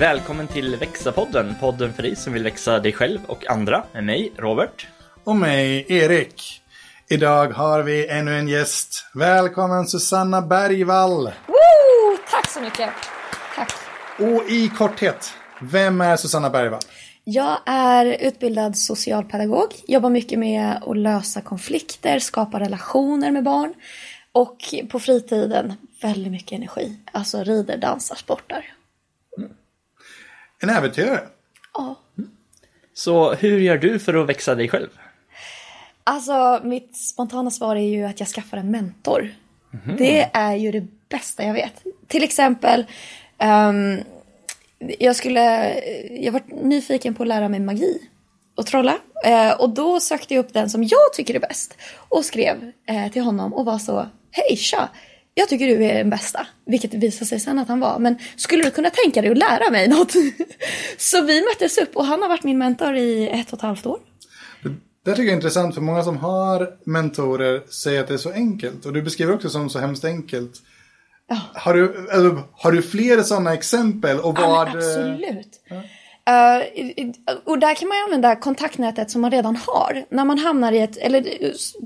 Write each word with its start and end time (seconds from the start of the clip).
Välkommen 0.00 0.48
till 0.48 0.76
Växa-podden, 0.76 1.54
podden 1.60 1.92
för 1.92 2.02
dig 2.02 2.16
som 2.16 2.32
vill 2.32 2.42
växa 2.42 2.78
dig 2.78 2.92
själv 2.92 3.20
och 3.26 3.50
andra. 3.50 3.84
Med 3.92 4.04
mig, 4.04 4.32
Robert. 4.36 4.86
Och 5.24 5.36
mig, 5.36 5.86
Erik. 5.88 6.62
Idag 7.10 7.52
har 7.52 7.82
vi 7.82 8.08
ännu 8.08 8.38
en 8.38 8.48
gäst. 8.48 9.06
Välkommen 9.14 9.86
Susanna 9.86 10.42
Bergvall. 10.42 11.24
Woo! 11.24 12.16
Tack 12.30 12.50
så 12.50 12.60
mycket. 12.60 12.90
Tack. 13.56 13.72
Och 14.18 14.50
i 14.50 14.68
korthet, 14.78 15.32
vem 15.60 16.00
är 16.00 16.16
Susanna 16.16 16.50
Bergvall? 16.50 16.80
Jag 17.24 17.58
är 17.66 18.06
utbildad 18.06 18.76
socialpedagog, 18.76 19.74
jobbar 19.88 20.10
mycket 20.10 20.38
med 20.38 20.82
att 20.86 20.96
lösa 20.96 21.40
konflikter, 21.40 22.18
skapa 22.18 22.60
relationer 22.60 23.30
med 23.30 23.44
barn 23.44 23.74
och 24.32 24.58
på 24.90 25.00
fritiden 25.00 25.74
väldigt 26.02 26.32
mycket 26.32 26.52
energi. 26.52 26.96
Alltså 27.12 27.44
rider, 27.44 27.76
dansar, 27.76 28.16
sportar. 28.16 28.64
En 30.62 30.70
äventyrare. 30.70 31.20
Ja. 31.74 31.96
Så 32.94 33.34
hur 33.34 33.58
gör 33.58 33.78
du 33.78 33.98
för 33.98 34.14
att 34.14 34.28
växa 34.28 34.54
dig 34.54 34.68
själv? 34.68 34.88
Alltså 36.04 36.60
mitt 36.64 36.96
spontana 36.96 37.50
svar 37.50 37.76
är 37.76 37.88
ju 37.88 38.04
att 38.04 38.20
jag 38.20 38.28
skaffar 38.28 38.56
en 38.56 38.70
mentor. 38.70 39.34
Det 39.98 40.30
är 40.32 40.54
ju 40.54 40.72
det 40.72 40.86
bästa 41.08 41.44
jag 41.44 41.54
vet. 41.54 41.84
Till 42.06 42.22
exempel, 42.22 42.86
ehm, 43.38 44.00
jag 44.98 45.16
skulle, 45.16 45.74
jag 46.10 46.32
var 46.32 46.42
nyfiken 46.62 47.14
på 47.14 47.22
att 47.22 47.28
lära 47.28 47.48
mig 47.48 47.60
magi 47.60 47.98
och 48.54 48.66
trolla. 48.66 48.98
Eh, 49.24 49.52
och 49.52 49.70
då 49.70 50.00
sökte 50.00 50.34
jag 50.34 50.44
upp 50.44 50.52
den 50.52 50.70
som 50.70 50.84
jag 50.84 51.12
tycker 51.14 51.34
är 51.34 51.38
bäst 51.38 51.76
och 51.96 52.24
skrev 52.24 52.72
eh, 52.86 53.12
till 53.12 53.22
honom 53.22 53.54
och 53.54 53.64
var 53.64 53.78
så, 53.78 54.06
hej 54.30 54.56
tja, 54.56 54.88
jag 55.40 55.48
tycker 55.48 55.66
du 55.66 55.84
är 55.84 55.94
den 55.94 56.10
bästa. 56.10 56.46
Vilket 56.66 56.94
visade 56.94 57.26
sig 57.26 57.40
sen 57.40 57.58
att 57.58 57.68
han 57.68 57.80
var. 57.80 57.98
Men 57.98 58.18
skulle 58.36 58.62
du 58.62 58.70
kunna 58.70 58.90
tänka 58.90 59.22
dig 59.22 59.30
att 59.30 59.38
lära 59.38 59.70
mig 59.70 59.88
något? 59.88 60.12
så 60.98 61.22
vi 61.22 61.40
möttes 61.40 61.78
upp 61.78 61.96
och 61.96 62.04
han 62.04 62.22
har 62.22 62.28
varit 62.28 62.44
min 62.44 62.58
mentor 62.58 62.96
i 62.96 63.28
ett 63.28 63.52
och 63.52 63.58
ett 63.58 63.62
halvt 63.62 63.86
år. 63.86 63.98
Det 65.04 65.10
tycker 65.10 65.22
jag 65.22 65.32
är 65.32 65.36
intressant 65.36 65.74
för 65.74 65.82
många 65.82 66.02
som 66.02 66.16
har 66.16 66.68
mentorer 66.84 67.62
säger 67.70 68.00
att 68.00 68.08
det 68.08 68.14
är 68.14 68.18
så 68.18 68.32
enkelt. 68.32 68.86
Och 68.86 68.92
du 68.92 69.02
beskriver 69.02 69.34
också 69.34 69.48
som 69.48 69.70
så 69.70 69.78
hemskt 69.78 70.04
enkelt. 70.04 70.52
Har, 71.54 71.74
du, 71.74 72.08
alltså, 72.12 72.44
har 72.52 72.72
du 72.72 72.82
fler 72.82 73.22
sådana 73.22 73.54
exempel? 73.54 74.20
Och 74.20 74.38
Ja, 74.38 74.48
vad, 74.48 74.68
men 74.68 74.76
absolut. 74.76 75.60
Eh, 75.70 75.76
i- 76.74 77.14
och 77.44 77.58
där 77.58 77.74
kan 77.74 77.88
man 77.88 77.98
ju 77.98 78.04
använda 78.04 78.36
kontaktnätet 78.36 79.10
som 79.10 79.20
man 79.20 79.30
redan 79.30 79.56
har. 79.56 80.04
När 80.10 80.24
man 80.24 80.38
hamnar 80.38 80.72
i 80.72 80.78
ett, 80.80 80.96
eller 80.96 81.24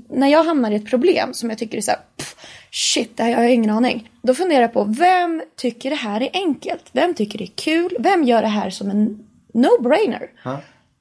när 0.09 0.27
jag 0.27 0.43
hamnar 0.43 0.71
i 0.71 0.75
ett 0.75 0.89
problem 0.89 1.33
som 1.33 1.49
jag 1.49 1.57
tycker 1.59 1.77
är 1.77 1.81
så 1.81 1.91
här, 1.91 1.99
pff, 2.17 2.35
shit, 2.71 3.17
det 3.17 3.23
här 3.23 3.35
har 3.35 3.43
jag 3.43 3.53
ingen 3.53 3.69
aning. 3.69 4.11
Då 4.21 4.33
funderar 4.35 4.61
jag 4.61 4.73
på, 4.73 4.83
vem 4.83 5.43
tycker 5.55 5.89
det 5.89 5.95
här 5.95 6.21
är 6.21 6.29
enkelt? 6.33 6.83
Vem 6.91 7.13
tycker 7.13 7.37
det 7.37 7.43
är 7.43 7.51
kul? 7.55 7.95
Vem 7.99 8.23
gör 8.23 8.41
det 8.41 8.47
här 8.47 8.69
som 8.69 8.89
en 8.89 9.27
no-brainer? 9.53 10.27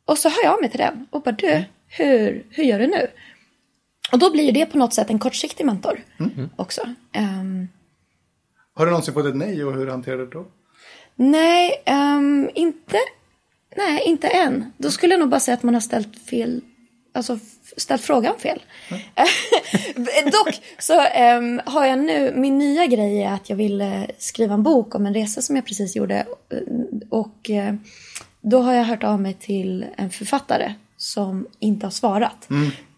Och 0.06 0.18
så 0.18 0.28
hör 0.28 0.44
jag 0.44 0.54
av 0.54 0.60
mig 0.60 0.70
till 0.70 0.78
den 0.80 1.06
och 1.10 1.22
bara, 1.22 1.32
du, 1.32 1.64
hur, 1.88 2.46
hur 2.50 2.64
gör 2.64 2.78
du 2.78 2.86
nu? 2.86 3.06
Och 4.12 4.18
då 4.18 4.30
blir 4.32 4.52
det 4.52 4.66
på 4.66 4.78
något 4.78 4.94
sätt 4.94 5.10
en 5.10 5.18
kortsiktig 5.18 5.66
mentor 5.66 6.00
också. 6.56 6.82
Ehm, 7.12 7.68
Har 8.74 8.84
du 8.86 8.90
någonsin 8.90 9.14
fått 9.14 9.26
ett 9.26 9.36
nej 9.36 9.64
och 9.64 9.74
hur 9.74 9.86
hanterar 9.86 10.16
du 10.16 10.24
det 10.26 10.30
då? 10.32 10.46
Nej, 11.16 11.82
ehm, 11.84 12.50
inte, 12.54 12.96
nej, 13.76 14.02
inte 14.06 14.28
än. 14.28 14.72
Då 14.78 14.90
skulle 14.90 15.12
jag 15.14 15.20
nog 15.20 15.28
bara 15.28 15.40
säga 15.40 15.54
att 15.54 15.62
man 15.62 15.74
har 15.74 15.80
ställt 15.80 16.18
fel, 16.18 16.60
alltså 17.14 17.38
ställt 17.76 18.02
frågan 18.02 18.34
fel. 18.38 18.62
Dock 20.24 20.60
så 20.78 21.00
ehm, 21.00 21.60
har 21.66 21.84
jag 21.86 21.98
nu, 21.98 22.32
min 22.36 22.58
nya 22.58 22.86
grej 22.86 23.22
är 23.22 23.32
att 23.32 23.50
jag 23.50 23.56
vill 23.56 23.80
eh, 23.80 24.02
skriva 24.18 24.54
en 24.54 24.62
bok 24.62 24.94
om 24.94 25.06
en 25.06 25.14
resa 25.14 25.42
som 25.42 25.56
jag 25.56 25.64
precis 25.66 25.96
gjorde. 25.96 26.14
Eh, 26.14 26.58
Och 27.10 27.50
eh, 27.50 27.74
då 28.40 28.60
har 28.60 28.74
jag 28.74 28.84
hört 28.84 29.04
av 29.04 29.20
mig 29.20 29.34
till 29.34 29.86
en 29.96 30.10
författare 30.10 30.74
som 30.96 31.46
inte 31.58 31.86
har 31.86 31.90
svarat. 31.90 32.48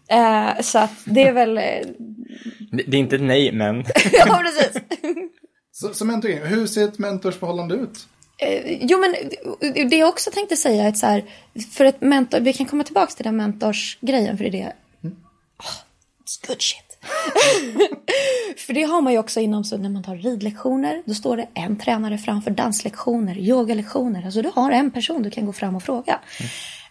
Eh, 0.09 0.61
så 0.61 0.79
att 0.79 0.91
det 1.05 1.27
är 1.27 1.33
väl, 1.33 1.55
Det 1.55 2.83
det 2.87 2.97
är 2.97 2.99
inte 2.99 3.15
ett 3.15 3.21
nej, 3.21 3.51
men 3.51 3.75
ja 4.11 4.43
precis. 4.43 4.81
Så, 5.71 5.93
så 5.93 6.05
mentoring, 6.05 6.39
hur 6.43 6.67
ser 6.67 6.83
ett 6.83 6.99
mentorsförhållande 6.99 7.75
ut? 7.75 8.07
Eh, 8.37 8.77
jo, 8.81 8.97
men 8.99 9.15
det 9.89 9.97
jag 9.97 10.09
också 10.09 10.31
tänkte 10.31 10.55
säga 10.55 10.83
är 10.83 10.89
att 10.89 10.97
så 10.97 11.05
här, 11.05 11.23
för 11.71 11.85
ett 11.85 12.01
mentor, 12.01 12.39
vi 12.39 12.53
kan 12.53 12.65
komma 12.65 12.83
tillbaka 12.83 13.11
till 13.11 13.25
den 13.25 13.37
mentorsgrejen 13.37 14.37
för 14.37 14.43
det 14.43 14.49
är 14.49 14.63
det. 14.63 14.73
Oh, 15.59 15.77
it's 16.25 16.47
good 16.47 16.61
shit. 16.61 16.97
för 18.57 18.73
det 18.73 18.83
har 18.83 19.01
man 19.01 19.13
ju 19.13 19.19
också 19.19 19.39
inom, 19.39 19.63
så 19.63 19.77
när 19.77 19.89
man 19.89 20.03
tar 20.03 20.15
ridlektioner, 20.15 21.03
då 21.05 21.13
står 21.13 21.37
det 21.37 21.47
en 21.53 21.79
tränare 21.79 22.17
framför 22.17 22.51
danslektioner, 22.51 23.37
yogalektioner. 23.37 24.25
Alltså 24.25 24.41
du 24.41 24.51
har 24.55 24.71
en 24.71 24.91
person 24.91 25.23
du 25.23 25.29
kan 25.29 25.45
gå 25.45 25.53
fram 25.53 25.75
och 25.75 25.83
fråga. 25.83 26.19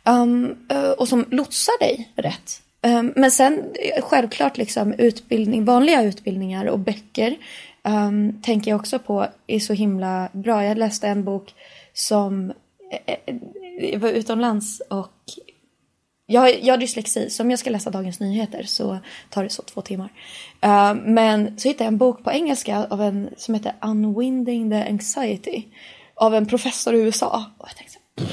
Um, 0.05 0.57
eh, 0.71 0.91
och 0.91 1.09
som 1.09 1.25
lotsar 1.31 1.79
dig 1.79 2.13
rätt. 2.15 2.63
Um, 2.83 3.13
men 3.17 3.31
sen 3.31 3.59
eh, 3.59 4.03
självklart 4.03 4.57
liksom 4.57 4.93
utbildning, 4.93 5.65
vanliga 5.65 6.03
utbildningar 6.03 6.67
och 6.67 6.79
böcker 6.79 7.37
um, 7.89 8.43
tänker 8.43 8.71
jag 8.71 8.81
också 8.81 8.99
på 8.99 9.27
är 9.47 9.59
så 9.61 9.73
himla 9.73 10.29
bra. 10.33 10.65
Jag 10.65 10.79
läste 10.79 11.09
en 11.09 11.25
bok 11.25 11.55
som 11.93 12.53
eh, 13.07 13.17
eh, 13.91 13.99
var 14.01 14.09
utomlands 14.09 14.81
och 14.91 15.13
jag, 16.27 16.41
har- 16.41 16.49
jag 16.63 16.73
har 16.73 16.79
dyslexi, 16.79 17.31
så 17.31 17.43
om 17.43 17.51
jag 17.51 17.59
ska 17.59 17.71
läsa 17.71 17.91
Dagens 17.91 18.21
Nyheter 18.21 18.63
så 18.63 18.99
tar 19.31 19.43
det 19.45 19.51
så 19.51 19.63
två 19.63 19.81
timmar. 19.81 20.13
Uh, 20.65 20.95
men 21.05 21.59
så 21.59 21.69
hittade 21.69 21.85
jag 21.85 21.93
en 21.93 21.99
bok 21.99 22.25
på 22.25 22.33
engelska 22.33 22.87
av 22.91 23.03
en 23.03 23.31
som 23.37 23.55
heter 23.55 23.73
Unwinding 23.83 24.71
the 24.71 24.83
Anxiety 24.83 25.63
av 26.15 26.35
en 26.35 26.47
professor 26.47 26.95
i 26.95 26.99
USA. 26.99 27.45
Och 27.59 27.69
jag 27.69 27.77
tänkte 27.77 27.93
så 27.95 28.25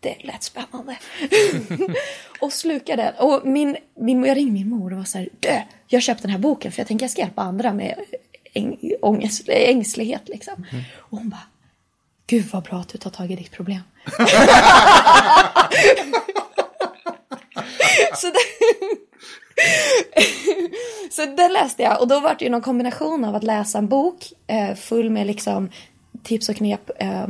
det 0.00 0.16
lät 0.24 0.42
spännande. 0.42 0.96
och 2.40 2.52
slukade 2.52 3.02
den. 3.02 3.14
Och 3.28 3.46
min, 3.46 3.76
min, 4.00 4.24
jag 4.24 4.36
ringde 4.36 4.52
min 4.52 4.68
mor 4.68 4.92
och 4.92 4.98
var 4.98 5.04
så 5.04 5.18
här, 5.18 5.28
"Dö, 5.40 5.60
jag 5.86 6.02
köpte 6.02 6.22
den 6.22 6.30
här 6.30 6.38
boken 6.38 6.72
för 6.72 6.80
jag 6.80 6.88
tänker 6.88 7.04
jag 7.04 7.10
ska 7.10 7.20
hjälpa 7.20 7.42
andra 7.42 7.72
med 7.72 7.94
äng, 8.52 8.92
ångest, 9.02 9.48
eh, 9.48 9.68
ängslighet 9.70 10.28
liksom. 10.28 10.66
Och 10.96 11.18
hon 11.18 11.28
bara, 11.28 11.46
gud 12.26 12.44
vad 12.52 12.62
bra 12.62 12.78
att 12.78 12.88
du 12.88 12.98
tar 12.98 13.10
tag 13.10 13.30
i 13.30 13.36
ditt 13.36 13.50
problem. 13.50 13.80
så, 18.14 18.26
det, 18.26 18.38
så 21.10 21.26
den 21.26 21.52
läste 21.52 21.82
jag 21.82 22.00
och 22.00 22.08
då 22.08 22.20
var 22.20 22.36
det 22.38 22.44
ju 22.44 22.50
någon 22.50 22.62
kombination 22.62 23.24
av 23.24 23.34
att 23.34 23.44
läsa 23.44 23.78
en 23.78 23.88
bok 23.88 24.32
eh, 24.46 24.74
full 24.74 25.10
med 25.10 25.26
liksom 25.26 25.70
tips 26.22 26.48
och 26.48 26.56
knep 26.56 26.90
eh, 26.98 27.26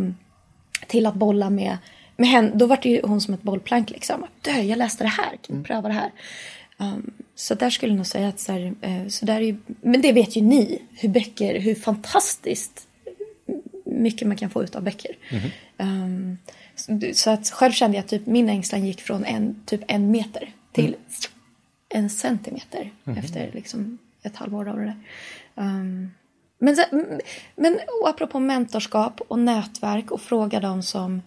till 0.86 1.06
att 1.06 1.14
bolla 1.14 1.50
med, 1.50 1.78
med 2.16 2.28
henne. 2.28 2.50
Då 2.54 2.66
var 2.66 2.78
det 2.82 2.88
ju 2.88 3.00
hon 3.04 3.20
som 3.20 3.34
ett 3.34 3.42
bollplank 3.42 3.90
liksom. 3.90 4.26
Dö, 4.40 4.60
jag 4.60 4.78
läste 4.78 5.04
det 5.04 5.08
här, 5.08 5.36
kan 5.42 5.58
du 5.58 5.64
pröva 5.64 5.88
det 5.88 5.94
här? 5.94 6.10
Um, 6.82 7.12
så 7.34 7.54
där 7.54 7.70
skulle 7.70 7.92
jag 7.92 7.96
nog 7.96 8.06
säga 8.06 8.28
att 8.28 8.40
så, 8.40 8.52
här, 8.52 8.74
eh, 8.80 9.08
så 9.08 9.26
där 9.26 9.36
är 9.36 9.40
ju, 9.40 9.56
men 9.80 10.00
det 10.00 10.12
vet 10.12 10.36
ju 10.36 10.42
ni, 10.42 10.82
hur 10.90 11.08
böcker, 11.08 11.60
hur 11.60 11.74
fantastiskt 11.74 12.88
mycket 13.84 14.28
man 14.28 14.36
kan 14.36 14.50
få 14.50 14.62
ut 14.62 14.76
av 14.76 14.82
böcker. 14.82 15.16
Um, 15.78 16.38
så, 16.74 17.00
så 17.12 17.30
att 17.30 17.50
själv 17.50 17.72
kände 17.72 17.96
jag 17.96 18.04
att 18.04 18.10
typ 18.10 18.26
min 18.26 18.48
ängslan 18.48 18.86
gick 18.86 19.00
från 19.00 19.24
en, 19.24 19.62
typ 19.66 19.80
en 19.88 20.10
meter 20.10 20.52
till 20.72 20.96
en 21.88 22.10
centimeter 22.10 22.90
efter 23.04 23.50
liksom 23.52 23.98
ett 24.22 24.36
halvår 24.36 24.68
av 24.68 24.76
det 24.76 24.84
där. 24.84 24.96
Um, 25.54 26.10
men, 26.58 26.76
men 27.56 27.78
och 28.00 28.08
apropå 28.08 28.40
mentorskap 28.40 29.20
och 29.20 29.38
nätverk 29.38 30.10
och 30.10 30.20
fråga 30.20 30.60
dem 30.60 30.82
som 30.82 31.22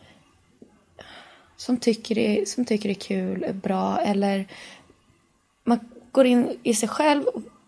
som 1.57 1.77
tycker, 1.77 2.15
det, 2.15 2.49
som 2.49 2.65
tycker 2.65 2.89
det 2.89 2.93
är 2.93 3.07
kul, 3.07 3.53
bra 3.53 3.99
eller 3.99 4.47
man 5.65 5.79
går 6.11 6.25
in 6.25 6.57
i 6.63 6.73
sig 6.73 6.89
själv 6.89 7.23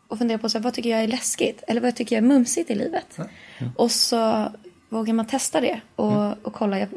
och- 0.08 0.18
funderar 0.18 0.38
på 0.38 0.50
så 0.50 0.58
här, 0.58 0.64
vad 0.64 0.74
tycker 0.74 0.90
jag 0.90 1.04
är 1.04 1.08
läskigt 1.08 1.64
eller 1.68 1.82
vad 1.82 1.96
tycker 1.96 2.16
jag 2.16 2.24
är 2.24 2.28
mumsigt 2.28 2.70
i 2.72 2.76
livet. 2.76 3.18
Och 3.76 3.92
så 3.92 4.52
vågar 4.90 5.14
man 5.14 5.26
testa 5.28 5.62
det 5.62 5.82
och, 5.96 6.46
och 6.48 6.54
kolla. 6.54 6.80
Jag 6.80 6.88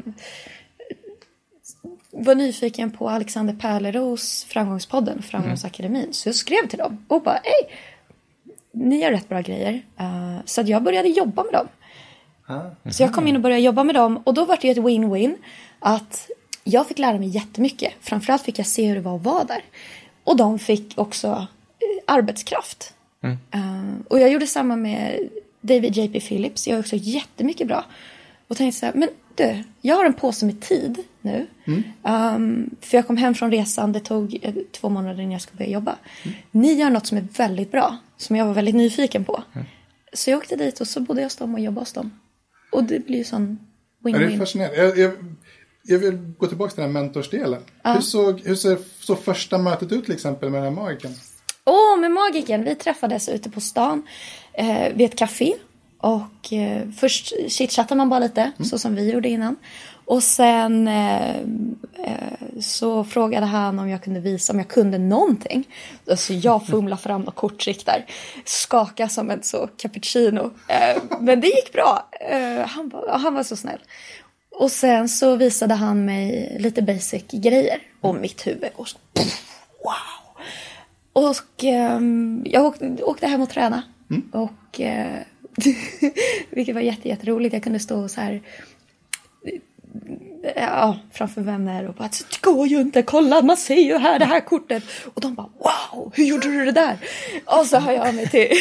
var 2.11 2.35
nyfiken 2.35 2.91
på 2.91 3.09
Alexander 3.09 3.53
Pärleros 3.53 4.43
Framgångspodden, 4.49 5.21
Framgångsakademin. 5.21 6.13
Så 6.13 6.29
jag 6.29 6.35
skrev 6.35 6.67
till 6.67 6.79
dem 6.79 7.05
och 7.07 7.21
bara, 7.23 7.39
hej, 7.43 7.75
ni 8.71 9.01
gör 9.01 9.11
rätt 9.11 9.29
bra 9.29 9.41
grejer. 9.41 9.81
Eh, 9.99 10.37
så 10.45 10.61
jag 10.65 10.83
började 10.83 11.07
jobba 11.09 11.43
med 11.43 11.53
dem. 11.53 11.67
Så 12.91 13.03
jag 13.03 13.13
kom 13.13 13.27
in 13.27 13.35
och 13.35 13.41
började 13.41 13.61
jobba 13.61 13.83
med 13.83 13.95
dem 13.95 14.17
och 14.23 14.33
då 14.33 14.45
var 14.45 14.57
det 14.61 14.67
ju 14.67 14.71
ett 14.71 14.77
win-win. 14.77 15.35
Att 15.79 16.29
jag 16.63 16.87
fick 16.87 16.99
lära 16.99 17.17
mig 17.19 17.27
jättemycket. 17.27 17.93
Framförallt 18.01 18.41
fick 18.41 18.59
jag 18.59 18.67
se 18.67 18.87
hur 18.87 18.95
det 18.95 19.01
var 19.01 19.15
att 19.15 19.23
vara 19.23 19.43
där. 19.43 19.61
Och 20.23 20.37
de 20.37 20.59
fick 20.59 20.93
också 20.97 21.27
eh, 21.27 22.13
arbetskraft. 22.13 22.93
Eh, 23.51 23.61
och 24.07 24.19
jag 24.19 24.31
gjorde 24.31 24.47
samma 24.47 24.75
med 24.75 25.29
David 25.61 25.97
J.P. 25.97 26.19
Phillips. 26.19 26.67
Jag 26.67 26.75
är 26.75 26.79
också 26.79 26.95
jättemycket 26.95 27.67
bra. 27.67 27.85
Och 28.47 28.57
tänkte 28.57 28.79
så 28.79 28.85
här, 28.85 28.93
men 28.93 29.09
du, 29.35 29.63
jag 29.81 29.95
har 29.95 30.05
en 30.05 30.13
påse 30.13 30.45
med 30.45 30.61
tid 30.61 31.03
nu. 31.21 31.47
Um, 32.03 32.75
för 32.81 32.97
jag 32.97 33.07
kom 33.07 33.17
hem 33.17 33.35
från 33.35 33.51
resan, 33.51 33.91
det 33.91 33.99
tog 33.99 34.39
eh, 34.41 34.53
två 34.71 34.89
månader 34.89 35.19
innan 35.19 35.31
jag 35.31 35.41
skulle 35.41 35.57
börja 35.57 35.71
jobba. 35.71 35.95
Ni 36.51 36.73
gör 36.73 36.89
något 36.89 37.05
som 37.07 37.17
är 37.17 37.25
väldigt 37.37 37.71
bra, 37.71 37.97
som 38.17 38.35
jag 38.35 38.45
var 38.45 38.53
väldigt 38.53 38.75
nyfiken 38.75 39.25
på. 39.25 39.43
Så 40.13 40.29
jag 40.29 40.37
åkte 40.37 40.55
dit 40.55 40.81
och 40.81 40.87
så 40.87 40.99
bodde 40.99 41.21
jag 41.21 41.25
hos 41.25 41.35
dem 41.35 41.53
och 41.53 41.59
jobbade 41.59 41.81
hos 41.81 41.93
dem. 41.93 42.11
Och 42.71 42.83
det 42.83 43.05
blir 43.05 43.17
ju 43.17 43.23
sån 43.23 43.59
Ja, 44.03 44.17
det 44.17 44.25
är 44.25 44.29
Win-win. 44.29 44.39
fascinerande. 44.39 44.77
Jag, 44.77 44.97
jag, 44.97 45.11
jag 45.83 45.99
vill 45.99 46.17
gå 46.37 46.47
tillbaka 46.47 46.71
till 46.73 46.83
den 46.83 46.95
här 46.95 47.01
mentorsdelen. 47.01 47.61
Hur, 47.83 48.01
såg, 48.01 48.41
hur 48.45 48.55
ser 48.55 48.77
så 48.99 49.15
första 49.15 49.57
mötet 49.57 49.91
ut 49.91 50.05
till 50.05 50.13
exempel 50.13 50.49
med 50.49 50.63
den 50.63 50.73
här 50.73 50.83
magiken? 50.83 51.11
Åh, 51.65 51.99
med 51.99 52.11
magiken. 52.11 52.63
Vi 52.63 52.75
träffades 52.75 53.29
ute 53.29 53.49
på 53.49 53.61
stan 53.61 54.03
eh, 54.53 54.93
vid 54.93 55.05
ett 55.05 55.15
café. 55.17 55.53
Och 55.97 56.53
eh, 56.53 56.89
först 56.97 57.33
chitchattade 57.47 57.97
man 57.97 58.09
bara 58.09 58.19
lite, 58.19 58.51
så 58.59 58.77
som 58.79 58.95
vi 58.95 59.11
gjorde 59.11 59.29
innan. 59.29 59.55
Och 60.05 60.23
sen 60.23 60.87
eh, 60.87 61.35
eh, 61.99 62.59
så 62.59 63.03
frågade 63.03 63.45
han 63.45 63.79
om 63.79 63.89
jag 63.89 64.03
kunde 64.03 64.19
visa 64.19 64.53
om 64.53 64.59
jag 64.59 64.67
kunde 64.67 64.97
någonting. 64.97 65.67
Så 66.17 66.33
jag 66.33 66.65
fumlade 66.67 67.01
fram 67.01 67.21
något 67.21 67.35
korttrick 67.35 67.85
där. 67.85 68.05
Skaka 68.45 69.09
som 69.09 69.29
en 69.29 69.43
så 69.43 69.69
cappuccino. 69.77 70.51
Eh, 70.67 71.01
men 71.19 71.41
det 71.41 71.47
gick 71.47 71.73
bra. 71.73 72.09
Eh, 72.29 72.67
han, 72.67 72.91
han 73.09 73.33
var 73.33 73.43
så 73.43 73.55
snäll. 73.55 73.79
Och 74.61 74.71
sen 74.71 75.09
så 75.09 75.35
visade 75.35 75.73
han 75.73 76.05
mig 76.05 76.55
lite 76.59 76.81
basic 76.81 77.23
grejer. 77.31 77.79
Och 78.01 78.15
mitt 78.15 78.47
huvud 78.47 78.73
går 78.75 78.85
så... 78.85 78.97
Wow! 79.83 80.43
Och 81.13 81.63
ehm, 81.63 82.43
jag 82.45 82.65
åkte, 82.65 83.03
åkte 83.03 83.27
hem 83.27 83.41
och 83.41 83.49
tränade. 83.49 83.83
Och, 84.31 84.81
eh, 84.81 85.19
vilket 86.49 86.75
var 86.75 86.81
jätte, 86.81 87.09
jätteroligt. 87.09 87.53
Jag 87.53 87.63
kunde 87.63 87.79
stå 87.79 88.07
så 88.07 88.21
här 88.21 88.41
ja, 90.55 90.97
framför 91.11 91.41
vänner 91.41 91.87
och 91.87 91.93
bara 91.93 92.07
det 92.07 92.41
går 92.41 92.67
ju 92.67 92.81
inte, 92.81 93.03
kolla 93.03 93.41
man 93.41 93.57
ser 93.57 93.75
ju 93.75 93.97
här 93.97 94.19
det 94.19 94.25
här 94.25 94.39
kortet. 94.39 94.83
Och 95.13 95.21
de 95.21 95.35
bara 95.35 95.49
wow, 95.57 96.11
hur 96.15 96.23
gjorde 96.23 96.47
du 96.47 96.65
det 96.65 96.71
där? 96.71 96.97
Och 97.45 97.65
så 97.65 97.79
hör 97.79 97.93
jag 97.93 98.15
mig 98.15 98.29
till, 98.29 98.47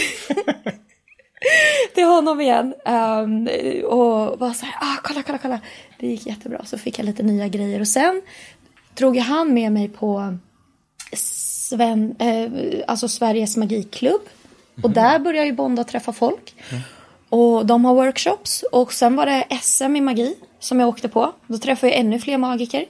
till 1.94 2.04
honom 2.04 2.40
igen. 2.40 2.74
ehm, 2.84 3.48
och 3.84 4.38
var 4.38 4.52
så 4.52 4.66
här, 4.66 4.74
ah, 4.80 4.96
kolla, 5.02 5.22
kolla, 5.22 5.38
kolla. 5.38 5.60
Det 6.00 6.06
gick 6.06 6.26
jättebra. 6.26 6.64
Så 6.64 6.78
fick 6.78 6.98
jag 6.98 7.06
lite 7.06 7.22
nya 7.22 7.48
grejer. 7.48 7.80
Och 7.80 7.88
sen 7.88 8.22
drog 8.94 9.16
jag 9.16 9.24
han 9.24 9.54
med 9.54 9.72
mig 9.72 9.88
på 9.88 10.38
Sven, 11.12 12.14
eh, 12.18 12.50
alltså 12.86 13.08
Sveriges 13.08 13.56
magiklubb. 13.56 14.20
Och 14.82 14.90
där 14.90 15.18
började 15.18 15.38
jag 15.38 15.46
ju 15.46 15.52
bonda 15.52 15.82
och 15.82 15.88
träffa 15.88 16.12
folk. 16.12 16.54
Och 17.28 17.66
de 17.66 17.84
har 17.84 17.94
workshops. 17.94 18.64
Och 18.72 18.92
sen 18.92 19.16
var 19.16 19.26
det 19.26 19.46
SM 19.62 19.96
i 19.96 20.00
magi 20.00 20.34
som 20.60 20.80
jag 20.80 20.88
åkte 20.88 21.08
på. 21.08 21.32
Då 21.46 21.58
träffade 21.58 21.92
jag 21.92 22.00
ännu 22.00 22.18
fler 22.18 22.38
magiker. 22.38 22.86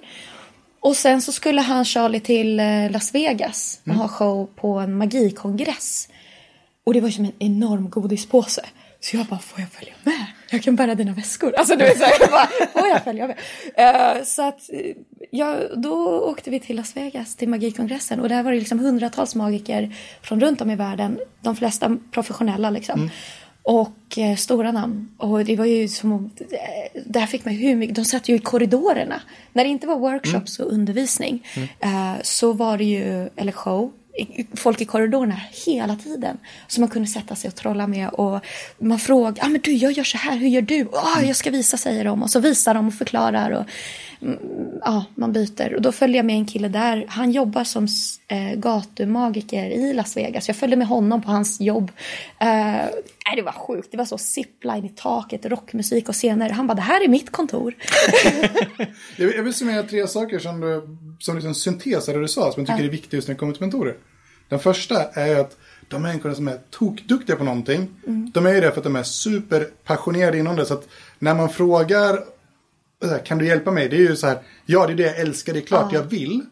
Och 0.81 0.97
sen 0.97 1.23
så 1.23 1.33
skulle 1.33 1.61
han 1.61 1.85
Charlie 1.85 2.21
till 2.21 2.61
eh, 2.61 2.91
Las 2.91 3.15
Vegas 3.15 3.81
och 3.87 3.95
ha 3.95 4.09
show 4.09 4.47
på 4.57 4.79
en 4.79 4.97
magikongress. 4.97 6.09
Och 6.85 6.95
det 6.95 7.01
var 7.01 7.11
som 7.11 7.25
en 7.25 7.33
enorm 7.39 7.91
godispåse. 7.91 8.65
Så 9.01 9.17
jag 9.17 9.27
bara, 9.27 9.41
får 9.41 9.61
jag 9.61 9.69
följa 9.69 9.95
med? 10.05 10.27
Jag 10.51 10.63
kan 10.63 10.77
bära 10.77 10.95
dina 10.95 11.13
väskor. 11.13 11.55
Alltså 11.57 11.77
du 11.77 11.85
vet 11.85 11.99
så 11.99 12.05
här, 12.05 12.15
jag 12.21 12.31
bara, 12.31 12.47
får 12.73 12.89
jag 12.89 13.05
följa 13.05 13.27
med? 13.27 13.39
Eh, 13.75 14.25
så 14.25 14.43
att, 14.43 14.71
eh, 14.73 14.97
ja, 15.31 15.57
då 15.77 16.21
åkte 16.21 16.51
vi 16.51 16.61
till 16.61 16.77
Las 16.77 16.97
Vegas 16.97 17.37
till 17.37 17.49
magikongressen. 17.49 18.21
Och 18.21 18.29
där 18.29 18.43
var 18.43 18.53
det 18.53 18.59
liksom 18.59 18.79
hundratals 18.79 19.35
magiker 19.35 19.95
från 20.23 20.41
runt 20.41 20.61
om 20.61 20.71
i 20.71 20.77
världen. 20.77 21.19
De 21.41 21.57
flesta 21.57 21.97
professionella 22.11 22.71
liksom. 22.71 23.11
Och 23.63 24.19
eh, 24.19 24.37
stora 24.37 24.73
namn. 24.73 25.09
Och 25.19 25.45
det 25.45 25.57
var 25.57 25.65
ju 25.65 25.89
som 25.89 26.31
eh, 26.51 27.03
där 27.07 27.27
fick 27.27 27.45
man 27.45 27.55
hur 27.55 27.77
mycket, 27.77 27.97
de 27.97 28.05
satt 28.05 28.29
ju 28.29 28.35
i 28.35 28.39
korridorerna. 28.39 29.21
När 29.53 29.65
det 29.65 29.71
inte 29.71 29.87
var 29.87 29.99
workshops 29.99 30.59
och 30.61 30.73
undervisning 30.73 31.47
eh, 31.81 32.15
så 32.23 32.53
var 32.53 32.79
det 32.79 32.85
ju, 32.85 33.29
eller 33.37 33.53
show, 33.53 33.93
folk 34.55 34.81
i 34.81 34.85
korridorerna 34.85 35.41
hela 35.67 35.97
tiden. 35.97 36.39
Som 36.67 36.81
man 36.81 36.91
kunde 36.91 37.09
sätta 37.09 37.37
sig 37.37 37.49
och 37.49 37.55
trolla 37.55 37.87
med. 37.87 38.09
Och 38.09 38.41
man 38.79 38.99
frågar, 38.99 39.45
ah, 39.45 39.49
men 39.49 39.61
du 39.61 39.73
jag 39.73 39.93
gör 39.93 40.05
så 40.05 40.19
här, 40.19 40.37
hur 40.37 40.49
gör 40.49 40.63
du? 40.63 40.89
Ah, 40.93 41.23
jag 41.23 41.37
ska 41.37 41.51
visa 41.51 41.77
säger 41.77 42.05
de. 42.05 42.23
Och 42.23 42.31
så 42.31 42.41
visar 42.41 42.75
de 42.75 42.89
och 42.89 42.95
förklarar. 42.95 43.51
Och, 43.51 43.65
mm, 44.23 44.39
ja, 44.85 45.05
man 45.15 45.33
byter. 45.33 45.75
Och 45.75 45.83
då 45.83 45.93
följde 45.93 46.19
jag 46.19 46.27
med 46.27 46.37
en 46.37 46.47
kille 46.47 46.69
där. 46.69 47.07
Han 47.09 47.33
jobbar 47.33 47.65
som 47.65 47.87
eh, 48.29 48.59
gatumagiker 48.59 49.71
i 49.71 49.93
Las 49.93 50.17
Vegas. 50.17 50.49
Jag 50.49 50.57
följde 50.57 50.77
med 50.77 50.87
honom 50.87 51.23
på 51.23 51.31
hans 51.31 51.61
jobb. 51.61 51.93
Eh, 52.39 52.87
nej, 53.27 53.37
det 53.37 53.43
var 53.43 53.53
sjukt. 53.53 53.89
Det 53.91 53.97
var 53.97 54.05
så 54.05 54.19
zipline 54.19 54.85
i 54.85 54.89
taket, 54.89 55.47
rockmusik 55.47 56.09
och 56.09 56.15
scener. 56.15 56.51
Han 56.51 56.67
bara, 56.67 56.75
det 56.75 56.83
här 56.83 57.05
är 57.05 57.09
mitt 57.09 57.33
kontor. 57.33 57.75
Jag 59.17 59.27
vill, 59.27 59.37
jag 59.37 59.43
vill 59.43 59.55
summera 59.55 59.83
tre 59.83 60.07
saker 60.07 60.39
som, 60.39 60.61
du, 60.61 60.99
som 61.19 61.35
liksom 61.35 61.55
syntes 61.55 62.09
av 62.09 62.15
det 62.15 62.21
du 62.21 62.29
sa, 62.29 62.53
som 62.53 62.65
jag 62.65 62.77
tycker 62.77 62.89
är 62.89 62.93
viktigt 62.93 63.13
just 63.13 63.29
när 63.29 63.35
det 63.35 63.39
kommer 63.39 63.53
till 63.53 63.63
mentorer. 63.63 63.97
Den 64.49 64.59
första 64.59 65.05
är 65.05 65.41
att 65.41 65.57
de 65.89 66.03
människorna 66.03 66.35
som 66.35 66.49
är 66.49 66.59
tokduktiga 66.71 67.37
på 67.37 67.45
någonting, 67.45 67.89
de 68.33 68.47
är 68.47 68.55
ju 68.55 68.61
det 68.61 68.71
för 68.71 68.79
att 68.79 68.85
de 68.85 68.97
är 68.97 69.03
superpassionerade 69.03 70.39
inom 70.39 70.57
det. 70.57 70.67
Så 70.67 70.75
att 70.75 70.89
när 71.19 71.35
man 71.35 71.49
frågar, 71.49 72.25
kan 73.25 73.39
du 73.39 73.47
hjälpa 73.47 73.71
mig? 73.71 73.89
Det 73.89 73.97
är 73.97 74.01
ju 74.01 74.17
så 74.17 74.27
här, 74.27 74.39
ja 74.67 74.87
det 74.87 74.93
är 74.93 74.97
det 74.97 75.03
jag 75.03 75.19
älskar, 75.19 75.53
det 75.53 75.59
är 75.59 75.67
klart 75.67 75.93
jag 75.93 76.03
vill. 76.03 76.43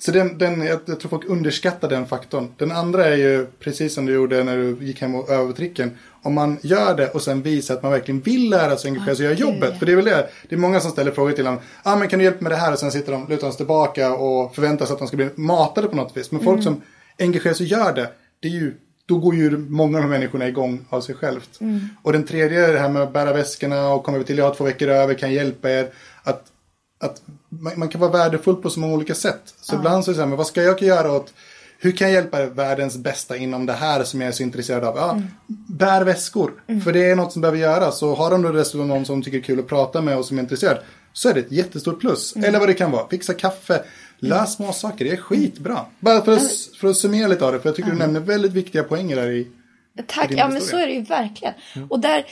Så 0.00 0.12
den, 0.12 0.38
den, 0.38 0.62
jag, 0.62 0.80
jag 0.84 1.00
tror 1.00 1.08
folk 1.10 1.24
underskattar 1.28 1.88
den 1.88 2.06
faktorn. 2.06 2.48
Den 2.56 2.72
andra 2.72 3.04
är 3.04 3.16
ju 3.16 3.46
precis 3.46 3.94
som 3.94 4.06
du 4.06 4.12
gjorde 4.12 4.44
när 4.44 4.56
du 4.56 4.86
gick 4.86 5.00
hem 5.00 5.14
och 5.14 5.30
övade 5.30 5.52
tricken. 5.52 5.98
Om 6.22 6.34
man 6.34 6.58
gör 6.62 6.96
det 6.96 7.08
och 7.08 7.22
sen 7.22 7.42
visar 7.42 7.74
att 7.74 7.82
man 7.82 7.92
verkligen 7.92 8.20
vill 8.20 8.50
lära 8.50 8.76
sig 8.76 8.90
och 8.90 8.96
engagera 8.96 9.16
sig 9.16 9.28
och 9.28 9.34
göra 9.34 9.50
jobbet. 9.50 9.78
För 9.78 9.86
det 9.86 9.92
är 9.92 9.96
väl 9.96 10.04
det. 10.04 10.28
Det 10.48 10.54
är 10.54 10.58
många 10.58 10.80
som 10.80 10.90
ställer 10.90 11.10
frågor 11.10 11.32
till 11.32 11.46
honom. 11.46 11.60
Ah, 11.82 11.96
men 11.96 12.08
kan 12.08 12.18
du 12.18 12.24
hjälpa 12.24 12.42
med 12.42 12.52
det 12.52 12.56
här? 12.56 12.72
Och 12.72 12.78
sen 12.78 12.92
sitter 12.92 13.12
de 13.12 13.26
lutar 13.28 13.50
sig 13.50 13.56
tillbaka 13.56 14.14
och 14.14 14.54
förväntar 14.54 14.86
sig 14.86 14.92
att 14.92 14.98
de 14.98 15.08
ska 15.08 15.16
bli 15.16 15.28
matade 15.34 15.88
på 15.88 15.96
något 15.96 16.16
vis. 16.16 16.30
Men 16.30 16.40
folk 16.40 16.62
som 16.62 16.82
engagerar 17.18 17.54
sig 17.54 17.64
och 17.64 17.70
gör 17.70 17.92
det. 17.94 18.10
Det 18.40 18.48
är 18.48 18.52
ju, 18.52 18.74
då 19.06 19.18
går 19.18 19.34
ju 19.34 19.58
många 19.58 19.98
av 19.98 20.02
de 20.02 20.10
människorna 20.10 20.48
igång 20.48 20.84
av 20.88 21.00
sig 21.00 21.14
självt. 21.14 21.58
Och 22.02 22.12
den 22.12 22.24
tredje 22.24 22.66
är 22.66 22.72
det 22.72 22.78
här 22.78 22.88
med 22.88 23.02
att 23.02 23.12
bära 23.12 23.32
väskorna 23.32 23.88
och 23.88 24.04
komma 24.04 24.22
till, 24.22 24.38
jag 24.38 24.44
har 24.44 24.54
två 24.54 24.64
veckor 24.64 24.88
över, 24.88 25.14
kan 25.14 25.32
hjälpa 25.32 25.70
er? 25.70 25.88
Att 26.22 26.44
att 26.98 27.22
man, 27.48 27.72
man 27.76 27.88
kan 27.88 28.00
vara 28.00 28.10
värdefull 28.10 28.56
på 28.56 28.70
så 28.70 28.80
många 28.80 28.94
olika 28.94 29.14
sätt. 29.14 29.54
Så 29.60 29.74
ibland 29.76 30.04
så 30.04 30.10
är 30.10 30.12
det 30.12 30.16
så 30.16 30.22
här, 30.22 30.28
men 30.28 30.38
vad 30.38 30.46
ska 30.46 30.62
jag 30.62 30.82
göra 30.82 31.12
åt, 31.12 31.32
hur 31.78 31.92
kan 31.92 32.08
jag 32.08 32.14
hjälpa 32.14 32.46
världens 32.46 32.96
bästa 32.96 33.36
inom 33.36 33.66
det 33.66 33.72
här 33.72 34.04
som 34.04 34.20
jag 34.20 34.28
är 34.28 34.32
så 34.32 34.42
intresserad 34.42 34.84
av? 34.84 34.96
Ja, 34.96 35.22
Bär 35.68 36.04
väskor, 36.04 36.52
för 36.84 36.92
det 36.92 37.10
är 37.10 37.16
något 37.16 37.32
som 37.32 37.42
behöver 37.42 37.58
göras. 37.58 37.98
Så 37.98 38.14
har 38.14 38.30
de 38.30 38.42
då 38.42 38.52
dessutom 38.52 38.88
någon 38.88 39.04
som 39.04 39.22
tycker 39.22 39.38
det 39.38 39.42
är 39.42 39.46
kul 39.46 39.58
att 39.58 39.68
prata 39.68 40.00
med 40.00 40.18
och 40.18 40.24
som 40.24 40.38
är 40.38 40.42
intresserad, 40.42 40.78
så 41.12 41.28
är 41.28 41.34
det 41.34 41.40
ett 41.40 41.52
jättestort 41.52 42.00
plus. 42.00 42.36
Eller 42.36 42.58
vad 42.58 42.68
det 42.68 42.74
kan 42.74 42.90
vara, 42.90 43.08
fixa 43.08 43.34
kaffe, 43.34 43.82
lös 44.18 44.54
små 44.54 44.72
saker, 44.72 45.04
det 45.04 45.10
är 45.10 45.16
skitbra. 45.16 45.80
Bara 46.00 46.24
för 46.24 46.32
att, 46.32 46.52
för 46.80 46.88
att 46.88 46.96
summera 46.96 47.28
lite 47.28 47.44
av 47.44 47.52
det, 47.52 47.60
för 47.60 47.68
jag 47.68 47.76
tycker 47.76 47.90
du 47.90 47.96
nämner 47.96 48.20
väldigt 48.20 48.52
viktiga 48.52 48.82
poänger 48.82 49.16
där 49.16 49.30
i. 49.30 49.48
Tack, 50.06 50.30
ja 50.30 50.48
men 50.48 50.56
historia. 50.56 50.60
så 50.70 50.76
är 50.76 50.86
det 50.86 50.92
ju 50.92 51.00
verkligen. 51.00 51.54
Och 51.88 52.00
där, 52.00 52.24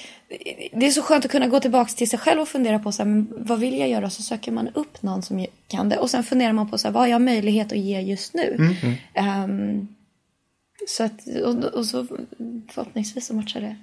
det 0.73 0.87
är 0.87 0.91
så 0.91 1.03
skönt 1.03 1.25
att 1.25 1.31
kunna 1.31 1.47
gå 1.47 1.61
tillbaka 1.61 1.93
till 1.93 2.11
sig 2.11 2.19
själv 2.19 2.41
och 2.41 2.49
fundera 2.49 2.79
på 2.79 2.93
så 2.93 3.03
här, 3.03 3.11
men 3.11 3.29
vad 3.37 3.61
vill 3.61 3.79
jag 3.79 3.89
göra? 3.89 4.11
Så 4.11 4.23
söker 4.23 4.53
man 4.53 4.69
upp 4.75 5.03
någon 5.03 5.23
som 5.23 5.47
kan 5.69 5.89
det. 5.89 5.99
Och 5.99 6.11
sen 6.11 6.25
funderar 6.25 6.53
man 6.53 6.71
på 6.71 6.79
så 6.79 6.89
här, 6.89 6.93
vad 6.93 7.03
har 7.03 7.09
jag 7.09 7.23
möjlighet 7.23 7.73
att 7.73 7.79
ge 7.79 8.01
just 8.01 8.35
nu? 8.35 8.75
Ehm, 9.15 9.89
så 10.89 11.05
att, 11.05 11.27
och, 11.45 11.65
och 11.65 11.87
så 11.87 12.07
förhoppningsvis 12.71 13.27
så 13.27 13.35
matchar 13.35 13.61
det. 13.61 13.77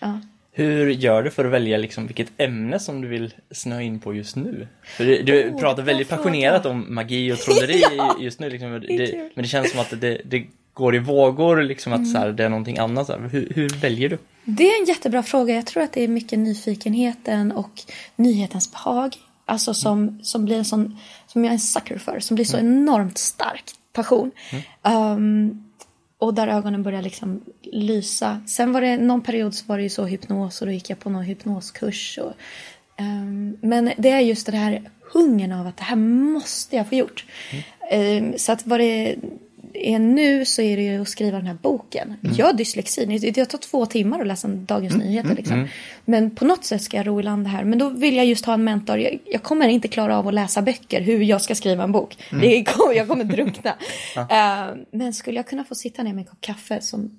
Ja. 0.00 0.20
Hur 0.56 0.90
gör 0.90 1.22
du 1.22 1.30
för 1.30 1.44
att 1.44 1.52
välja 1.52 1.78
liksom 1.78 2.06
vilket 2.06 2.32
ämne 2.36 2.78
som 2.78 3.00
du 3.00 3.08
vill 3.08 3.34
snöa 3.50 3.82
in 3.82 4.00
på 4.00 4.14
just 4.14 4.36
nu? 4.36 4.68
För 4.84 5.04
du, 5.04 5.22
du 5.22 5.48
Oh, 5.48 5.58
pratar 5.60 5.82
väldigt 5.82 6.08
passionerat 6.08 6.66
om 6.66 6.94
magi 6.94 7.32
och 7.32 7.38
trolleri 7.38 7.82
Ja, 7.96 8.16
just 8.20 8.40
nu. 8.40 8.50
Liksom. 8.50 8.72
Det, 8.72 9.06
kul. 9.06 9.30
men 9.34 9.42
det 9.42 9.48
känns 9.48 9.70
som 9.70 9.80
att 9.80 10.00
det, 10.00 10.20
det 10.24 10.46
går 10.74 10.94
i 10.94 10.98
vågor, 10.98 11.62
liksom 11.62 11.92
att 11.92 12.08
så 12.08 12.18
här, 12.18 12.24
Mm. 12.24 12.36
det 12.36 12.44
är 12.44 12.48
någonting 12.48 12.78
annat. 12.78 13.06
Så 13.06 13.12
här. 13.12 13.28
Hur, 13.28 13.52
hur 13.54 13.68
väljer 13.68 14.08
du? 14.08 14.18
Det 14.44 14.68
är 14.70 14.80
en 14.80 14.86
jättebra 14.86 15.22
fråga. 15.22 15.54
Jag 15.54 15.66
tror 15.66 15.82
att 15.82 15.92
det 15.92 16.04
är 16.04 16.08
mycket 16.08 16.38
nyfikenheten 16.38 17.52
och 17.52 17.70
nyhetens 18.16 18.72
behag. 18.72 19.16
Alltså 19.44 19.74
som, 19.74 20.18
som 20.22 20.44
blir 20.44 20.56
en 20.58 20.64
sån, 20.64 20.98
som 21.26 21.44
jag 21.44 21.50
är 21.50 21.54
en 21.54 21.60
sucker 21.60 21.98
för, 21.98 22.20
som 22.20 22.34
blir 22.34 22.44
så 22.44 22.58
enormt 22.58 23.18
stark 23.18 23.64
passion. 23.92 24.30
Um, 24.82 25.64
och 26.18 26.34
där 26.34 26.48
ögonen 26.48 26.82
börjar 26.82 27.02
liksom 27.02 27.40
lysa. 27.62 28.40
Sen 28.46 28.72
var 28.72 28.80
det 28.80 28.96
någon 28.96 29.20
period 29.20 29.54
så 29.54 29.64
var 29.66 29.76
det 29.76 29.82
ju 29.82 29.88
så 29.88 30.04
hypnos 30.04 30.60
och 30.60 30.66
då 30.66 30.72
gick 30.72 30.90
jag 30.90 30.98
på 30.98 31.10
någon 31.10 31.22
hypnoskurs. 31.24 32.18
Och, 32.22 32.32
ehm, 32.96 33.56
men 33.60 33.92
det 33.98 34.10
är 34.10 34.20
just 34.20 34.46
det 34.46 34.56
här 34.56 34.90
hungern 35.12 35.52
av 35.52 35.66
att 35.66 35.76
det 35.76 35.84
här 35.84 35.96
måste 35.96 36.76
jag 36.76 36.88
få 36.88 36.94
gjort. 36.94 37.24
Ehm, 37.90 38.38
så 38.38 38.52
att 38.52 38.66
vad 38.66 38.80
det 38.80 39.16
är 39.74 39.98
nu 39.98 40.44
så 40.44 40.62
är 40.62 40.76
det 40.76 40.82
ju 40.82 41.02
att 41.02 41.08
skriva 41.08 41.36
den 41.36 41.46
här 41.46 41.56
boken. 41.62 42.14
Jag 42.36 42.46
har 42.46 42.52
dyslexi. 42.52 43.06
Det 43.34 43.44
tar 43.44 43.58
två 43.58 43.86
timmar 43.86 44.20
att 44.20 44.26
läsa 44.26 44.48
en 44.48 44.64
Dagens 44.64 44.96
Nyheter. 44.96 45.34
Liksom. 45.34 45.68
Men 46.04 46.30
på 46.30 46.44
något 46.44 46.64
sätt 46.64 46.82
ska 46.82 46.96
jag 46.96 47.06
ro 47.06 47.20
i 47.20 47.22
land 47.22 47.44
det 47.44 47.48
här. 47.50 47.64
Men 47.64 47.78
då 47.78 47.88
vill 47.88 48.16
jag 48.16 48.26
just 48.26 48.44
ha 48.44 48.54
en 48.54 48.64
mentor. 48.64 48.98
Jag, 48.98 49.18
jag 49.24 49.42
kommer 49.42 49.68
inte 49.68 49.88
klara 49.88 50.18
av 50.18 50.28
att 50.28 50.34
läsa 50.34 50.62
böcker 50.62 51.00
hur 51.00 51.20
jag 51.22 51.42
ska 51.42 51.54
skriva 51.54 51.84
en 51.84 51.92
bok. 51.92 52.16
Det 52.40 52.58
är, 52.58 52.64
jag 52.94 53.08
kommer 53.08 53.24
drunkna. 53.24 53.74
Eh, 54.16 54.76
men 54.90 55.14
skulle 55.14 55.36
jag 55.36 55.46
kunna 55.46 55.64
få 55.64 55.74
sitta 55.74 56.02
ner 56.02 56.12
med 56.12 56.20
en 56.22 56.26
kopp 56.26 56.40
kaffe 56.40 56.80
som, 56.80 57.18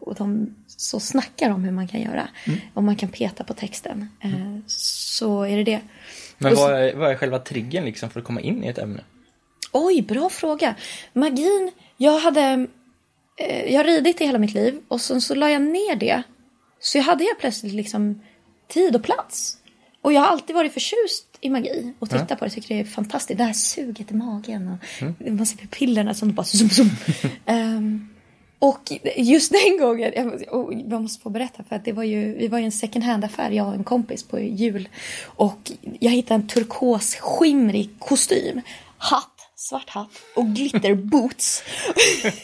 och 0.00 0.14
de 0.14 0.54
så 0.66 1.00
snackar 1.00 1.50
om 1.50 1.64
hur 1.64 1.72
man 1.72 1.88
kan 1.88 2.00
göra. 2.00 2.28
Om 2.74 2.84
man 2.84 2.96
kan 2.96 3.08
peta 3.08 3.44
på 3.44 3.54
texten. 3.54 4.08
eh, 4.22 4.30
Så 4.66 5.42
är 5.42 5.56
det 5.56 5.64
det. 5.64 5.80
Men 6.38 6.54
vad 6.54 6.72
är, 6.72 6.94
vad 6.94 7.10
är 7.10 7.14
själva 7.14 7.38
triggern 7.38 7.84
liksom 7.84 8.10
för 8.10 8.20
att 8.20 8.26
komma 8.26 8.40
in 8.40 8.64
i 8.64 8.68
ett 8.68 8.78
ämne? 8.78 9.00
Oj, 9.76 10.02
bra 10.02 10.30
fråga. 10.30 10.74
Magin, 11.12 11.70
jag 11.96 12.18
hade... 12.18 12.66
Eh, 13.38 13.72
jag 13.72 13.78
har 13.78 13.84
ridit 13.84 14.20
i 14.20 14.24
hela 14.24 14.38
mitt 14.38 14.54
liv 14.54 14.80
och 14.88 15.00
sen 15.00 15.20
så 15.20 15.34
la 15.34 15.50
jag 15.50 15.62
ner 15.62 15.96
det. 15.96 16.22
Så 16.80 16.98
jag 16.98 17.02
hade 17.04 17.24
jag 17.24 17.38
plötsligt 17.38 17.72
liksom 17.74 18.20
tid 18.68 18.96
och 18.96 19.02
plats. 19.02 19.56
Och 20.02 20.12
jag 20.12 20.20
har 20.20 20.28
alltid 20.28 20.56
varit 20.56 20.72
förtjust 20.72 21.26
i 21.40 21.50
magi 21.50 21.92
och 21.98 22.10
titta 22.10 22.36
på 22.36 22.44
det. 22.44 22.50
Tycker 22.50 22.74
det 22.74 22.80
är 22.80 22.84
fantastiskt. 22.84 23.38
Det 23.38 23.44
här 23.44 23.52
suget 23.52 24.10
i 24.10 24.14
magen 24.14 24.68
och 24.68 25.32
man 25.32 25.46
ser 25.46 25.56
pupillerna 25.58 26.14
som 26.14 26.32
bara 26.34 26.44
zoom, 26.44 26.70
zoom. 26.70 26.90
Ehm, 27.46 28.08
och 28.58 28.92
just 29.16 29.52
den 29.52 29.78
gången, 29.80 30.12
jag, 30.16 30.26
måste- 30.26 30.46
och 30.50 30.72
jag 30.74 31.02
måste 31.02 31.22
få 31.22 31.30
berätta 31.30 31.62
för 31.68 31.76
att 31.76 31.84
det 31.84 31.92
var 31.92 32.02
ju, 32.04 32.34
vi 32.38 32.48
var 32.48 32.58
i 32.58 32.64
en 32.64 32.72
second 32.72 33.04
hand 33.04 33.24
affär, 33.24 33.50
jag 33.50 33.68
och 33.68 33.74
en 33.74 33.84
kompis 33.84 34.22
på 34.22 34.40
jul. 34.40 34.88
Och 35.24 35.72
jag 36.00 36.10
hittade 36.10 36.34
en 36.34 36.48
turkos 36.48 37.14
skimrig 37.14 37.90
kostym, 37.98 38.60
hatt, 38.98 39.35
svart 39.56 39.90
hatt 39.90 40.10
och 40.34 40.46
glitterboots. 40.46 41.62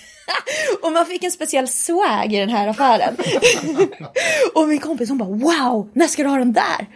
och 0.83 0.92
man 0.92 1.07
fick 1.07 1.25
en 1.25 1.33
speciell 1.33 1.69
swag 1.69 2.33
i 2.33 2.37
den 2.37 2.49
här 2.49 2.69
affären. 2.69 3.16
och 4.54 4.69
min 4.69 4.78
kompis 4.78 5.09
hon 5.09 5.19
bara 5.19 5.28
wow, 5.28 5.90
när 5.95 6.07
ska 6.07 6.23
du 6.23 6.28
ha 6.28 6.37
den 6.37 6.52
där? 6.52 6.87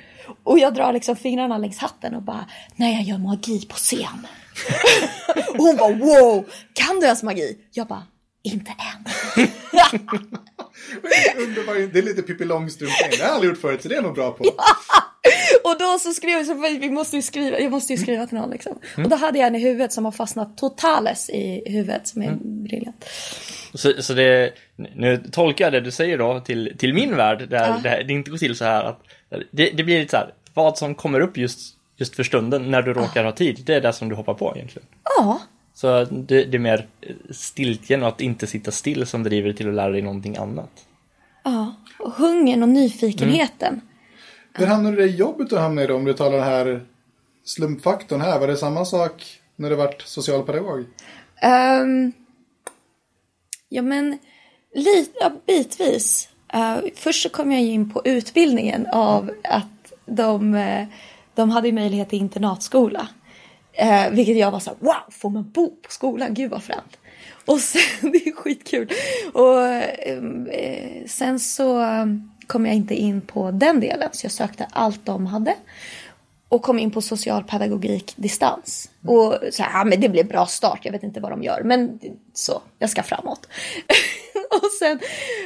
Och 0.44 0.58
jag 0.58 0.74
drar 0.74 0.92
liksom 0.92 1.16
fingrarna 1.16 1.58
längs 1.58 1.78
hatten 1.78 2.14
och 2.14 2.22
bara 2.22 2.46
när 2.76 2.92
jag 2.92 3.02
gör 3.02 3.18
magi 3.18 3.66
på 3.66 3.74
scen. 3.74 4.26
och 5.48 5.64
hon 5.64 5.76
bara 5.76 5.94
wow, 5.94 6.44
kan 6.72 7.00
du 7.00 7.04
ens 7.04 7.22
magi? 7.22 7.58
Jag 7.72 7.86
bara 7.86 8.02
inte 8.42 8.70
än. 8.70 9.04
Det 11.92 11.98
är 11.98 12.02
lite 12.02 12.22
Pippi 12.22 12.44
Långstrump. 12.44 12.92
Det 13.10 13.16
har 13.16 13.24
jag 13.24 13.34
aldrig 13.34 13.50
gjort 13.50 13.60
förut, 13.60 13.82
så 13.82 13.88
det 13.88 13.94
är 13.94 13.96
jag 13.96 14.04
nog 14.04 14.14
bra 14.14 14.30
på. 14.32 14.44
Och 15.64 15.78
då 15.78 15.98
så 16.00 16.12
skrev 16.12 16.30
jag, 16.30 16.46
så 16.46 16.54
vi 16.54 16.90
måste 16.90 17.16
ju 17.16 17.22
skriva, 17.22 17.58
jag 17.60 17.70
måste 17.70 17.92
ju 17.92 17.98
skriva 17.98 18.26
till 18.26 18.38
någon 18.38 18.50
liksom. 18.50 18.78
Och 18.96 19.08
då 19.08 19.16
hade 19.16 19.38
jag 19.38 19.46
en 19.46 19.54
i 19.54 19.58
huvudet 19.58 19.92
som 19.92 20.04
har 20.04 20.12
fastnat 20.12 20.56
totales 20.58 21.30
i 21.30 21.62
huvudet 21.66 22.06
som 22.08 22.22
är 22.22 22.32
briljant. 22.40 23.04
Så, 23.74 23.92
så 24.02 24.14
det, 24.14 24.52
nu 24.94 25.22
tolkar 25.32 25.64
jag 25.64 25.72
det 25.72 25.80
du 25.80 25.90
säger 25.90 26.18
då 26.18 26.40
till, 26.40 26.72
till 26.78 26.94
min 26.94 27.16
värld, 27.16 27.48
där 27.50 27.68
Ja. 27.68 27.80
det, 27.82 28.02
det 28.06 28.12
inte 28.12 28.30
går 28.30 28.38
till 28.38 28.56
så 28.56 28.64
här 28.64 28.84
att 28.84 29.02
det, 29.50 29.70
det 29.70 29.82
blir 29.84 29.98
lite 29.98 30.10
så 30.10 30.16
här, 30.16 30.34
vad 30.54 30.78
som 30.78 30.94
kommer 30.94 31.20
upp 31.20 31.36
just, 31.36 31.76
just 31.96 32.16
för 32.16 32.22
stunden 32.22 32.70
när 32.70 32.82
du 32.82 32.92
råkar 32.92 33.24
ha 33.24 33.32
tid, 33.32 33.62
det 33.66 33.74
är 33.74 33.80
det 33.80 33.92
som 33.92 34.08
du 34.08 34.14
hoppar 34.14 34.34
på 34.34 34.52
egentligen. 34.56 34.88
Ja, 35.18 35.40
Så 35.74 36.04
det, 36.04 36.44
det 36.44 36.56
är 36.56 36.58
mer 36.58 36.86
stiltjen 37.30 38.02
och 38.02 38.08
att 38.08 38.20
inte 38.20 38.46
sitta 38.46 38.70
still 38.70 39.06
som 39.06 39.22
driver 39.22 39.48
dig 39.48 39.56
till 39.56 39.68
att 39.68 39.74
lära 39.74 39.90
dig 39.90 40.02
någonting 40.02 40.36
annat. 40.36 40.70
ja. 41.44 41.74
Och 41.98 42.12
hungern 42.12 42.62
och 42.62 42.68
nyfikenheten. 42.68 43.80
Hur 44.58 44.66
hamnade 44.66 44.96
du 44.96 45.04
i 45.04 45.16
jobbet 45.16 45.50
du 45.50 45.58
hamnade 45.58 45.84
i 45.84 45.86
då? 45.86 45.94
Om 45.94 46.04
du 46.04 46.12
talar 46.12 46.36
den 46.36 46.46
här 46.46 46.86
slumpfaktorn 47.44 48.20
här. 48.20 48.38
Var 48.38 48.46
det 48.46 48.56
samma 48.56 48.84
sak 48.84 49.40
när 49.56 49.70
du 49.70 49.76
vart 49.76 50.02
socialpedagog? 50.02 50.84
Um, 51.82 52.12
ja 53.68 53.82
men 53.82 54.18
lite, 54.74 55.18
ja, 55.20 55.32
bitvis. 55.46 56.28
Uh, 56.54 56.78
först 56.94 57.22
så 57.22 57.28
kom 57.28 57.52
jag 57.52 57.62
in 57.62 57.90
på 57.90 58.02
utbildningen 58.04 58.86
av 58.92 59.30
att 59.44 59.92
de, 60.06 60.54
eh, 60.54 60.86
de 61.34 61.50
hade 61.50 61.72
möjlighet 61.72 62.08
till 62.08 62.18
internatskola. 62.18 63.08
Uh, 63.82 64.10
vilket 64.10 64.36
jag 64.36 64.50
var 64.50 64.60
så 64.60 64.70
här, 64.70 64.78
wow, 64.80 65.10
får 65.10 65.30
man 65.30 65.50
bo 65.50 65.70
på 65.70 65.90
skolan? 65.90 66.34
Gud 66.34 66.50
vad 66.50 66.62
fränt. 66.62 66.98
Och 67.44 67.60
sen, 67.60 68.12
det 68.12 68.26
är 68.26 68.32
skitkul. 68.32 68.88
Och 69.32 69.58
uh, 69.58 71.06
sen 71.06 71.40
så 71.40 71.78
kom 72.46 72.66
jag 72.66 72.74
inte 72.74 72.94
in 72.94 73.20
på 73.20 73.50
den 73.50 73.80
delen 73.80 74.08
så 74.12 74.24
jag 74.24 74.32
sökte 74.32 74.66
allt 74.70 75.06
de 75.06 75.26
hade. 75.26 75.54
Och 76.48 76.62
kom 76.62 76.78
in 76.78 76.90
på 76.90 77.02
socialpedagogik 77.02 78.12
distans. 78.16 78.90
Och 79.06 79.38
så 79.52 79.62
här, 79.62 79.78
ja, 79.78 79.84
men 79.84 80.00
det 80.00 80.08
blir 80.08 80.24
bra 80.24 80.46
start, 80.46 80.80
jag 80.82 80.92
vet 80.92 81.02
inte 81.02 81.20
vad 81.20 81.32
de 81.32 81.42
gör. 81.42 81.62
Men 81.64 82.00
så, 82.34 82.62
jag 82.78 82.90
ska 82.90 83.02
framåt. 83.02 83.48
och, 84.50 84.70
sen, 84.78 84.98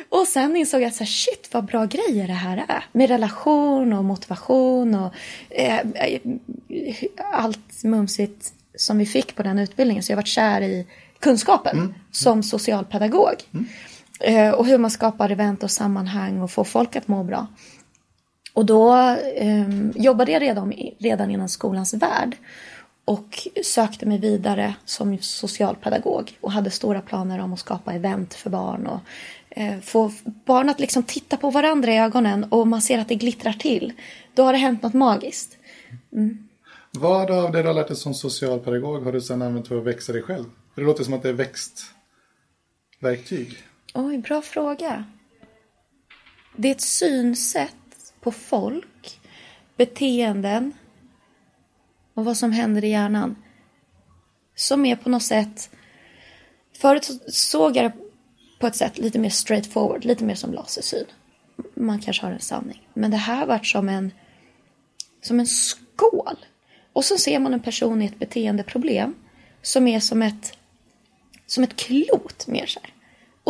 och 0.09 0.27
sen 0.27 0.57
insåg 0.57 0.83
jag 0.83 0.89
att 0.89 0.95
så 0.95 1.05
här, 1.05 1.11
shit 1.11 1.49
vad 1.53 1.65
bra 1.65 1.85
grejer 1.85 2.27
det 2.27 2.33
här 2.33 2.65
är. 2.69 2.85
Med 2.93 3.09
relation 3.09 3.93
och 3.93 4.05
motivation 4.05 4.95
och 4.95 5.15
eh, 5.51 5.79
eh, 5.79 6.21
allt 7.33 7.85
mumsigt 7.85 8.53
som 8.75 8.99
vi 8.99 9.07
fick 9.07 9.37
på 9.37 9.43
den 9.43 9.59
utbildningen. 9.59 10.03
Så 10.03 10.13
jag 10.13 10.17
varit 10.17 10.27
kär 10.27 10.61
i 10.61 10.87
kunskapen 11.19 11.95
som 12.11 12.43
socialpedagog. 12.43 13.35
Eh, 14.21 14.51
och 14.51 14.67
hur 14.67 14.79
man 14.79 14.91
skapar 14.91 15.31
event 15.31 15.63
och 15.63 15.71
sammanhang 15.71 16.41
och 16.41 16.51
får 16.51 16.65
folk 16.65 16.97
att 16.97 17.09
må 17.09 17.25
bra. 17.25 17.47
Och 18.55 18.67
då 18.67 18.97
eh, 19.37 19.69
jobbade 19.95 20.33
jag 20.33 20.43
redan, 20.43 20.73
redan 20.99 21.31
inom 21.31 21.49
skolans 21.49 21.95
värld 21.95 22.37
och 23.05 23.49
sökte 23.65 24.07
mig 24.07 24.19
vidare 24.19 24.75
som 24.85 25.19
socialpedagog 25.19 26.39
och 26.41 26.53
hade 26.53 26.71
stora 26.71 27.01
planer 27.01 27.41
om 27.41 27.53
att 27.53 27.59
skapa 27.59 27.93
event 27.93 28.35
för 28.35 28.51
barn 28.51 28.87
och 28.87 29.01
eh, 29.51 29.81
få 29.81 30.13
barn 30.25 30.69
att 30.69 30.81
liksom 30.81 31.03
titta 31.03 31.37
på 31.37 31.51
varandra 31.51 31.93
i 31.93 31.99
ögonen 31.99 32.45
och 32.45 32.67
man 32.67 32.83
ser 32.83 32.99
att 32.99 33.09
det 33.09 33.15
glittrar 33.15 33.53
till. 33.53 33.93
Då 34.35 34.43
har 34.43 34.53
det 34.53 34.59
hänt 34.59 34.83
något 34.83 34.95
magiskt. 34.95 35.57
Mm. 36.13 36.49
Vad 36.93 37.31
av 37.31 37.53
det 37.53 37.63
du 37.63 37.69
har 37.69 37.75
lärt 37.75 37.89
dig 37.89 37.97
som 37.97 38.15
socialpedagog 38.15 39.05
har 39.05 39.13
du 39.13 39.21
sedan 39.21 39.43
använt 39.43 39.69
för 39.69 39.79
att 39.79 39.85
växa 39.85 40.13
dig 40.13 40.23
själv? 40.23 40.45
För 40.75 40.81
det 40.81 40.87
låter 40.87 41.05
som 41.05 41.15
att 41.15 41.23
det 41.23 41.29
är 41.29 41.33
växtverktyg. 41.33 43.59
Oj, 43.95 44.19
bra 44.19 44.43
fråga. 44.43 45.05
Det 46.57 46.69
är 46.69 46.73
ett 46.73 46.81
synsätt 46.81 48.13
på 48.21 48.33
folk, 48.33 49.21
beteenden 49.77 50.73
och 52.15 52.25
vad 52.25 52.37
som 52.37 52.53
händer 52.53 52.85
i 52.85 52.89
hjärnan. 52.89 53.37
Som 54.55 54.87
är 54.87 54.97
på 54.97 55.09
något 55.09 55.23
sätt... 55.23 55.71
Förut 56.73 57.21
såg 57.29 57.77
jag 57.77 57.85
det 57.85 57.93
på 58.61 58.67
ett 58.67 58.77
sätt 58.77 58.99
lite 58.99 59.19
mer 59.19 59.31
straightforward, 59.31 60.05
lite 60.05 60.25
mer 60.25 60.35
som 60.35 60.53
lasersyn. 60.53 61.07
Man 61.75 62.01
kanske 62.01 62.27
har 62.27 62.33
en 62.33 62.41
sanning. 62.41 62.89
Men 62.95 63.11
det 63.11 63.17
här 63.17 63.37
har 63.37 63.47
varit 63.47 63.67
som 63.67 63.89
en, 63.89 64.13
som 65.21 65.41
en 65.41 65.47
skål. 65.47 66.37
Och 66.93 67.05
så 67.05 67.19
ser 67.19 67.39
man 67.39 67.55
en 67.55 67.63
person 67.63 68.03
i 68.03 68.07
ett 68.07 68.19
beteendeproblem 68.19 69.15
som 69.63 69.89
är 69.89 70.01
som 70.01 70.23
ett 70.23 70.59
som 71.47 71.65
ett 71.65 71.77
klot 71.77 72.47
mer 72.47 72.67
så 72.67 72.81
här. 72.81 73.00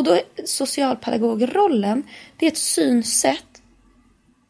Och 0.01 0.05
då 0.05 0.13
är 0.13 0.23
socialpedagogrollen, 0.45 2.03
det 2.37 2.47
är 2.47 2.51
ett 2.51 2.57
synsätt 2.57 3.63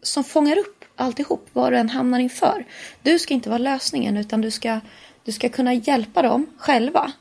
som 0.02 0.24
fångar 0.24 0.58
upp 0.58 0.84
alltihop, 0.96 1.48
vad 1.52 1.72
du 1.72 1.76
än 1.76 1.88
hamnar 1.88 2.18
inför. 2.18 2.64
Du 3.02 3.18
ska 3.18 3.34
inte 3.34 3.48
vara 3.48 3.58
lösningen, 3.58 4.16
utan 4.16 4.40
du 4.40 4.50
ska, 4.50 4.80
du 5.24 5.32
ska 5.32 5.48
kunna 5.48 5.74
hjälpa 5.74 6.22
dem 6.22 6.46
själva 6.56 7.12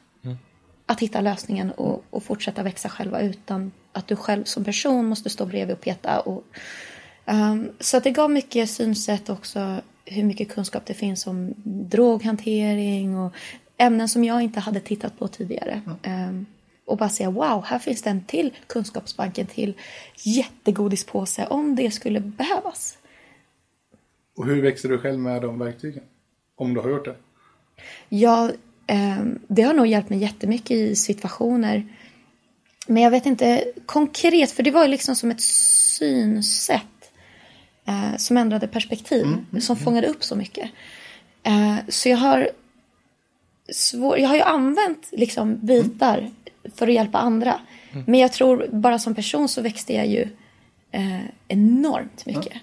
att 0.85 0.99
hitta 0.99 1.21
lösningen 1.21 1.71
och, 1.71 2.03
och 2.09 2.23
fortsätta 2.23 2.63
växa 2.63 2.89
själva 2.89 3.21
utan 3.21 3.71
att 3.91 4.07
du 4.07 4.15
själv 4.15 4.43
som 4.43 4.63
person 4.63 5.05
måste 5.05 5.29
stå 5.29 5.45
bredvid 5.45 5.75
och 5.75 5.81
peta. 5.81 6.19
Och, 6.19 6.43
ehm, 7.25 7.71
så 7.79 7.99
det 7.99 8.11
gav 8.11 8.31
mycket 8.31 8.69
synsätt 8.69 9.29
också 9.29 9.81
hur 10.05 10.23
mycket 10.23 10.49
kunskap 10.49 10.85
det 10.85 10.93
finns 10.93 11.27
om 11.27 11.53
droghantering 11.65 13.17
och 13.17 13.33
ämnen 13.77 14.09
som 14.09 14.23
jag 14.23 14.41
inte 14.41 14.59
hade 14.59 14.79
tittat 14.79 15.19
på 15.19 15.27
tidigare. 15.27 15.81
Ehm, 16.03 16.45
och 16.89 16.97
bara 16.97 17.09
säga 17.09 17.29
wow, 17.29 17.63
här 17.65 17.79
finns 17.79 18.01
det 18.01 18.09
en 18.09 18.23
till 18.23 18.53
kunskapsbanken 18.67 19.47
till 19.47 19.73
jättegodispåse 20.17 21.47
om 21.47 21.75
det 21.75 21.91
skulle 21.91 22.19
behövas. 22.19 22.97
Och 24.35 24.45
hur 24.45 24.61
växer 24.61 24.89
du 24.89 24.97
själv 24.97 25.19
med 25.19 25.41
de 25.41 25.59
verktygen? 25.59 26.03
Om 26.55 26.73
du 26.73 26.79
har 26.79 26.89
gjort 26.89 27.05
det. 27.05 27.15
Ja, 28.09 28.51
ehm, 28.87 29.39
det 29.47 29.61
har 29.61 29.73
nog 29.73 29.87
hjälpt 29.87 30.09
mig 30.09 30.19
jättemycket 30.19 30.71
i 30.71 30.95
situationer. 30.95 31.87
Men 32.87 33.03
jag 33.03 33.11
vet 33.11 33.25
inte 33.25 33.63
konkret, 33.85 34.51
för 34.51 34.63
det 34.63 34.71
var 34.71 34.83
ju 34.83 34.89
liksom 34.89 35.15
som 35.15 35.31
ett 35.31 35.41
synsätt 35.41 37.11
eh, 37.85 38.17
som 38.17 38.37
ändrade 38.37 38.67
perspektiv, 38.67 39.25
som 39.59 39.75
fångade 39.75 40.07
upp 40.07 40.23
så 40.23 40.35
mycket. 40.35 40.69
Eh, 41.43 41.75
så 41.87 42.09
jag 42.09 42.17
har 42.17 42.49
svår, 43.73 44.19
jag 44.19 44.29
har 44.29 44.35
ju 44.35 44.41
använt 44.41 45.09
liksom 45.11 45.57
bitar 45.65 46.31
för 46.75 46.87
att 46.87 46.93
hjälpa 46.93 47.17
andra. 47.17 47.59
Men 48.05 48.19
jag 48.19 48.33
tror 48.33 48.67
bara 48.71 48.99
som 48.99 49.15
person 49.15 49.49
så 49.49 49.61
växte 49.61 49.93
jag 49.93 50.07
ju 50.07 50.27
eh, 50.91 51.19
enormt 51.47 52.25
mycket. 52.25 52.53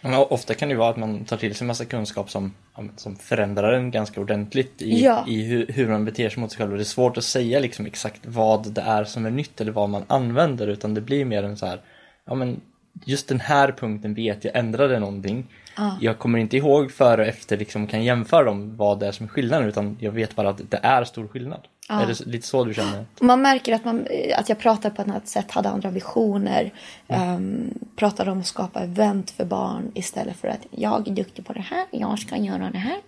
Men 0.00 0.14
ofta 0.14 0.54
kan 0.54 0.68
det 0.68 0.72
ju 0.72 0.78
vara 0.78 0.90
att 0.90 0.96
man 0.96 1.24
tar 1.24 1.36
till 1.36 1.54
sig 1.54 1.66
massa 1.66 1.84
kunskap 1.84 2.30
som, 2.30 2.54
som 2.96 3.16
förändrar 3.16 3.72
en 3.72 3.90
ganska 3.90 4.20
ordentligt 4.20 4.82
i, 4.82 5.04
Ja. 5.04 5.24
i 5.28 5.42
hur, 5.42 5.66
hur 5.66 5.88
man 5.88 6.04
beter 6.04 6.28
sig 6.28 6.40
mot 6.40 6.50
sig 6.50 6.58
själv. 6.58 6.70
Och 6.70 6.76
det 6.76 6.82
är 6.82 6.84
svårt 6.84 7.16
att 7.16 7.24
säga 7.24 7.60
liksom 7.60 7.86
exakt 7.86 8.20
vad 8.26 8.70
det 8.72 8.80
är 8.80 9.04
som 9.04 9.26
är 9.26 9.30
nytt 9.30 9.60
eller 9.60 9.72
vad 9.72 9.88
man 9.88 10.04
använder 10.06 10.66
utan 10.66 10.94
det 10.94 11.00
blir 11.00 11.24
mer 11.24 11.42
en 11.42 11.56
så 11.56 11.66
här, 11.66 11.80
ja 12.24 12.34
men 12.34 12.60
just 13.04 13.28
den 13.28 13.40
här 13.40 13.72
punkten 13.72 14.14
vet 14.14 14.44
jag 14.44 14.56
ändrade 14.56 14.98
någonting. 14.98 15.46
Jag 16.00 16.18
kommer 16.18 16.38
inte 16.38 16.56
ihåg 16.56 16.92
före 16.92 17.22
och 17.22 17.28
efter 17.28 17.56
liksom 17.56 17.86
kan 17.86 18.04
jämföra 18.04 18.44
dem 18.44 18.76
vad 18.76 19.00
det 19.00 19.06
är 19.06 19.12
som 19.12 19.26
är 19.26 19.30
skillnaden 19.30 19.68
utan 19.68 19.96
jag 20.00 20.12
vet 20.12 20.34
bara 20.36 20.48
att 20.48 20.70
det 20.70 20.80
är 20.82 21.04
stor 21.04 21.28
skillnad. 21.28 21.60
Är 21.88 22.06
det 22.06 22.26
lite 22.26 22.46
så 22.46 22.64
du 22.64 22.74
känner? 22.74 23.06
Man 23.20 23.42
märker 23.42 23.74
att, 23.74 23.84
man, 23.84 24.06
att 24.36 24.48
jag 24.48 24.58
pratar 24.58 24.90
på 24.90 25.02
ett 25.02 25.08
annat 25.08 25.28
sätt, 25.28 25.50
hade 25.50 25.68
andra 25.68 25.90
visioner. 25.90 26.72
Um, 27.06 27.70
pratade 27.96 28.30
om 28.30 28.40
att 28.40 28.46
skapa 28.46 28.80
event 28.80 29.30
för 29.30 29.44
barn 29.44 29.92
istället 29.94 30.36
för 30.36 30.48
att 30.48 30.66
jag 30.70 31.08
är 31.08 31.12
duktig 31.12 31.46
på 31.46 31.52
det 31.52 31.60
här, 31.60 31.84
jag 31.90 32.18
ska 32.18 32.36
göra 32.36 32.70
det 32.70 32.78
här. 32.78 32.98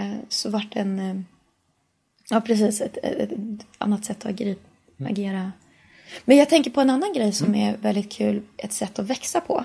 Uh, 0.00 0.16
så 0.28 0.50
vart 0.50 0.72
det 0.72 0.80
en, 0.80 1.00
uh, 1.00 1.20
ja 2.30 2.40
precis, 2.40 2.80
ett, 2.80 2.96
ett, 2.96 3.32
ett 3.32 3.38
annat 3.78 4.04
sätt 4.04 4.18
att 4.18 4.30
agera, 4.30 4.54
agera. 5.08 5.52
Men 6.24 6.36
jag 6.36 6.48
tänker 6.48 6.70
på 6.70 6.80
en 6.80 6.90
annan 6.90 7.12
grej 7.12 7.32
som 7.32 7.54
är 7.54 7.76
väldigt 7.76 8.12
kul, 8.12 8.42
ett 8.56 8.72
sätt 8.72 8.98
att 8.98 9.06
växa 9.06 9.40
på. 9.40 9.64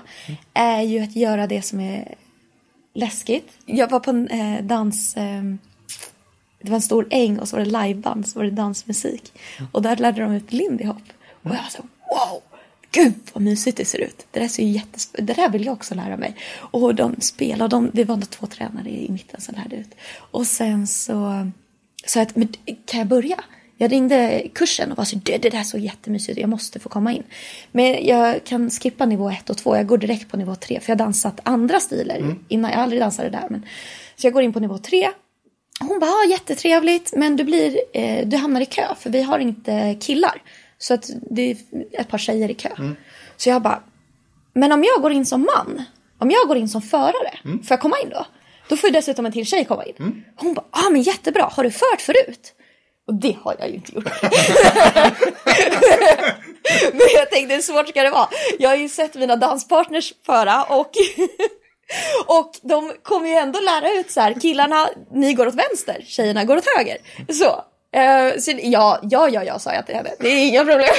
Är 0.54 0.82
ju 0.82 1.00
att 1.00 1.16
göra 1.16 1.46
det 1.46 1.62
som 1.62 1.80
är 1.80 2.14
läskigt. 2.94 3.58
Jag 3.66 3.90
var 3.90 4.00
på 4.00 4.10
en 4.10 4.28
eh, 4.28 4.64
dans... 4.64 5.16
Eh, 5.16 5.42
det 6.64 6.70
var 6.70 6.76
en 6.76 6.82
stor 6.82 7.06
äng 7.10 7.38
och 7.38 7.48
så 7.48 7.56
var 7.56 7.64
det 7.64 7.70
liveband, 7.70 8.28
så 8.28 8.38
var 8.38 8.44
det 8.44 8.50
dansmusik. 8.50 9.32
Och 9.72 9.82
där 9.82 9.96
lärde 9.96 10.22
de 10.22 10.32
ut 10.32 10.52
Lindy 10.52 10.84
Hop. 10.84 11.02
Och 11.42 11.50
jag 11.50 11.62
var 11.62 11.70
så 11.70 11.82
wow! 11.82 12.42
Gud 12.90 13.14
vad 13.32 13.42
mysigt 13.42 13.76
det 13.76 13.84
ser 13.84 13.98
ut. 13.98 14.26
Det 14.30 14.40
där, 14.40 14.48
ser 14.48 14.62
ju 14.62 14.68
jättes... 14.68 15.08
det 15.12 15.34
där 15.34 15.48
vill 15.48 15.64
jag 15.64 15.72
också 15.72 15.94
lära 15.94 16.16
mig. 16.16 16.36
Och 16.54 16.94
de 16.94 17.16
spelade, 17.20 17.76
de... 17.76 17.90
det 17.92 18.04
var 18.04 18.20
två 18.20 18.46
tränare 18.46 18.90
i 18.90 19.10
mitten 19.10 19.40
som 19.40 19.54
lärde 19.54 19.76
ut. 19.76 19.94
Och 20.14 20.46
sen 20.46 20.86
så 20.86 21.50
sa 22.06 22.20
jag 22.20 22.26
att, 22.26 22.36
men 22.36 22.48
kan 22.86 22.98
jag 22.98 23.08
börja? 23.08 23.44
Jag 23.76 23.92
ringde 23.92 24.48
kursen 24.54 24.92
och 24.92 24.98
var 24.98 25.04
så 25.04 25.16
det, 25.16 25.38
det 25.38 25.50
där 25.50 25.62
såg 25.62 25.80
jättemysigt 25.80 26.38
jag 26.38 26.48
måste 26.48 26.80
få 26.80 26.88
komma 26.88 27.12
in. 27.12 27.22
Men 27.72 28.06
jag 28.06 28.44
kan 28.44 28.70
skippa 28.70 29.06
nivå 29.06 29.30
1 29.30 29.50
och 29.50 29.56
2, 29.56 29.76
jag 29.76 29.86
går 29.86 29.98
direkt 29.98 30.30
på 30.30 30.36
nivå 30.36 30.54
3 30.54 30.80
för 30.80 30.92
jag 30.92 30.98
har 30.98 31.04
dansat 31.04 31.40
andra 31.42 31.80
stilar 31.80 32.16
mm. 32.16 32.44
innan, 32.48 32.70
jag 32.70 32.80
aldrig 32.80 33.02
dansade 33.02 33.30
där. 33.30 33.46
Men, 33.50 33.66
så 34.16 34.26
jag 34.26 34.32
går 34.34 34.42
in 34.42 34.52
på 34.52 34.60
nivå 34.60 34.78
3. 34.78 35.10
Hon 35.88 35.98
bara, 36.00 36.10
ah, 36.10 36.24
jättetrevligt 36.30 37.12
men 37.16 37.36
du, 37.36 37.44
blir, 37.44 37.80
eh, 37.92 38.26
du 38.26 38.36
hamnar 38.36 38.60
i 38.60 38.66
kö 38.66 38.94
för 39.00 39.10
vi 39.10 39.22
har 39.22 39.38
inte 39.38 39.96
killar. 40.00 40.42
Så 40.78 40.94
att 40.94 41.10
det 41.30 41.50
är 41.50 41.56
ett 41.92 42.08
par 42.08 42.18
tjejer 42.18 42.50
i 42.50 42.54
kö. 42.54 42.70
Mm. 42.78 42.96
Så 43.36 43.48
jag 43.48 43.62
bara, 43.62 43.82
men 44.54 44.72
om 44.72 44.84
jag 44.84 45.02
går 45.02 45.12
in 45.12 45.26
som 45.26 45.40
man, 45.40 45.84
om 46.18 46.30
jag 46.30 46.48
går 46.48 46.56
in 46.56 46.68
som 46.68 46.82
förare, 46.82 47.38
mm. 47.44 47.62
får 47.62 47.74
jag 47.74 47.80
komma 47.80 47.96
in 48.02 48.08
då? 48.08 48.26
Då 48.68 48.76
får 48.76 48.88
ju 48.88 48.94
dessutom 48.94 49.26
en 49.26 49.32
till 49.32 49.46
tjej 49.46 49.64
komma 49.64 49.84
in. 49.84 49.94
Mm. 49.98 50.22
Hon 50.36 50.54
bara, 50.54 50.66
ah 50.70 50.90
men 50.90 51.02
jättebra, 51.02 51.50
har 51.52 51.64
du 51.64 51.70
fört 51.70 52.00
förut? 52.00 52.54
Och 53.06 53.14
det 53.14 53.36
har 53.42 53.56
jag 53.58 53.68
ju 53.68 53.74
inte 53.74 53.94
gjort. 53.94 54.04
men 56.92 57.08
jag 57.14 57.30
tänkte, 57.30 57.54
hur 57.54 57.62
svårt 57.62 57.88
ska 57.88 58.02
det 58.02 58.10
vara? 58.10 58.28
Jag 58.58 58.68
har 58.68 58.76
ju 58.76 58.88
sett 58.88 59.14
mina 59.14 59.36
danspartners 59.36 60.12
föra 60.26 60.64
och 60.64 60.90
och 62.26 62.52
de 62.62 62.92
kommer 63.02 63.28
ju 63.28 63.34
ändå 63.34 63.60
lära 63.60 64.00
ut 64.00 64.10
så 64.10 64.20
här, 64.20 64.40
killarna, 64.40 64.88
ni 65.10 65.34
går 65.34 65.46
åt 65.46 65.54
vänster, 65.54 66.04
tjejerna 66.06 66.44
går 66.44 66.56
åt 66.56 66.66
höger. 66.76 66.96
Så, 67.32 67.46
uh, 67.96 68.40
så 68.40 68.52
ja, 68.62 69.00
ja, 69.02 69.28
ja, 69.28 69.44
ja, 69.44 69.58
sa 69.58 69.72
jag 69.72 69.86
till 69.86 69.94
henne, 69.94 70.10
det 70.18 70.28
är 70.28 70.46
inga 70.46 70.64
problem. 70.64 70.94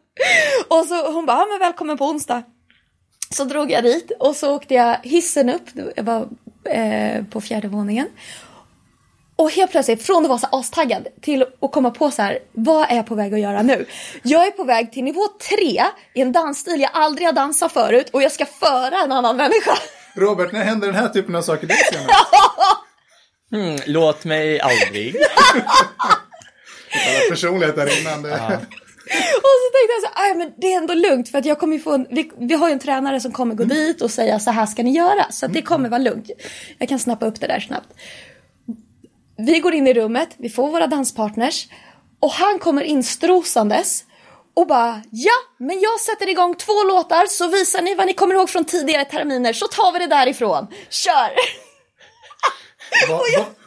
och 0.68 0.84
så 0.84 1.12
hon 1.12 1.26
bara, 1.26 1.38
ja, 1.38 1.46
men 1.50 1.58
välkommen 1.58 1.98
på 1.98 2.04
onsdag. 2.04 2.42
Så 3.30 3.44
drog 3.44 3.70
jag 3.70 3.84
dit 3.84 4.12
och 4.18 4.36
så 4.36 4.54
åkte 4.54 4.74
jag 4.74 4.96
hissen 5.02 5.50
upp, 5.50 5.62
jag 5.96 6.04
var 6.04 6.28
eh, 6.64 7.24
på 7.24 7.40
fjärde 7.40 7.68
våningen. 7.68 8.06
Och 9.40 9.50
helt 9.50 9.70
plötsligt, 9.70 10.02
från 10.02 10.22
att 10.22 10.28
vara 10.28 10.38
så 10.38 10.46
astaggad 10.52 11.08
till 11.20 11.44
att 11.60 11.72
komma 11.72 11.90
på 11.90 12.10
så 12.10 12.22
här, 12.22 12.38
vad 12.52 12.90
är 12.90 12.96
jag 12.96 13.06
på 13.06 13.14
väg 13.14 13.34
att 13.34 13.40
göra 13.40 13.62
nu? 13.62 13.86
Jag 14.22 14.46
är 14.46 14.50
på 14.50 14.64
väg 14.64 14.92
till 14.92 15.04
nivå 15.04 15.20
tre 15.48 15.84
i 16.14 16.20
en 16.20 16.32
dansstil 16.32 16.80
jag 16.80 16.90
aldrig 16.94 17.28
har 17.28 17.32
dansat 17.32 17.72
förut 17.72 18.10
och 18.10 18.22
jag 18.22 18.32
ska 18.32 18.46
föra 18.46 19.02
en 19.04 19.12
annan 19.12 19.36
människa. 19.36 19.76
Robert, 20.14 20.52
när 20.52 20.64
händer 20.64 20.86
den 20.86 20.96
här 20.96 21.08
typen 21.08 21.34
av 21.34 21.42
saker 21.42 21.66
dig 21.66 21.76
senast? 21.92 22.10
mm, 23.52 23.78
låt 23.86 24.24
mig 24.24 24.60
aldrig. 24.60 25.16
Alla 26.92 27.30
personlighet 27.30 27.76
där 27.76 28.00
innan. 28.00 28.22
Det. 28.22 28.28
Ja. 28.28 28.60
Och 29.36 29.56
så 29.62 29.70
tänkte 29.72 29.92
jag 29.94 30.12
så 30.12 30.18
här, 30.18 30.34
men 30.34 30.52
det 30.56 30.72
är 30.72 30.76
ändå 30.76 30.94
lugnt 30.94 31.28
för 31.28 31.38
att 31.38 31.44
jag 31.44 31.58
kommer 31.58 31.78
få 31.78 31.92
en, 31.92 32.06
vi, 32.10 32.30
vi 32.38 32.54
har 32.54 32.68
ju 32.68 32.72
en 32.72 32.78
tränare 32.78 33.20
som 33.20 33.32
kommer 33.32 33.54
gå 33.54 33.62
mm. 33.62 33.76
dit 33.76 34.02
och 34.02 34.10
säga 34.10 34.40
så 34.40 34.50
här 34.50 34.66
ska 34.66 34.82
ni 34.82 34.90
göra. 34.90 35.26
Så 35.30 35.46
att 35.46 35.52
det 35.52 35.62
kommer 35.62 35.88
vara 35.88 35.98
lugnt. 35.98 36.30
Jag 36.78 36.88
kan 36.88 36.98
snappa 36.98 37.26
upp 37.26 37.40
det 37.40 37.46
där 37.46 37.60
snabbt. 37.60 37.88
Vi 39.36 39.60
går 39.60 39.74
in 39.74 39.86
i 39.86 39.94
rummet, 39.94 40.28
vi 40.36 40.48
får 40.48 40.70
våra 40.70 40.86
danspartners 40.86 41.68
och 42.20 42.30
han 42.30 42.58
kommer 42.58 42.82
instrosandes 42.82 44.04
och 44.60 44.66
bara 44.66 45.02
ja, 45.10 45.32
men 45.58 45.80
jag 45.80 46.00
sätter 46.00 46.28
igång 46.28 46.54
två 46.54 46.82
låtar 46.84 47.26
så 47.26 47.48
visar 47.48 47.82
ni 47.82 47.94
vad 47.94 48.06
ni 48.06 48.14
kommer 48.14 48.34
ihåg 48.34 48.50
från 48.50 48.64
tidigare 48.64 49.04
terminer 49.04 49.52
så 49.52 49.66
tar 49.66 49.92
vi 49.92 49.98
det 49.98 50.06
därifrån. 50.06 50.66
Kör! 50.88 51.30
Vad, 53.08 53.20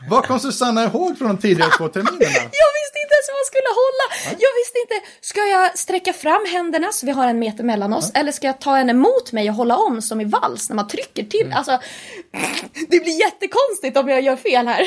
jag... 0.09 0.25
kom 0.25 0.39
Susanna 0.39 0.83
ihåg 0.83 1.17
från 1.17 1.27
de 1.27 1.37
tidigare 1.37 1.71
två 1.77 1.87
terminerna? 1.87 2.19
jag 2.61 2.71
visste 2.79 2.97
inte 3.03 3.13
ens 3.15 3.27
vad 3.29 3.37
man 3.39 3.45
skulle 3.45 3.71
hålla. 3.83 4.35
Jag 4.39 4.53
visste 4.59 4.79
inte, 4.79 5.07
ska 5.21 5.41
jag 5.41 5.77
sträcka 5.77 6.13
fram 6.13 6.45
händerna 6.51 6.91
så 6.91 7.05
vi 7.05 7.11
har 7.11 7.27
en 7.27 7.39
meter 7.39 7.63
mellan 7.63 7.93
oss? 7.93 8.11
Ja. 8.13 8.19
Eller 8.19 8.31
ska 8.31 8.47
jag 8.47 8.59
ta 8.59 8.75
henne 8.75 8.93
mot 8.93 9.31
mig 9.31 9.49
och 9.49 9.55
hålla 9.55 9.77
om 9.77 10.01
som 10.01 10.21
i 10.21 10.25
vals 10.25 10.69
när 10.69 10.75
man 10.75 10.87
trycker 10.87 11.23
till? 11.23 11.45
Mm. 11.45 11.57
Alltså, 11.57 11.79
det 12.87 12.99
blir 12.99 13.19
jättekonstigt 13.19 13.97
om 13.97 14.09
jag 14.09 14.21
gör 14.21 14.35
fel 14.35 14.67
här. 14.67 14.85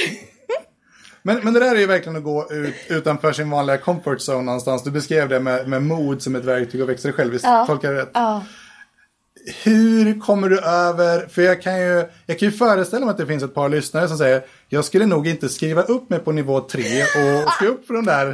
Men, 1.27 1.41
men 1.43 1.55
det 1.55 1.61
där 1.61 1.75
är 1.75 1.79
ju 1.79 1.87
verkligen 1.87 2.17
att 2.17 2.25
gå 2.25 2.53
ut 2.53 2.75
utanför 2.89 3.33
sin 3.33 3.51
vanliga 3.51 3.79
comfort 3.79 4.19
zone 4.19 4.43
någonstans. 4.43 4.83
Du 4.83 4.91
beskrev 4.91 5.29
det 5.29 5.41
med, 5.41 5.69
med 5.69 5.83
mod 5.83 6.23
som 6.23 6.37
ett 6.37 6.45
verktyg 6.45 6.83
att 6.83 6.89
växa 6.89 7.09
dig 7.09 7.13
själv, 7.13 7.33
visst 7.33 7.45
ja. 7.45 7.67
tolkar 7.67 7.93
jag 7.93 8.01
rätt? 8.01 8.11
Ja. 8.15 8.43
Hur 9.65 10.21
kommer 10.21 10.49
du 10.49 10.61
över, 10.61 11.27
för 11.27 11.43
jag 11.43 11.63
kan 11.63 11.81
ju, 11.81 12.05
jag 12.27 12.39
kan 12.39 12.49
ju 12.49 12.53
föreställa 12.53 13.07
mig 13.07 13.11
att 13.11 13.19
det 13.19 13.27
finns 13.27 13.43
ett 13.43 13.55
par 13.55 13.69
lyssnare 13.69 14.09
som 14.09 14.19
säger 14.19 14.43
jag 14.69 14.85
skulle 14.85 15.07
nog 15.07 15.29
inte 15.29 15.49
skriva 15.49 15.83
upp 15.83 16.11
mig 16.11 16.19
på 16.19 16.33
nivå 16.33 16.61
3 16.61 16.83
och 16.83 17.53
ska 17.53 17.67
upp 17.67 17.87
från 17.87 18.05
där 18.05 18.31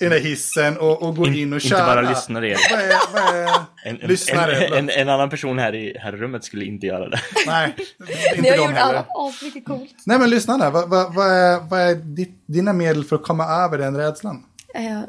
i 0.00 0.04
den 0.04 0.10
där 0.10 0.20
hissen 0.20 0.78
och, 0.78 1.02
och 1.02 1.16
gå 1.16 1.26
in 1.26 1.52
och 1.52 1.60
köra. 1.60 1.78
Inte 1.78 1.94
bara 1.94 2.10
lyssnare. 2.10 2.56
Vad 2.70 2.80
är, 2.80 3.12
vad 3.12 3.34
är 3.34 3.50
en, 3.84 3.96
lyssnare? 3.96 4.66
En, 4.66 4.72
en, 4.72 4.90
en, 4.90 5.08
annan 5.08 5.30
person 5.30 5.58
här 5.58 5.74
i, 5.74 5.98
här 5.98 6.12
i 6.12 6.16
rummet 6.16 6.44
skulle 6.44 6.64
inte 6.64 6.86
göra 6.86 7.08
det. 7.08 7.20
Nej, 7.46 7.74
inte 8.36 8.42
Ni 8.42 8.48
har 8.48 8.56
gjort 8.56 8.78
alla 8.78 9.06
asmycket 9.08 9.64
coolt. 9.64 9.94
Nej 10.06 10.18
men 10.18 10.30
lyssna 10.30 10.58
där, 10.58 10.70
vad, 10.70 10.88
vad, 10.88 11.14
vad 11.14 11.26
är, 11.26 11.60
vad 11.60 11.80
är 11.80 11.94
ditt, 11.94 12.42
dina 12.46 12.72
medel 12.72 13.04
för 13.04 13.16
att 13.16 13.22
komma 13.22 13.44
över 13.44 13.78
den 13.78 13.96
rädslan? 13.96 14.44
Jag, 14.74 15.04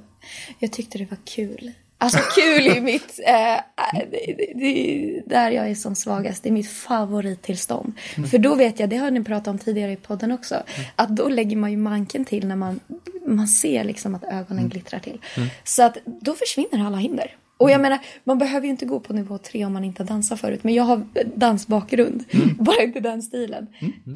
jag 0.59 0.71
tyckte 0.71 0.97
det 0.97 1.05
var 1.09 1.17
kul. 1.25 1.71
Alltså 2.01 2.19
kul 2.35 2.67
är 2.67 2.81
mitt, 2.81 3.19
äh, 3.25 4.01
det, 4.11 4.53
det, 4.55 5.21
där 5.25 5.51
jag 5.51 5.69
är 5.69 5.75
som 5.75 5.95
svagast, 5.95 6.43
det 6.43 6.49
är 6.49 6.53
mitt 6.53 6.69
favorittillstånd. 6.69 7.93
Mm. 8.17 8.29
För 8.29 8.37
då 8.37 8.55
vet 8.55 8.79
jag, 8.79 8.89
det 8.89 8.97
har 8.97 9.11
ni 9.11 9.23
pratat 9.23 9.47
om 9.47 9.57
tidigare 9.57 9.91
i 9.91 9.95
podden 9.95 10.31
också, 10.31 10.55
mm. 10.55 10.89
att 10.95 11.09
då 11.09 11.29
lägger 11.29 11.57
man 11.57 11.71
ju 11.71 11.77
manken 11.77 12.25
till 12.25 12.47
när 12.47 12.55
man, 12.55 12.79
man 13.25 13.47
ser 13.47 13.83
liksom 13.83 14.15
att 14.15 14.23
ögonen 14.23 14.59
mm. 14.59 14.69
glittrar 14.69 14.99
till. 14.99 15.21
Mm. 15.37 15.49
Så 15.63 15.83
att 15.83 15.97
då 16.05 16.33
försvinner 16.33 16.85
alla 16.85 16.97
hinder. 16.97 17.35
Och 17.57 17.69
jag 17.69 17.75
mm. 17.75 17.81
menar, 17.81 17.99
man 18.23 18.37
behöver 18.37 18.65
ju 18.65 18.71
inte 18.71 18.85
gå 18.85 18.99
på 18.99 19.13
nivå 19.13 19.37
tre 19.37 19.65
om 19.65 19.73
man 19.73 19.83
inte 19.83 20.03
har 20.03 20.07
dansat 20.07 20.39
förut. 20.39 20.63
Men 20.63 20.73
jag 20.73 20.83
har 20.83 21.05
dansbakgrund, 21.35 22.23
mm. 22.29 22.55
bara 22.59 22.83
inte 22.83 22.99
den 22.99 23.21
stilen. 23.21 23.67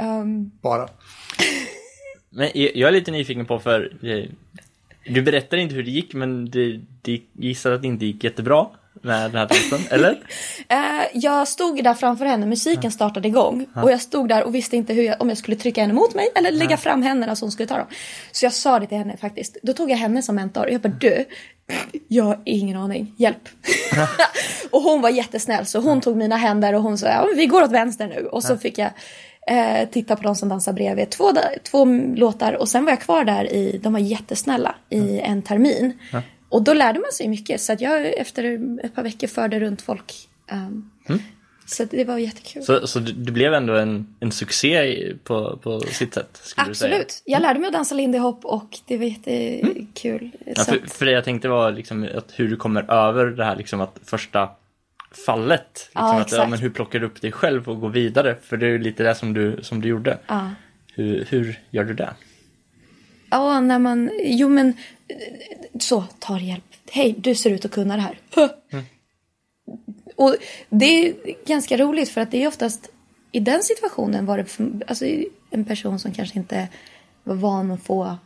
Um... 0.02 0.52
Bara. 0.62 0.89
Men 2.30 2.50
jag 2.54 2.88
är 2.88 2.91
lite 2.91 3.12
nyfiken 3.12 3.46
på, 3.46 3.60
för 3.60 3.98
du 5.06 5.22
berättade 5.22 5.62
inte 5.62 5.76
hur 5.76 5.84
det 5.84 5.92
gick, 5.92 6.13
men 6.13 6.46
du, 6.46 6.82
du 7.02 7.22
gissar 7.34 7.72
att 7.72 7.82
det 7.82 7.88
inte 7.88 8.06
gick 8.06 8.24
jättebra 8.24 8.68
med 9.02 9.32
den 9.32 9.36
här 9.36 9.48
dansen, 9.48 9.80
eller? 9.89 10.12
uh, 10.12 11.08
jag 11.13 11.48
stod 11.48 11.84
där 11.84 11.94
framför 11.94 12.26
henne, 12.26 12.46
musiken 12.46 12.92
startade 12.92 13.28
igång. 13.28 13.66
Och 13.76 13.92
jag 13.92 14.02
stod 14.02 14.30
där 14.30 14.44
och 14.44 14.56
visste 14.56 14.78
inte 14.78 14.94
hur 14.94 15.04
jag, 15.04 15.22
om 15.22 15.30
jag 15.30 15.38
skulle 15.38 15.58
trycka 15.58 15.82
henne 15.82 15.94
mot 15.94 16.16
mig 16.16 16.30
eller 16.36 16.52
lägga 16.52 16.78
fram 16.78 17.02
händerna 17.02 17.36
så 17.36 17.46
hon 17.46 17.52
skulle 17.52 17.68
ta 17.68 17.78
dem. 17.78 17.88
Så 18.32 18.46
jag 18.46 18.54
sa 18.54 18.80
det 18.80 18.88
till 18.88 18.98
henne 18.98 19.18
faktiskt. 19.18 19.58
Då 19.63 19.74
tog 19.74 19.92
jag 19.92 19.98
henne 19.98 20.22
som 20.22 20.36
mentor. 20.36 20.66
Och 20.66 20.72
jag 20.72 20.82
bara 20.82 20.94
du, 21.00 21.26
jag 22.08 22.24
har 22.24 22.39
ingen 22.46 22.78
aning, 22.78 23.13
hjälp. 23.18 23.50
och 24.72 24.82
hon 24.82 25.02
var 25.02 25.10
jättesnäll 25.10 25.66
så 25.66 25.80
hon 25.80 26.02
tog 26.02 26.18
mina 26.18 26.36
händer 26.36 26.74
och 26.74 26.82
hon 26.82 26.98
sa 26.98 27.08
ja, 27.08 27.28
vi 27.36 27.46
går 27.46 27.63
åt 27.63 27.72
vänster 27.72 28.08
nu. 28.08 28.28
Och 28.28 28.44
så 28.44 28.58
fick 28.58 28.78
jag 28.78 28.92
eh, 29.47 29.89
titta 29.89 30.15
på 30.15 30.23
de 30.23 30.36
som 30.36 30.49
dansar 30.49 30.73
bredvid. 30.73 31.10
Två, 31.10 31.32
två 31.63 31.86
låtar 32.15 32.53
och 32.53 32.69
sen 32.69 32.86
var 32.86 32.91
jag 32.91 33.01
kvar 33.01 33.23
där 33.23 33.53
i, 33.53 33.79
de 33.84 33.93
var 33.93 33.99
jättesnälla, 33.99 34.75
i 34.89 34.99
mm. 34.99 35.32
en 35.32 35.41
termin. 35.41 35.93
Ja. 36.12 36.21
Och 36.49 36.63
då 36.63 36.73
lärde 36.73 36.99
man 36.99 37.12
sig 37.12 37.27
mycket 37.27 37.62
så 37.62 37.73
att 37.73 37.82
jag 37.82 38.13
efter 38.13 38.43
ett 38.86 38.95
par 38.95 39.03
veckor 39.03 39.27
förde 39.27 39.60
runt 39.60 39.82
folk. 39.82 40.13
Um, 40.51 40.91
mm. 41.10 41.21
Så 41.65 41.84
det 41.84 42.03
var 42.03 42.17
jättekul. 42.17 42.63
Så, 42.63 42.88
så 42.88 42.99
det 42.99 43.32
blev 43.32 43.53
ändå 43.53 43.73
en, 43.75 44.15
en 44.19 44.32
succé 44.32 44.97
på, 45.23 45.60
på 45.63 45.79
sitt 45.79 46.13
sätt? 46.13 46.53
Absolut. 46.56 47.21
Jag 47.25 47.41
lärde 47.41 47.60
mig 47.60 47.67
att 47.67 47.73
dansa 47.73 47.95
lindy 47.95 48.17
hop 48.17 48.45
och 48.45 48.79
det 48.88 48.97
var 48.97 49.06
jättekul. 49.06 50.21
Mm. 50.21 50.53
Ja, 50.56 50.63
för, 50.63 50.88
för 50.88 51.06
det 51.06 51.12
jag 51.12 51.23
tänkte 51.23 51.47
var 51.47 51.71
liksom 51.71 52.08
att 52.15 52.32
hur 52.36 52.49
du 52.49 52.56
kommer 52.56 52.91
över 52.91 53.25
det 53.25 53.45
här 53.45 53.56
liksom 53.56 53.82
att 53.82 53.99
första 54.06 54.49
fallet. 55.17 55.89
Liksom 55.89 56.08
ja, 56.08 56.21
att, 56.21 56.32
ja, 56.32 56.47
men 56.47 56.60
hur 56.60 56.69
plockar 56.69 56.99
du 56.99 57.06
upp 57.06 57.21
dig 57.21 57.32
själv 57.32 57.69
och 57.69 57.82
går 57.82 57.89
vidare? 57.89 58.36
För 58.41 58.58
det 58.58 58.65
är 58.65 58.69
ju 58.69 58.80
lite 58.80 59.04
det 59.04 59.15
som 59.15 59.34
du, 59.34 59.60
som 59.62 59.82
du 59.82 59.89
gjorde. 59.89 60.17
Ja. 60.28 60.49
Hur, 60.93 61.26
hur 61.30 61.60
gör 61.69 61.84
du 61.84 61.93
det? 61.93 62.13
Ja, 63.30 63.60
när 63.60 63.80
man... 63.80 64.12
Jo, 64.23 64.49
men 64.49 64.73
så, 65.80 66.04
tar 66.19 66.39
hjälp. 66.39 66.63
Hej, 66.91 67.15
du 67.17 67.36
ser 67.36 67.49
ut 67.49 67.65
att 67.65 67.71
kunna 67.71 67.95
det 67.95 68.02
här. 68.02 68.17
Mm. 68.71 68.86
Och 70.15 70.36
det 70.69 70.86
är 70.86 71.13
ganska 71.45 71.78
roligt 71.78 72.10
för 72.10 72.21
att 72.21 72.32
det 72.32 72.43
är 72.43 72.47
oftast 72.47 72.89
i 73.32 73.39
den 73.39 73.63
situationen 73.63 74.26
var 74.26 74.38
det 74.38 74.84
alltså, 74.88 75.06
en 75.49 75.65
person 75.65 75.99
som 75.99 76.12
kanske 76.12 76.39
inte 76.39 76.67
var 77.23 77.36
van 77.36 77.71
att 77.71 77.84
få 77.84 78.17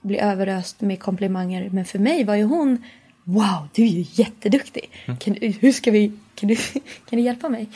bli 0.00 0.18
överöst 0.18 0.80
med 0.80 1.00
komplimanger. 1.00 1.70
Men 1.70 1.84
för 1.84 1.98
mig 1.98 2.24
var 2.24 2.34
ju 2.34 2.44
hon 2.44 2.84
Wow, 3.28 3.68
du 3.72 3.82
är 3.82 3.86
ju 3.86 4.04
jätteduktig. 4.10 4.90
Mm. 5.06 5.18
Kan, 5.18 5.36
hur 5.60 5.72
ska 5.72 5.90
vi, 5.90 6.12
kan, 6.34 6.48
du, 6.48 6.56
kan 7.08 7.18
du 7.18 7.20
hjälpa 7.20 7.48
mig? 7.48 7.68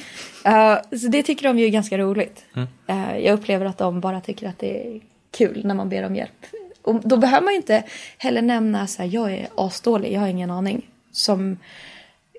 Uh, 0.46 0.98
så 0.98 1.08
det 1.08 1.22
tycker 1.22 1.48
de 1.48 1.58
ju 1.58 1.64
är 1.64 1.70
ganska 1.70 1.98
roligt. 1.98 2.44
Mm. 2.56 2.68
Uh, 2.90 3.18
jag 3.18 3.32
upplever 3.34 3.66
att 3.66 3.78
de 3.78 4.00
bara 4.00 4.20
tycker 4.20 4.48
att 4.48 4.58
det 4.58 4.86
är 4.86 5.00
kul 5.30 5.66
när 5.66 5.74
man 5.74 5.88
ber 5.88 6.06
om 6.06 6.16
hjälp. 6.16 6.46
Och 6.82 7.08
då 7.08 7.16
behöver 7.16 7.44
man 7.44 7.52
ju 7.52 7.56
inte 7.56 7.84
heller 8.18 8.42
nämna 8.42 8.86
så 8.86 9.02
här, 9.02 9.10
jag 9.14 9.32
är 9.32 9.48
asdålig, 9.54 10.12
jag 10.12 10.20
har 10.20 10.28
ingen 10.28 10.50
aning. 10.50 10.86
Som 11.12 11.58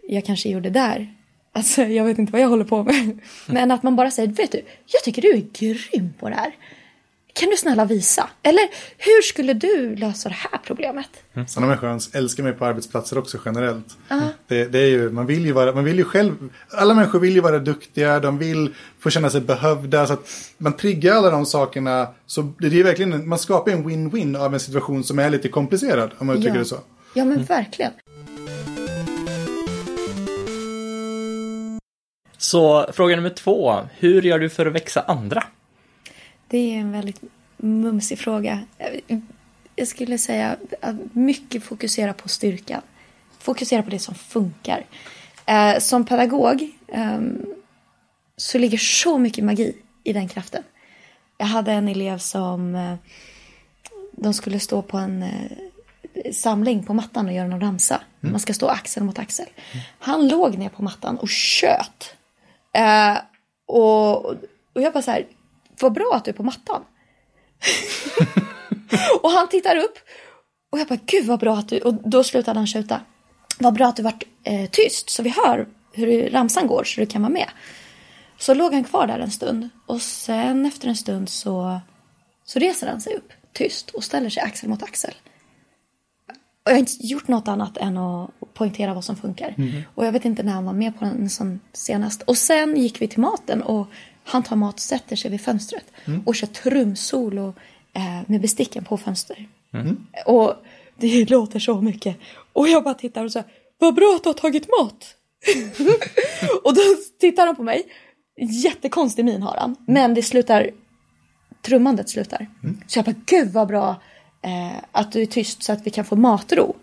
jag 0.07 0.25
kanske 0.25 0.49
gjorde 0.49 0.69
där. 0.69 1.13
Alltså 1.53 1.83
jag 1.83 2.05
vet 2.05 2.19
inte 2.19 2.31
vad 2.31 2.41
jag 2.41 2.49
håller 2.49 2.65
på 2.65 2.83
med. 2.83 3.19
Men 3.45 3.71
att 3.71 3.83
man 3.83 3.95
bara 3.95 4.11
säger, 4.11 4.29
vet 4.29 4.51
du, 4.51 4.61
jag 4.85 5.03
tycker 5.03 5.21
du 5.21 5.31
är 5.31 5.43
grym 5.53 6.13
på 6.19 6.29
det 6.29 6.35
här. 6.35 6.51
Kan 7.33 7.49
du 7.49 7.57
snälla 7.57 7.85
visa? 7.85 8.29
Eller 8.43 8.69
hur 8.97 9.21
skulle 9.21 9.53
du 9.53 9.95
lösa 9.95 10.29
det 10.29 10.35
här 10.35 10.59
problemet? 10.65 11.07
Sådana 11.47 11.67
människor 11.67 12.17
älskar 12.17 12.43
mig 12.43 12.53
på 12.53 12.65
arbetsplatser 12.65 13.17
också 13.17 13.37
generellt. 13.45 13.85
Det, 14.47 14.65
det 14.65 14.79
är 14.79 14.87
ju, 14.87 15.09
man, 15.09 15.25
vill 15.25 15.45
ju 15.45 15.51
vara, 15.51 15.71
man 15.75 15.83
vill 15.83 15.97
ju 15.97 16.03
själv, 16.03 16.49
alla 16.71 16.93
människor 16.93 17.19
vill 17.19 17.33
ju 17.35 17.41
vara 17.41 17.59
duktiga, 17.59 18.19
de 18.19 18.37
vill 18.37 18.73
få 18.99 19.09
känna 19.09 19.29
sig 19.29 19.41
behövda. 19.41 20.07
Så 20.07 20.13
att 20.13 20.29
man 20.57 20.73
triggar 20.77 21.15
alla 21.15 21.29
de 21.29 21.45
sakerna. 21.45 22.07
Så 22.25 22.53
det 22.59 22.67
är 22.79 22.83
verkligen, 22.83 23.13
en- 23.13 23.29
man 23.29 23.39
skapar 23.39 23.71
en 23.71 23.89
win-win 23.89 24.37
av 24.39 24.53
en 24.53 24.59
situation 24.59 25.03
som 25.03 25.19
är 25.19 25.29
lite 25.29 25.49
komplicerad, 25.49 26.11
om 26.17 26.27
man 26.27 26.37
uttrycker 26.37 26.59
det 26.59 26.65
så. 26.65 26.79
Ja 27.13 27.25
men 27.25 27.43
verkligen. 27.43 27.91
Så 32.37 32.85
fråga 32.93 33.15
nummer 33.15 33.29
två. 33.29 33.79
Hur 33.97 34.21
gör 34.21 34.39
du 34.39 34.49
för 34.49 34.65
att 34.65 34.73
växa 34.73 35.01
andra? 35.01 35.43
Det 36.51 36.75
är 36.75 36.79
en 36.79 36.91
väldigt 36.91 37.21
mumsig 37.57 38.19
fråga. 38.19 38.59
Jag 39.75 39.87
skulle 39.87 40.17
säga 40.17 40.57
att 40.81 40.95
mycket 41.13 41.63
fokusera 41.63 42.13
på 42.13 42.29
styrkan. 42.29 42.81
Fokusera 43.39 43.83
på 43.83 43.89
det 43.89 43.99
som 43.99 44.15
funkar. 44.15 44.85
Eh, 45.45 45.79
som 45.79 46.05
pedagog 46.05 46.69
ehm, 46.87 47.45
så 48.37 48.57
ligger 48.57 48.77
så 48.77 49.17
mycket 49.17 49.43
magi 49.43 49.77
i 50.03 50.13
den 50.13 50.27
kraften. 50.27 50.63
Jag 51.37 51.45
hade 51.45 51.71
en 51.71 51.87
elev 51.87 52.17
som 52.17 52.75
eh, 52.75 52.95
de 54.11 54.33
skulle 54.33 54.59
stå 54.59 54.81
på 54.81 54.97
en 54.97 55.23
eh, 55.23 56.31
samling 56.33 56.83
på 56.83 56.93
mattan 56.93 57.27
och 57.27 57.33
göra 57.33 57.47
någon 57.47 57.61
ramsa. 57.61 58.01
Man 58.19 58.39
ska 58.39 58.53
stå 58.53 58.67
axel 58.67 59.03
mot 59.03 59.19
axel. 59.19 59.47
Han 59.99 60.27
låg 60.27 60.57
ner 60.57 60.69
på 60.69 60.83
mattan 60.83 61.17
och 61.17 61.29
tjöt. 61.29 62.15
Och, 63.65 64.25
och 64.73 64.81
jag 64.81 64.93
bara 64.93 65.01
så 65.01 65.11
här, 65.11 65.25
vad 65.81 65.93
bra 65.93 66.11
att 66.13 66.25
du 66.25 66.31
är 66.31 66.35
på 66.35 66.43
mattan. 66.43 66.81
och 69.21 69.29
han 69.29 69.49
tittar 69.49 69.75
upp 69.75 69.97
och 70.71 70.79
jag 70.79 70.87
bara, 70.87 70.99
gud 71.05 71.25
vad 71.25 71.39
bra 71.39 71.57
att 71.57 71.69
du, 71.69 71.79
och 71.79 71.93
då 71.93 72.23
slutade 72.23 72.59
han 72.59 72.67
tjuta. 72.67 73.01
Vad 73.59 73.73
bra 73.73 73.87
att 73.87 73.95
du 73.95 74.03
varit 74.03 74.23
eh, 74.43 74.69
tyst 74.69 75.09
så 75.09 75.23
vi 75.23 75.29
hör 75.29 75.67
hur 75.93 76.29
ramsan 76.29 76.67
går 76.67 76.83
så 76.83 77.01
du 77.01 77.07
kan 77.07 77.21
vara 77.21 77.33
med. 77.33 77.49
Så 78.37 78.53
låg 78.53 78.73
han 78.73 78.83
kvar 78.83 79.07
där 79.07 79.19
en 79.19 79.31
stund 79.31 79.69
och 79.85 80.01
sen 80.01 80.65
efter 80.65 80.87
en 80.87 80.95
stund 80.95 81.29
så, 81.29 81.79
så 82.45 82.59
reser 82.59 82.87
han 82.87 83.01
sig 83.01 83.15
upp 83.15 83.33
tyst 83.53 83.89
och 83.89 84.03
ställer 84.03 84.29
sig 84.29 84.43
axel 84.43 84.69
mot 84.69 84.83
axel. 84.83 85.13
Och 86.63 86.71
jag 86.71 86.71
har 86.71 86.79
inte 86.79 87.07
gjort 87.07 87.27
något 87.27 87.47
annat 87.47 87.77
än 87.77 87.97
att 87.97 88.29
poängtera 88.53 88.93
vad 88.93 89.03
som 89.03 89.15
funkar. 89.15 89.55
Och 89.95 90.05
jag 90.05 90.11
vet 90.11 90.25
inte 90.25 90.43
när 90.43 90.53
han 90.53 90.65
var 90.65 90.73
med 90.73 90.99
på 90.99 91.05
en 91.05 91.29
sån 91.29 91.59
senast. 91.73 92.21
Och 92.21 92.37
sen 92.37 92.77
gick 92.77 93.01
vi 93.01 93.07
till 93.07 93.19
maten 93.19 93.63
och 93.63 93.87
han 94.23 94.43
tar 94.43 94.55
mat 94.55 94.73
och 94.73 94.79
sätter 94.79 95.15
sig 95.15 95.31
vid 95.31 95.41
fönstret. 95.41 95.85
Och 96.25 96.35
kör 96.35 96.47
trumsolo 96.47 97.53
eh, 97.93 98.21
med 98.27 98.41
besticken 98.41 98.83
på 98.83 98.97
fönster. 98.97 99.47
Och 100.25 100.55
det 100.97 101.29
låter 101.29 101.59
så 101.59 101.81
mycket. 101.81 102.17
Och 102.53 102.67
jag 102.67 102.83
bara 102.83 102.93
tittar 102.93 103.25
och 103.25 103.31
säger, 103.31 103.47
vad 103.77 103.95
bra 103.95 104.13
att 104.15 104.23
du 104.23 104.29
har 104.29 104.33
tagit 104.33 104.67
mat. 104.79 105.15
och 106.63 106.75
då 106.75 106.81
tittar 107.19 107.45
han 107.45 107.55
på 107.55 107.63
mig. 107.63 107.83
Jättekonstig 108.63 109.25
min 109.25 109.41
har 109.41 109.57
han. 109.57 109.75
Men 109.87 110.13
det 110.13 110.23
slutar, 110.23 110.69
trummandet 111.61 112.09
slutar. 112.09 112.47
Så 112.87 112.99
jag 112.99 113.05
bara, 113.05 113.15
gud 113.25 113.49
vad 113.53 113.67
bra 113.67 114.01
eh, 114.41 114.77
att 114.91 115.11
du 115.11 115.21
är 115.21 115.25
tyst 115.25 115.63
så 115.63 115.73
att 115.73 115.87
vi 115.87 115.89
kan 115.89 116.05
få 116.05 116.15
matro. 116.15 116.75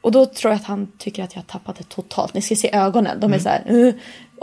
Och 0.00 0.12
då 0.12 0.26
tror 0.26 0.52
jag 0.52 0.60
att 0.60 0.66
han 0.66 0.92
tycker 0.98 1.22
att 1.24 1.34
jag 1.34 1.42
har 1.42 1.46
tappat 1.46 1.76
det 1.76 1.88
totalt. 1.88 2.34
Ni 2.34 2.42
ska 2.42 2.56
se 2.56 2.74
ögonen, 2.74 3.20
de 3.20 3.32
är 3.32 3.38
så 3.38 3.48
här. 3.48 3.72
"Uh." 3.72 3.94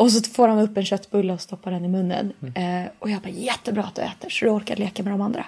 Och 0.02 0.12
så 0.12 0.32
får 0.32 0.48
han 0.48 0.60
upp 0.60 0.78
en 0.78 0.86
köttbulle 0.86 1.34
och 1.34 1.42
stoppar 1.42 1.72
den 1.72 1.86
i 1.86 1.88
munnen. 1.88 2.34
Eh, 2.56 2.92
och 3.00 3.10
jag 3.10 3.22
bara, 3.22 3.30
jättebra 3.30 3.84
att 3.84 3.96
du 3.96 4.02
äter 4.02 4.30
så 4.30 4.46
du 4.46 4.52
orkar 4.52 4.76
leka 4.76 5.04
med 5.04 5.14
de 5.14 5.22
andra. 5.22 5.46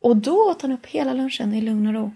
Och 0.00 0.16
då 0.16 0.50
åt 0.50 0.62
han 0.62 0.72
upp 0.72 0.86
hela 0.86 1.12
lunchen 1.12 1.54
i 1.54 1.60
lugn 1.60 1.86
och 1.86 1.94
ro. 1.94 2.12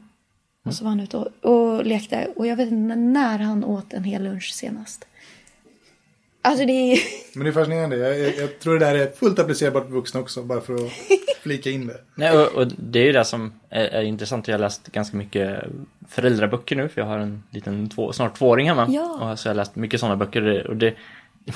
Och 0.65 0.75
så 0.75 0.85
var 0.85 0.89
han 0.89 1.01
ute 1.01 1.17
och, 1.17 1.45
och 1.45 1.87
lekte. 1.87 2.29
Och 2.37 2.47
jag 2.47 2.57
vet 2.57 2.71
inte 2.71 2.97
när 2.97 3.39
han 3.39 3.65
åt 3.65 3.93
en 3.93 4.05
hel 4.05 4.23
lunch 4.23 4.53
senast. 4.53 5.05
Alltså 6.45 6.67
det 6.67 6.73
är... 6.73 6.99
Men 7.35 7.45
det 7.45 7.51
är 7.51 7.53
fascinerande. 7.53 7.97
Jag, 7.97 8.19
jag, 8.19 8.37
jag 8.37 8.59
tror 8.59 8.79
det 8.79 8.87
där 8.87 8.95
är 8.95 9.07
fullt 9.07 9.39
applicerbart 9.39 9.87
på 9.87 9.95
vuxna 9.95 10.21
också, 10.21 10.43
bara 10.43 10.61
för 10.61 10.75
att 10.75 10.93
flika 11.43 11.71
in 11.71 11.87
det. 11.87 12.01
Nej, 12.15 12.39
och, 12.39 12.53
och 12.55 12.67
det 12.79 12.99
är 12.99 13.05
ju 13.05 13.13
det 13.13 13.25
som 13.25 13.53
är, 13.71 13.85
är 13.85 14.03
intressant. 14.03 14.49
Jag 14.49 14.55
har 14.55 14.61
läst 14.61 14.87
ganska 14.87 15.17
mycket 15.17 15.65
föräldraböcker 16.09 16.77
nu 16.77 16.89
för 16.89 17.01
jag 17.01 17.09
har 17.09 17.19
en 17.19 17.43
liten 17.51 17.89
två, 17.89 18.13
snart 18.13 18.39
tvååring 18.39 18.69
hemma. 18.69 18.87
Ja. 18.89 19.33
Och 19.33 19.39
så 19.39 19.49
har 19.49 19.51
jag 19.51 19.57
läst 19.57 19.77
mycket 19.77 20.01
sådana 20.01 20.17
böcker 20.17 20.67
och 20.67 20.77
det 20.77 20.95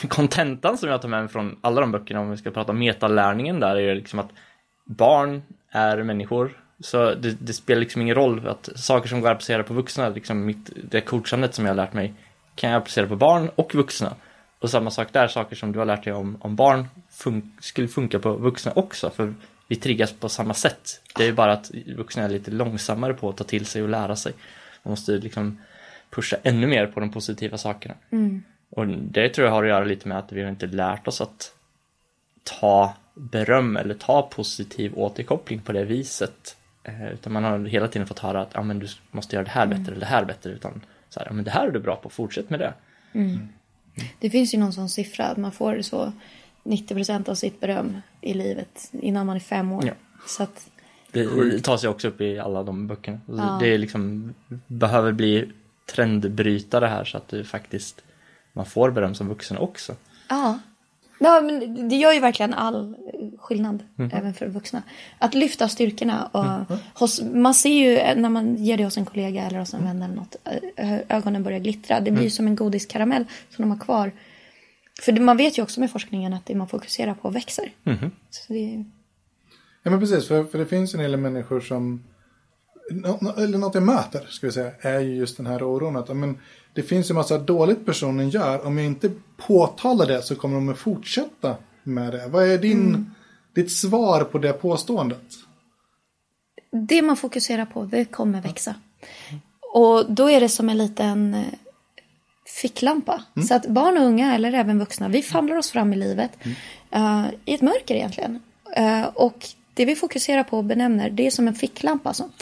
kontentan 0.09 0.79
som 0.79 0.89
jag 0.89 1.03
tar 1.03 1.09
med 1.09 1.21
mig 1.21 1.29
från 1.29 1.57
alla 1.61 1.81
de 1.81 1.93
böckerna 1.93 2.21
om 2.21 2.31
vi 2.31 2.37
ska 2.37 2.51
prata 2.51 2.73
metalärningen 2.73 3.61
där 3.61 3.77
är 3.77 3.95
liksom 3.95 4.19
att 4.19 4.31
barn 4.85 5.43
är 5.71 6.03
människor. 6.03 6.57
Så 6.81 7.15
det, 7.15 7.37
det 7.41 7.53
spelar 7.53 7.81
liksom 7.81 8.03
ingen 8.03 8.15
roll 8.15 8.49
att 8.49 8.69
saker 8.75 9.09
som 9.09 9.21
går 9.21 9.29
att 9.29 9.35
applicera 9.35 9.63
på 9.63 9.75
vuxna, 9.75 10.09
liksom 10.09 10.47
mitt, 10.47 10.71
det 10.91 11.01
coachandet 11.01 11.55
som 11.55 11.65
jag 11.65 11.71
har 11.73 11.77
lärt 11.77 11.93
mig 11.93 12.15
kan 12.55 12.71
jag 12.71 12.79
applicera 12.79 13.07
på 13.07 13.17
barn 13.17 13.51
och 13.55 13.75
vuxna. 13.75 14.15
Och 14.59 14.71
samma 14.71 14.91
sak 14.91 15.13
där, 15.13 15.29
saker 15.29 15.57
som 15.57 15.73
du 15.73 15.79
har 15.79 15.87
lärt 15.87 16.05
dig 16.05 16.13
om, 16.13 16.37
om 16.41 16.57
barn 16.57 16.89
fun- 17.11 17.51
skulle 17.61 17.89
funka 17.89 18.19
på 18.19 18.33
vuxna 18.33 18.73
också. 18.73 19.11
För 19.11 19.35
vi 19.69 19.77
triggas 19.77 20.13
på 20.13 20.29
samma 20.29 20.55
sätt. 20.55 21.01
Det 21.17 21.27
är 21.27 21.33
bara 21.33 21.53
att 21.53 21.71
vuxna 21.97 22.23
är 22.23 22.29
lite 22.29 22.51
långsammare 22.51 23.15
på 23.15 23.29
att 23.29 23.37
ta 23.37 23.45
till 23.45 23.67
sig 23.67 23.83
och 23.83 23.89
lära 23.89 24.17
sig. 24.17 24.33
Man 24.83 24.91
måste 24.93 25.13
liksom 25.13 25.59
pusha 26.11 26.37
ännu 26.43 26.67
mer 26.67 26.87
på 26.87 27.01
de 27.01 27.13
positiva 27.13 27.59
sakerna. 27.59 27.95
Och 28.71 28.87
det 28.89 29.29
tror 29.29 29.47
jag 29.47 29.55
har 29.55 29.63
att 29.63 29.69
göra 29.69 29.85
lite 29.85 30.09
med 30.09 30.19
att 30.19 30.33
vi 30.33 30.43
har 30.43 30.51
inte 30.51 30.67
lärt 30.67 31.09
oss 31.09 31.21
att 31.21 31.55
ta 32.45 32.95
beröm 33.15 33.77
eller 33.77 33.95
ta 33.95 34.23
positiv 34.23 34.93
återkoppling 34.95 35.61
på 35.61 35.73
det 35.73 35.85
viset. 35.85 36.57
Eh, 36.85 37.13
utan 37.13 37.33
man 37.33 37.45
har 37.45 37.59
hela 37.59 37.89
tiden 37.89 38.07
fått 38.09 38.19
höra 38.19 38.41
att 38.41 38.57
ah, 38.57 38.63
men 38.63 38.79
du 38.79 38.87
måste 39.11 39.37
göra 39.37 39.45
det 39.45 39.51
här 39.51 39.67
bättre 39.67 39.87
eller 39.87 40.01
det 40.01 40.07
här 40.07 40.25
bättre. 40.25 40.51
Utan 40.51 40.81
så 41.09 41.21
här, 41.21 41.29
ah, 41.31 41.33
men 41.33 41.45
det 41.45 41.51
här 41.51 41.67
är 41.67 41.71
du 41.71 41.81
bra 41.81 41.97
på, 41.97 42.11
fortsätt 42.11 42.51
med 42.51 42.61
det. 42.61 42.73
Det 44.19 44.31
finns 44.31 44.55
ju 44.55 44.59
någon 44.59 44.73
sån 44.73 44.89
siffra 44.89 45.27
att 45.27 45.37
man 45.37 45.53
får 45.53 45.83
så 45.83 46.13
90% 46.65 47.29
av 47.29 47.35
sitt 47.35 47.61
beröm 47.61 48.01
i 48.21 48.35
livet 48.35 48.91
innan 48.93 49.27
man 49.27 49.37
är 49.37 49.41
fem 49.41 49.73
år. 49.73 49.85
Ja. 49.87 49.93
Så 50.27 50.43
att, 50.43 50.71
Det 51.13 51.61
tas 51.61 51.85
ju 51.85 51.89
också 51.89 52.09
upp 52.09 52.21
i 52.21 52.39
alla 52.39 52.63
de 52.63 52.87
böckerna. 52.87 53.21
Så 53.27 53.59
Det 53.61 53.75
är 53.75 53.79
liksom, 53.79 54.35
behöver 54.67 55.13
bli 55.13 55.53
trendbrytare 55.95 56.87
här 56.87 57.05
så 57.05 57.17
att 57.17 57.29
du 57.29 57.45
faktiskt 57.45 58.03
man 58.53 58.67
får 58.67 58.91
beröm 58.91 59.15
som 59.15 59.29
vuxen 59.29 59.59
också. 59.59 59.95
ja. 60.29 60.59
Ja, 61.19 61.41
men 61.41 61.89
det 61.89 61.97
gör 61.97 62.13
ju 62.13 62.21
verkligen 62.21 62.55
all 62.55 62.97
skillnad, 63.39 63.83
även 64.13 64.35
för 64.35 64.47
vuxna. 64.47 64.83
Att 65.19 65.35
lyfta 65.35 65.69
styrkorna. 65.69 66.27
Och 66.33 66.77
hos, 67.01 67.23
man 67.23 67.55
ser 67.55 67.69
ju 67.71 68.21
när 68.21 68.29
man 68.29 68.57
ger 68.57 68.77
det 68.77 68.85
hos 68.85 68.97
en 68.97 69.05
kollega 69.05 69.43
eller 69.43 69.59
hos 69.59 69.75
en 69.75 69.85
vän 69.85 70.03
eller 70.03 70.15
något, 70.15 70.37
ö- 70.77 71.03
ögonen 71.09 71.43
börjar 71.43 71.59
glittra. 71.59 72.01
Det 72.01 72.11
blir 72.11 72.23
ju 72.25 72.31
som 72.31 72.47
en 72.47 72.57
godiskaramell 72.57 73.25
som 73.51 73.63
de 73.63 73.71
har 73.71 73.79
kvar. 73.79 74.13
För 75.03 75.13
det- 75.13 75.21
man 75.21 75.37
vet 75.37 75.59
ju 75.59 75.63
också 75.63 75.81
med 75.81 75.91
forskningen 75.91 76.33
att 76.35 76.47
det 76.47 76.55
man 76.55 76.69
fokuserar 76.69 77.15
på 77.15 77.31
växer. 77.31 77.73
Så 78.31 78.53
det 78.53 78.75
är, 78.75 78.85
Ja 79.83 79.91
men 79.91 80.01
precis, 80.01 80.29
för, 80.29 80.45
för 80.45 80.59
det 80.59 80.67
finns 80.67 80.95
en 80.95 81.01
hel 81.01 81.11
del 81.11 81.21
människor 81.21 81.61
som, 81.61 82.05
eller 83.37 83.59
något 83.59 83.75
jag 83.75 83.83
möter, 83.83 84.27
ska 84.29 84.47
vi 84.47 84.53
säga, 84.53 84.71
är 84.81 85.01
ju 85.01 85.15
just 85.17 85.37
den 85.37 85.47
här 85.47 85.63
oron 85.63 85.97
att 85.97 86.17
men, 86.17 86.39
det 86.79 86.85
finns 86.85 87.11
ju 87.11 87.15
massa 87.15 87.39
dåligt 87.39 87.87
personen 87.87 88.31
gör, 88.31 88.67
om 88.67 88.79
jag 88.79 88.87
inte 88.87 89.11
påtalar 89.37 90.07
det 90.07 90.23
så 90.23 90.37
kommer 90.37 90.55
de 90.55 90.69
att 90.69 90.79
fortsätta 90.79 91.57
med 91.83 92.13
det. 92.13 92.29
Vad 92.29 92.51
är 92.51 92.59
din, 92.59 93.11
ditt 93.55 93.73
svar 93.73 94.25
på 94.25 94.39
det 94.39 94.53
påståendet? 94.53 95.23
det 96.71 97.03
man 97.03 97.17
fokuserar 97.17 97.65
på, 97.65 97.85
det 97.85 98.05
kommer 98.05 98.41
växa. 98.41 98.75
Och 99.75 100.13
då 100.13 100.31
är 100.31 100.41
det 100.41 100.49
som 100.49 100.69
en 100.69 100.79
liten 100.79 101.35
eh, 101.35 101.45
ficklampa. 102.47 103.25
Så 103.49 103.55
att 103.55 103.67
barn 103.67 103.99
och 103.99 104.05
unga, 104.05 104.35
eller 104.35 104.53
även 104.53 104.79
vuxna, 104.79 105.09
vi 105.09 105.23
famlar 105.23 105.57
oss 105.57 105.71
fram 105.71 105.93
i 105.93 105.97
livet 105.97 106.39
eh, 106.91 107.27
i 107.45 107.55
ett 107.55 107.63
mörker 107.63 107.95
egentligen. 107.95 108.41
Eh, 108.77 109.05
och 109.05 109.47
det 109.75 109.85
vi 109.85 109.95
fokuserar 109.95 110.43
på 110.43 110.59
och 110.59 110.65
benämner, 110.65 111.11
det 111.11 111.27
är 111.27 111.31
som 111.31 111.49
en 111.49 111.55
ficklampa 111.55 112.15
som 112.15 112.33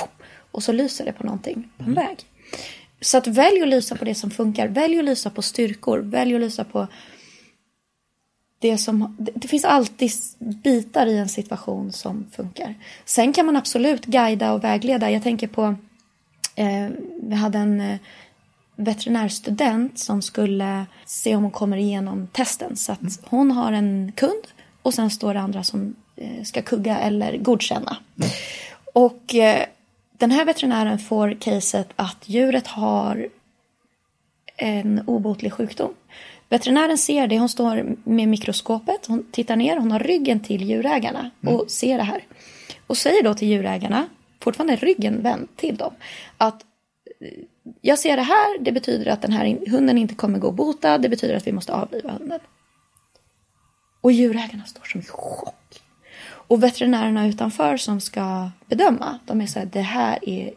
och 0.51 0.62
så 0.62 0.72
lyser 0.72 1.05
det 1.05 1.12
på 1.12 1.25
någonting 1.25 1.68
på 1.79 1.85
en 1.85 1.94
väg. 1.94 2.27
Så 3.00 3.18
att 3.18 3.26
välj 3.26 3.62
att 3.62 3.68
lysa 3.68 3.96
på 3.96 4.04
det 4.04 4.14
som 4.14 4.30
funkar. 4.30 4.68
Välj 4.68 4.98
att 4.98 5.04
lysa 5.04 5.30
på 5.30 5.42
styrkor. 5.42 5.98
Välj 5.98 6.35
att 6.35 6.40
lysa 6.40 6.64
på 6.64 6.87
det 8.59 8.78
som... 8.78 9.16
Det, 9.18 9.48
finns 9.48 9.64
alltid 9.64 10.11
bitar 10.38 11.06
i 11.06 11.18
en 11.18 11.28
situation 11.28 11.92
som 11.92 12.26
funkar. 12.32 12.74
Sen 13.04 13.32
kan 13.32 13.46
man 13.46 13.56
absolut 13.56 14.04
guida 14.04 14.52
och 14.52 14.64
vägleda. 14.64 15.11
Jag 15.11 15.22
tänker 15.22 15.48
på... 15.48 15.74
Eh, 16.54 16.88
vi 17.22 17.35
hade 17.35 17.59
en 17.59 17.80
eh, 17.80 17.98
veterinärstudent 18.76 19.98
som 19.98 20.22
skulle 20.22 20.87
se 21.04 21.37
om 21.37 21.42
hon 21.42 21.52
kommer 21.52 21.76
igenom 21.76 22.26
testen. 22.26 22.76
Så 22.76 22.92
att 22.92 23.20
hon 23.24 23.50
har 23.50 23.72
en 23.72 24.12
kund 24.16 24.42
och 24.82 24.94
sen 24.94 25.11
står 25.11 25.35
det 25.35 25.40
andra 25.40 25.64
som 25.64 25.94
eh, 26.16 26.42
ska 26.44 26.62
kugga 26.62 26.98
eller 26.98 27.37
godkänna. 27.37 27.96
Och 28.92 29.35
eh, 29.35 29.66
den 30.18 30.31
här 30.31 30.44
veterinären 30.44 30.98
får 30.98 31.37
caset 31.40 31.88
att 31.96 32.29
djuret 32.29 32.66
har 32.66 33.29
en 34.57 35.02
obotlig 35.07 35.52
sjukdom. 35.52 35.94
Veterinären 36.48 36.98
ser 36.98 37.26
det, 37.26 37.38
hon 37.38 37.48
står 37.48 37.96
med 38.05 38.29
mikroskopet, 38.29 39.07
hon 39.07 39.26
tittar 39.31 39.57
ner, 39.57 39.76
hon 39.76 39.92
har 39.92 39.98
ryggen 39.98 40.40
till 40.40 40.62
djurägarna 40.62 41.31
och 41.46 41.70
ser 41.70 41.96
det 41.96 42.05
här. 42.05 42.24
Och 42.87 42.96
säger 42.96 43.22
då 43.22 43.35
till 43.35 43.48
djurägarna, 43.48 44.09
fortfarande 44.40 44.76
ryggen 44.76 45.22
vänd 45.22 45.48
till 45.57 45.76
dem, 45.76 45.94
att 46.37 46.64
eh, 47.20 47.29
jag 47.81 47.98
ser 47.98 48.16
det 48.16 48.22
här, 48.22 48.59
det 48.59 48.72
betyder 48.72 49.11
att 49.11 49.22
den 49.22 49.33
här 49.33 49.70
hunden 49.70 49.98
inte 49.98 50.14
kommer 50.14 50.38
gå 50.38 50.50
botad, 50.50 51.02
det 51.02 51.09
betyder 51.09 51.37
att 51.37 51.46
vi 51.46 51.52
måste 51.52 51.74
avliva 51.74 52.12
hunden. 52.12 52.40
Och 54.00 54.12
djurägarna 54.12 54.64
står 54.64 54.85
som 54.85 55.00
i 55.00 55.05
chock. 55.05 55.83
Och 56.48 56.62
veterinärerna 56.62 57.26
utanför 57.26 57.76
som 57.76 58.00
ska 58.00 58.50
bedöma, 58.66 59.18
de 59.26 59.40
är 59.40 59.46
så 59.46 59.59
här, 59.59 59.66
det 59.66 59.80
här 59.80 60.28
är 60.28 60.52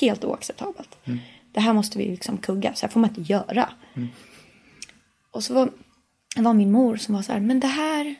helt 0.00 0.24
oacceptabelt. 0.24 0.98
Mm. 1.04 1.18
Det 1.52 1.60
här 1.60 1.72
måste 1.72 1.98
vi 1.98 2.04
liksom 2.04 2.38
kugga, 2.38 2.74
så 2.74 2.86
här 2.86 2.92
får 2.92 3.00
man 3.00 3.10
inte 3.10 3.32
göra. 3.32 3.68
Mm. 3.94 4.08
Och 5.30 5.44
så 5.44 5.54
var, 5.54 5.70
var 6.36 6.54
min 6.54 6.72
mor 6.72 6.96
som 6.96 7.14
var 7.14 7.22
så 7.22 7.32
här, 7.32 7.40
men 7.40 7.60
det 7.60 7.66
här, 7.66 8.14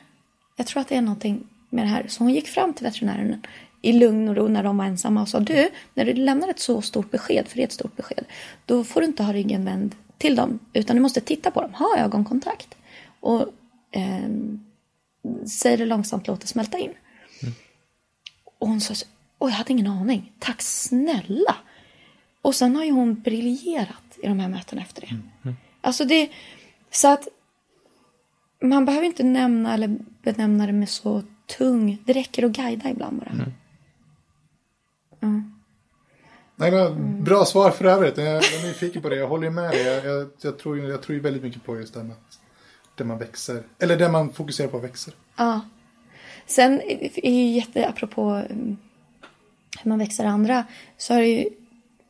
jag 0.55 0.67
tror 0.67 0.81
att 0.81 0.87
det 0.87 0.95
är 0.95 1.01
någonting 1.01 1.47
med 1.69 1.85
det 1.85 1.89
här. 1.89 2.05
Så 2.07 2.23
hon 2.23 2.33
gick 2.33 2.47
fram 2.47 2.73
till 2.73 2.85
veterinären 2.85 3.41
i 3.81 3.93
lugn 3.93 4.29
och 4.29 4.35
ro 4.35 4.47
när 4.47 4.63
de 4.63 4.77
var 4.77 4.85
ensamma 4.85 5.21
och 5.21 5.29
sa, 5.29 5.39
du, 5.39 5.69
när 5.93 6.05
du 6.05 6.13
lämnar 6.13 6.47
ett 6.47 6.59
så 6.59 6.81
stort 6.81 7.11
besked, 7.11 7.47
för 7.47 7.55
det 7.55 7.61
är 7.61 7.67
ett 7.67 7.71
stort 7.71 7.95
besked, 7.95 8.25
då 8.65 8.83
får 8.83 9.01
du 9.01 9.07
inte 9.07 9.23
ha 9.23 9.33
ryggen 9.33 9.65
vänd 9.65 9.95
till 10.17 10.35
dem, 10.35 10.59
utan 10.73 10.95
du 10.95 11.01
måste 11.01 11.21
titta 11.21 11.51
på 11.51 11.61
dem, 11.61 11.73
ha 11.73 11.97
ögonkontakt. 11.97 12.75
Och 13.19 13.41
eh, 13.91 14.29
säg 15.47 15.77
det 15.77 15.85
långsamt, 15.85 16.27
låt 16.27 16.41
det 16.41 16.47
smälta 16.47 16.77
in. 16.77 16.91
Och 18.61 18.67
hon 18.67 18.81
sa, 18.81 18.93
oj, 19.39 19.51
jag 19.51 19.57
hade 19.57 19.71
ingen 19.71 19.87
aning, 19.87 20.31
tack 20.39 20.61
snälla. 20.61 21.55
Och 22.41 22.55
sen 22.55 22.75
har 22.75 22.83
ju 22.83 22.91
hon 22.91 23.21
briljerat 23.21 24.17
i 24.23 24.27
de 24.27 24.39
här 24.39 24.49
mötena 24.49 24.81
efter 24.81 25.01
det. 25.01 25.07
Mm. 25.07 25.29
mm. 25.43 25.55
Alltså 25.81 26.05
det, 26.05 26.29
så 26.91 27.13
att 27.13 27.27
man 28.61 28.85
behöver 28.85 29.05
inte 29.05 29.23
nämna 29.23 29.73
eller 29.73 29.97
benämna 30.23 30.65
det 30.65 30.73
med 30.73 30.89
så 30.89 31.23
tung, 31.57 31.97
det 32.05 32.13
räcker 32.13 32.45
att 32.45 32.51
guida 32.51 32.89
ibland 32.89 33.19
bara. 33.19 33.29
Mm. 33.29 33.53
Mm. 35.21 35.53
Nej, 36.55 36.71
men, 36.71 37.23
bra 37.23 37.45
svar 37.45 37.71
för 37.71 37.85
övrigt. 37.85 38.17
Jag, 38.17 38.27
är 38.27 38.67
nyfiken 38.67 39.01
på 39.01 39.09
det. 39.09 39.15
Jag 39.15 39.27
håller 39.27 39.49
med 39.49 39.71
dig. 39.71 39.81
Jag, 39.83 40.05
jag, 40.05 40.29
jag, 40.41 40.59
tror, 40.59 40.79
jag 40.79 41.01
tror 41.01 41.19
väldigt 41.19 41.43
mycket 41.43 41.65
på 41.65 41.77
just 41.77 41.93
det 41.93 41.99
här 41.99 42.07
med 42.07 42.17
där 42.95 43.05
man 43.05 43.17
växer. 43.17 43.63
Eller 43.79 43.97
där 43.97 44.09
man 44.09 44.33
fokuserar 44.33 44.67
på 44.67 44.77
växer. 44.77 45.13
Ja. 45.35 45.61
Sen 46.51 46.81
är 47.15 47.31
ju 47.31 47.47
jätte, 47.47 47.87
apropå 47.87 48.21
mm, 48.21 48.77
hur 49.81 49.89
man 49.89 49.99
växer 49.99 50.25
andra, 50.25 50.65
så 50.97 51.13
har 51.13 51.21
ju 51.21 51.49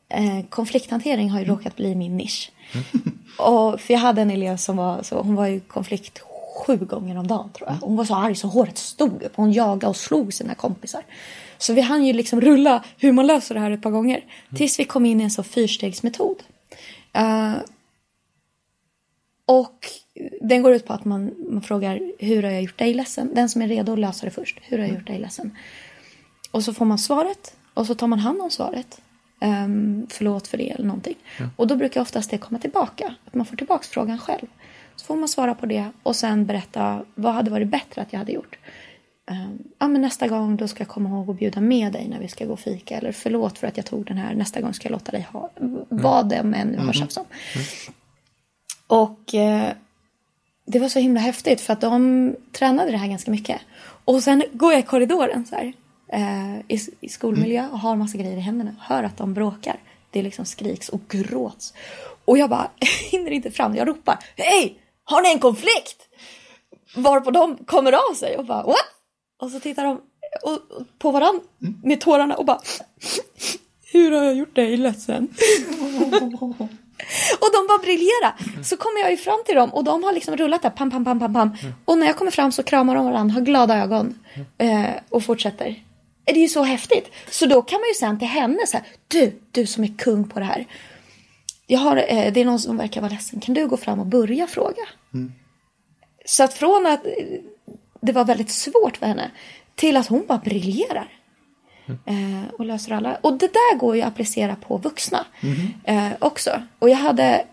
eh, 0.10 0.46
konflikthantering 0.50 1.30
har 1.30 1.40
ju 1.40 1.46
mm. 1.46 1.58
råkat 1.58 1.76
bli 1.76 1.96
min 1.96 2.18
nisch. 2.18 2.52
Mm. 2.74 3.18
Och, 3.38 3.82
för 3.82 3.94
jag 3.94 4.02
hade 4.02 4.22
en 4.22 4.32
elev 4.32 4.58
som 4.58 4.78
var 4.78 5.04
så, 5.04 5.22
hon 5.22 5.36
var 5.36 5.48
ju 5.48 5.60
konflikt 5.60 6.22
sju 6.56 6.78
gånger 6.78 7.18
om 7.18 7.28
dagen 7.28 7.50
tror 7.54 7.70
jag. 7.70 7.76
Hon 7.76 7.96
var 7.96 8.06
så 8.06 8.16
arg 8.16 8.36
så 8.36 8.48
håret 8.48 8.78
stod 8.78 9.24
upp. 9.24 9.36
Hon 9.36 9.52
jagade 9.52 9.88
och 9.88 9.96
slog 9.96 10.34
sina 10.34 10.56
kompisar. 10.56 11.04
Så 11.58 11.74
vi 11.74 11.82
hann 11.82 12.06
ju 12.06 12.14
liksom 12.14 12.42
rulla 12.42 12.84
hur 12.98 13.12
man 13.12 13.28
löser 13.28 13.56
det 13.56 13.62
här 13.62 13.72
ett 13.72 13.82
par 13.82 13.92
gånger. 13.92 14.18
Mm. 14.18 14.58
Tills 14.58 14.80
vi 14.80 14.86
kom 14.86 15.06
in 15.06 15.22
i 15.22 15.24
en 15.24 15.32
så 15.32 15.44
fyrstegsmetod. 15.44 16.36
Uh, 17.18 17.54
och 19.52 19.88
den 20.42 20.62
går 20.62 20.74
ut 20.74 20.86
på 20.86 20.94
att 20.94 21.06
man, 21.06 21.34
man 21.50 21.62
frågar 21.62 22.02
hur 22.20 22.44
har 22.44 22.50
jag 22.50 22.62
gjort 22.62 22.78
dig 22.78 22.94
ledsen? 22.94 23.30
Den 23.34 23.50
som 23.50 23.62
är 23.62 23.68
redo 23.68 23.94
att 23.94 24.00
lösa 24.00 24.26
det 24.26 24.32
först. 24.32 24.60
Hur 24.62 24.78
har 24.78 24.86
jag 24.86 24.96
gjort 24.96 25.08
dig 25.08 25.20
ledsen? 25.20 25.58
Och 26.52 26.64
så 26.64 26.74
får 26.74 26.86
man 26.86 27.00
svaret 27.00 27.56
och 27.74 27.88
så 27.88 27.96
tar 27.96 28.08
man 28.08 28.20
hand 28.20 28.42
om 28.42 28.52
svaret. 28.52 29.02
Um, 29.42 30.08
förlåt 30.10 30.48
för 30.48 30.58
det 30.58 30.70
eller 30.70 30.86
någonting. 30.86 31.16
Ja. 31.40 31.46
Och 31.56 31.68
då 31.68 31.76
brukar 31.76 32.02
oftast 32.02 32.32
det 32.32 32.38
komma 32.38 32.60
tillbaka. 32.60 33.16
Att 33.26 33.36
man 33.36 33.46
får 33.46 33.56
tillbaka 33.58 33.84
frågan 33.84 34.20
själv. 34.20 34.48
Så 34.96 35.06
får 35.06 35.16
man 35.16 35.30
svara 35.30 35.56
på 35.56 35.66
det 35.66 35.92
och 36.04 36.16
sen 36.16 36.46
berätta 36.46 37.06
vad 37.16 37.34
hade 37.34 37.52
varit 37.52 37.68
bättre 37.68 38.02
att 38.02 38.14
jag 38.14 38.20
hade 38.20 38.32
gjort. 38.32 38.58
Um, 39.32 39.64
ja, 39.80 39.88
men 39.88 40.02
nästa 40.02 40.28
gång 40.28 40.56
då 40.56 40.68
ska 40.68 40.82
jag 40.82 40.88
komma 40.88 41.10
ihåg 41.10 41.30
att 41.30 41.40
bjuda 41.40 41.62
med 41.62 41.94
dig 41.94 42.08
när 42.08 42.20
vi 42.20 42.28
ska 42.28 42.46
gå 42.46 42.54
och 42.54 42.60
fika. 42.60 42.98
Eller 42.98 43.12
förlåt 43.12 43.58
för 43.58 43.68
att 43.68 43.78
jag 43.78 43.86
tog 43.86 44.06
den 44.06 44.18
här. 44.18 44.36
Nästa 44.36 44.62
gång 44.62 44.74
ska 44.74 44.88
jag 44.88 44.92
låta 44.92 45.12
dig 45.12 45.28
ha 45.32 45.50
mm. 45.60 45.86
vad 45.90 46.30
det 46.30 46.36
än 46.36 46.52
nu 46.52 46.78
har 46.78 46.84
mm. 46.84 46.94
tjafs 46.94 47.18
om. 47.18 47.26
Mm. 47.56 47.68
Och 48.92 49.36
eh, 49.36 49.74
det 50.66 50.80
var 50.80 50.90
så 50.90 51.00
himla 51.00 51.20
häftigt 51.20 51.62
för 51.62 51.74
att 51.74 51.82
de 51.82 52.36
tränade 52.52 52.92
det 52.92 52.98
här 52.98 53.08
ganska 53.08 53.32
mycket. 53.32 53.62
Och 54.06 54.24
sen 54.24 54.44
går 54.54 54.72
jag 54.72 54.80
i 54.80 54.84
korridoren 54.84 55.46
så 55.46 55.56
här, 55.56 55.74
eh, 56.08 56.60
i, 56.68 56.80
i 57.00 57.10
skolmiljö 57.10 57.68
och 57.72 57.80
har 57.80 57.96
massa 57.96 58.18
grejer 58.18 58.38
i 58.38 58.40
händerna. 58.40 58.76
Hör 58.80 59.04
att 59.04 59.18
de 59.18 59.34
bråkar. 59.34 59.80
Det 60.12 60.22
liksom 60.22 60.46
skriks 60.46 60.90
och 60.90 61.02
gråts. 61.10 61.74
Och 62.26 62.38
jag 62.38 62.50
bara 62.50 62.70
hinner 63.12 63.32
inte 63.32 63.52
fram. 63.52 63.76
Jag 63.76 63.88
ropar 63.88 64.18
Hej! 64.38 64.80
Har 65.04 65.22
ni 65.22 65.32
en 65.32 65.40
konflikt? 65.40 66.08
Varpå 66.96 67.32
de 67.32 67.58
kommer 67.58 67.92
av 67.92 68.16
sig 68.16 68.38
och 68.38 68.46
bara 68.46 68.64
What? 68.64 68.86
Och 69.42 69.52
så 69.52 69.60
tittar 69.60 69.84
de 69.84 70.02
på 71.00 71.12
varandra 71.12 71.44
med 71.84 72.02
tårarna 72.02 72.36
och 72.36 72.46
bara 72.46 72.62
Hur 73.92 74.12
har 74.12 74.24
jag 74.24 74.36
gjort 74.36 74.56
dig 74.56 74.78
ledsen? 74.78 75.28
Och 77.44 77.50
de 77.54 77.68
bara 77.68 77.78
briljera. 77.78 78.34
Så 78.64 78.78
kommer 78.78 79.00
jag 79.00 79.12
ju 79.12 79.18
fram 79.18 79.40
till 79.46 79.56
dem 79.56 79.74
och 79.74 79.84
de 79.84 80.04
har 80.04 80.14
liksom 80.14 80.38
rullat 80.38 80.62
där, 80.62 80.70
pam, 80.70 80.92
pam, 80.92 81.06
pam, 81.06 81.20
pam, 81.20 81.34
pam. 81.34 81.58
Och 81.86 81.98
när 81.98 82.08
jag 82.08 82.18
kommer 82.18 82.32
fram 82.32 82.52
så 82.52 82.64
kramar 82.64 82.96
de 82.96 83.06
varandra, 83.06 83.34
har 83.34 83.42
glada 83.42 83.78
ögon 83.78 84.20
eh, 84.58 84.90
och 85.10 85.24
fortsätter. 85.24 85.84
Det 86.26 86.32
är 86.32 86.42
ju 86.42 86.48
så 86.48 86.64
häftigt. 86.64 87.12
Så 87.30 87.46
då 87.46 87.62
kan 87.62 87.80
man 87.80 87.88
ju 87.88 87.94
säga 87.94 88.16
till 88.16 88.28
henne 88.28 88.68
så 88.68 88.78
här, 88.78 88.86
du, 89.08 89.40
du 89.52 89.66
som 89.66 89.84
är 89.84 89.98
kung 89.98 90.30
på 90.30 90.40
det 90.40 90.46
här. 90.46 90.66
Jag 91.68 91.80
har, 91.80 91.98
eh, 91.98 92.34
det 92.34 92.42
är 92.42 92.46
någon 92.46 92.60
som 92.60 92.78
verkar 92.78 93.02
vara 93.02 93.12
ledsen, 93.12 93.40
kan 93.40 93.56
du 93.56 93.68
gå 93.68 93.78
fram 93.78 94.00
och 94.00 94.06
börja 94.06 94.48
fråga? 94.48 94.84
Mm. 95.14 95.32
Så 96.26 96.44
att 96.44 96.54
från 96.54 96.86
att 96.86 97.06
eh, 97.06 97.12
det 98.02 98.12
var 98.12 98.26
väldigt 98.26 98.52
svårt 98.52 98.98
för 98.98 99.06
henne 99.06 99.32
till 99.76 99.98
att 99.98 100.08
hon 100.08 100.26
bara 100.28 100.38
briljerar. 100.38 101.21
Eh, 101.88 102.54
och 102.58 102.66
löser 102.66 102.92
alla. 102.92 103.16
Och 103.16 103.38
det 103.38 103.54
där 103.54 103.78
går 103.78 103.96
ju 103.96 104.02
att 104.02 104.08
applicera 104.08 104.56
på 104.56 104.78
vuxna 104.78 105.26
mm. 105.42 105.58
eh, 105.84 106.18
också. 106.20 106.62
Och 106.80 106.90
jag 106.90 106.98
hade 106.98 107.46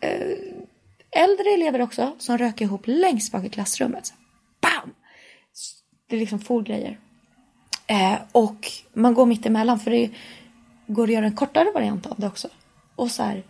eh, 0.00 1.22
äldre 1.22 1.50
elever 1.54 1.80
också 1.80 2.12
som 2.18 2.38
rök 2.38 2.60
ihop 2.60 2.82
längst 2.84 3.32
bak 3.32 3.44
i 3.44 3.48
klassrummet. 3.48 4.06
Så, 4.06 4.14
bam! 4.60 4.94
Det 6.08 6.16
är 6.16 6.20
liksom 6.20 6.38
folgrejer. 6.38 6.98
Eh, 7.86 8.14
och 8.32 8.72
man 8.92 9.14
går 9.14 9.26
mitt 9.26 9.46
emellan 9.46 9.80
för 9.80 9.90
det 9.90 10.10
går 10.86 11.04
att 11.04 11.12
göra 11.12 11.26
en 11.26 11.36
kortare 11.36 11.70
variant 11.74 12.06
av 12.06 12.14
det 12.20 12.26
också. 12.26 12.48
Och 12.96 13.10
så 13.10 13.22
här, 13.22 13.42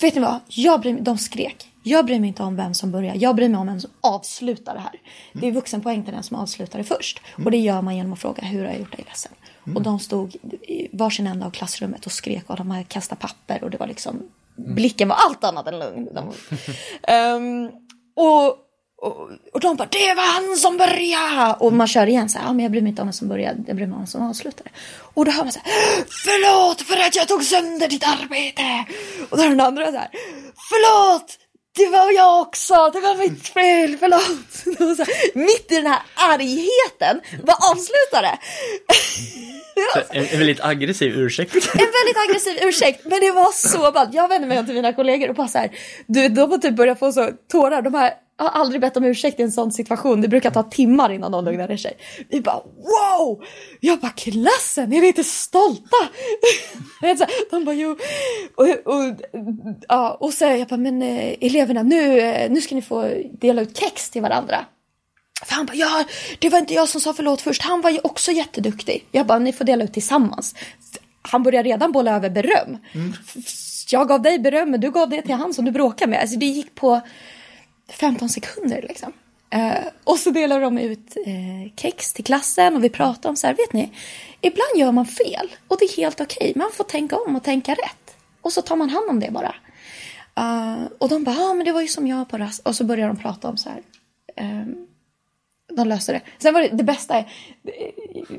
vet 0.00 0.14
ni 0.14 0.20
vad? 0.20 0.40
Jag 0.48 0.80
bryr 0.80 0.92
mig, 0.92 1.02
de 1.02 1.18
skrek. 1.18 1.72
Jag 1.88 2.06
bryr 2.06 2.20
mig 2.20 2.28
inte 2.28 2.42
om 2.42 2.56
vem 2.56 2.74
som 2.74 2.90
börjar. 2.90 3.14
Jag 3.14 3.36
bryr 3.36 3.48
mig 3.48 3.60
om 3.60 3.66
vem 3.66 3.80
som 3.80 3.90
avslutar 4.00 4.74
det 4.74 4.80
här. 4.80 5.00
Det 5.32 5.48
är 5.48 5.52
vuxenpoäng 5.52 6.04
till 6.04 6.14
den 6.14 6.22
som 6.22 6.36
avslutar 6.36 6.78
det 6.78 6.84
först. 6.84 7.20
Och 7.44 7.50
det 7.50 7.56
gör 7.56 7.82
man 7.82 7.96
genom 7.96 8.12
att 8.12 8.18
fråga 8.18 8.42
hur 8.42 8.64
har 8.64 8.70
jag 8.70 8.78
gjort 8.78 8.96
dig 8.96 9.04
ledsen? 9.08 9.32
Mm. 9.66 9.76
Och 9.76 9.82
de 9.82 9.98
stod 9.98 10.34
i 10.62 10.88
varsin 10.92 11.26
ända 11.26 11.46
av 11.46 11.50
klassrummet 11.50 12.06
och 12.06 12.12
skrek 12.12 12.50
och 12.50 12.56
de 12.56 12.70
hade 12.70 12.84
kastat 12.84 13.18
papper 13.18 13.64
och 13.64 13.70
det 13.70 13.76
var 13.76 13.86
liksom 13.86 14.22
blicken 14.56 15.08
var 15.08 15.16
allt 15.16 15.44
annat 15.44 15.66
än 15.66 15.78
lugn. 15.78 16.08
De, 16.14 16.32
um, 17.12 17.70
och, 18.16 18.46
och, 19.02 19.30
och 19.52 19.60
de 19.60 19.76
bara, 19.76 19.88
det 19.90 20.14
var 20.14 20.34
han 20.34 20.56
som 20.56 20.76
började! 20.76 21.54
Och 21.60 21.72
man 21.72 21.88
kör 21.88 22.06
igen 22.06 22.28
så 22.28 22.38
här, 22.38 22.46
ja, 22.46 22.52
men 22.52 22.62
jag 22.62 22.72
bryr 22.72 22.82
mig 22.82 22.90
inte 22.90 23.02
om 23.02 23.08
vem 23.08 23.12
som 23.12 23.28
började, 23.28 23.64
jag 23.66 23.76
bryr 23.76 23.86
mig 23.86 23.94
om 23.94 24.00
vem 24.00 24.06
som 24.06 24.30
avslutade. 24.30 24.70
Och 25.14 25.24
då 25.24 25.30
hör 25.30 25.44
man 25.44 25.52
så 25.52 25.60
här, 25.64 25.72
förlåt 26.08 26.82
för 26.82 26.96
att 27.06 27.16
jag 27.16 27.28
tog 27.28 27.42
sönder 27.42 27.88
ditt 27.88 28.04
arbete! 28.04 28.92
Och 29.30 29.36
då 29.36 29.42
är 29.42 29.48
den 29.48 29.60
andra 29.60 29.86
så 29.86 29.98
här, 29.98 30.10
förlåt! 30.70 31.38
Det 31.76 31.88
var 31.88 32.12
jag 32.12 32.40
också, 32.40 32.90
det 32.92 33.00
var 33.00 33.16
mitt 33.16 33.48
fel, 33.48 33.96
förlåt. 34.00 34.76
mitt 35.34 35.72
i 35.72 35.74
den 35.74 35.86
här 35.86 36.02
argheten, 36.14 37.20
vad 37.42 37.56
avslutar 37.70 38.22
det? 38.22 38.38
En, 40.10 40.26
en, 40.26 40.38
väldigt 40.38 40.60
aggressiv 40.60 41.18
ursäkt. 41.18 41.54
En 41.54 41.60
väldigt 41.62 42.16
aggressiv 42.28 42.58
ursäkt, 42.62 43.00
men 43.04 43.20
det 43.20 43.30
var 43.30 43.52
så 43.52 43.92
ballt. 43.92 44.14
Jag 44.14 44.28
vände 44.28 44.46
mig 44.46 44.66
till 44.66 44.74
mina 44.74 44.92
kollegor 44.92 45.28
och 45.28 45.34
bara 45.34 45.48
så 45.48 45.58
här, 45.58 45.70
du, 46.06 46.28
de 46.28 46.50
har 46.50 46.58
typ 46.58 46.76
börjat 46.76 46.98
få 46.98 47.12
så 47.12 47.30
tårar. 47.52 47.82
De 47.82 47.94
här 47.94 48.12
har 48.44 48.48
aldrig 48.48 48.80
bett 48.80 48.96
om 48.96 49.04
ursäkt 49.04 49.40
i 49.40 49.42
en 49.42 49.52
sån 49.52 49.72
situation. 49.72 50.20
Det 50.20 50.28
brukar 50.28 50.50
ta 50.50 50.62
timmar 50.62 51.12
innan 51.12 51.32
de 51.32 51.44
lugnar 51.44 51.76
sig. 51.76 51.96
Vi 52.28 52.40
bara 52.40 52.60
wow! 52.64 53.44
Jag 53.80 53.98
bara 53.98 54.12
klassen, 54.12 54.92
är 54.92 55.00
ni 55.00 55.06
inte 55.06 55.24
stolta? 55.24 55.96
de 57.50 57.64
bara 57.64 57.74
jo. 57.74 57.96
Och, 58.56 58.94
och, 58.94 59.14
ja, 59.88 60.16
och 60.20 60.32
så 60.32 60.44
jag 60.44 60.68
bara 60.68 60.76
men 60.76 61.02
eh, 61.02 61.34
eleverna 61.40 61.82
nu, 61.82 62.20
eh, 62.20 62.50
nu 62.50 62.60
ska 62.60 62.74
ni 62.74 62.82
få 62.82 63.10
dela 63.32 63.62
ut 63.62 63.78
kex 63.78 64.10
till 64.10 64.22
varandra. 64.22 64.64
För 65.44 65.54
han 65.54 65.66
bara, 65.66 65.74
ja, 65.74 66.04
det 66.38 66.48
var 66.48 66.58
inte 66.58 66.74
jag 66.74 66.88
som 66.88 67.00
sa 67.00 67.12
förlåt 67.12 67.40
först. 67.40 67.62
Han 67.62 67.80
var 67.80 67.90
ju 67.90 67.98
också 68.02 68.32
jätteduktig. 68.32 69.06
Jag 69.12 69.26
bara, 69.26 69.38
ni 69.38 69.52
får 69.52 69.64
dela 69.64 69.84
ut 69.84 69.92
tillsammans. 69.92 70.54
Han 71.22 71.42
börjar 71.42 71.64
redan 71.64 71.92
bolla 71.92 72.16
över 72.16 72.30
beröm. 72.30 72.78
Mm. 72.92 73.12
Jag 73.90 74.08
gav 74.08 74.22
dig 74.22 74.38
beröm, 74.38 74.70
men 74.70 74.80
du 74.80 74.90
gav 74.90 75.08
det 75.08 75.22
till 75.22 75.34
han 75.34 75.54
som 75.54 75.64
du 75.64 75.70
bråkade 75.70 76.10
med. 76.10 76.20
Alltså 76.20 76.38
det 76.38 76.46
gick 76.46 76.74
på 76.74 77.00
15 77.88 78.28
sekunder 78.28 78.82
liksom. 78.88 79.12
Eh, 79.50 79.86
och 80.04 80.18
så 80.18 80.30
delar 80.30 80.60
de 80.60 80.78
ut 80.78 81.16
eh, 81.26 81.72
kex 81.76 82.12
till 82.12 82.24
klassen 82.24 82.76
och 82.76 82.84
vi 82.84 82.90
pratar 82.90 83.28
om 83.28 83.36
så 83.36 83.46
här, 83.46 83.54
vet 83.54 83.72
ni, 83.72 83.92
ibland 84.40 84.70
gör 84.76 84.92
man 84.92 85.06
fel 85.06 85.52
och 85.68 85.76
det 85.78 85.84
är 85.84 85.96
helt 85.96 86.20
okej. 86.20 86.50
Okay. 86.50 86.62
Man 86.62 86.72
får 86.72 86.84
tänka 86.84 87.16
om 87.16 87.36
och 87.36 87.42
tänka 87.42 87.72
rätt. 87.72 88.16
Och 88.40 88.52
så 88.52 88.62
tar 88.62 88.76
man 88.76 88.90
hand 88.90 89.10
om 89.10 89.20
det 89.20 89.30
bara. 89.30 89.54
Uh, 90.40 90.86
och 90.98 91.08
de 91.08 91.24
bara, 91.24 91.36
ja 91.36 91.50
ah, 91.50 91.54
men 91.54 91.64
det 91.64 91.72
var 91.72 91.80
ju 91.80 91.88
som 91.88 92.06
jag 92.06 92.28
på 92.28 92.38
rast. 92.38 92.66
Och 92.66 92.76
så 92.76 92.84
börjar 92.84 93.08
de 93.08 93.16
prata 93.16 93.48
om 93.48 93.56
så 93.56 93.68
här. 93.68 93.82
Um, 94.40 94.86
de 95.76 95.88
löste 95.88 96.12
det. 96.12 96.20
Sen 96.38 96.54
var 96.54 96.60
det, 96.60 96.68
det 96.68 96.84
bästa, 96.84 97.18
eh, 97.18 97.24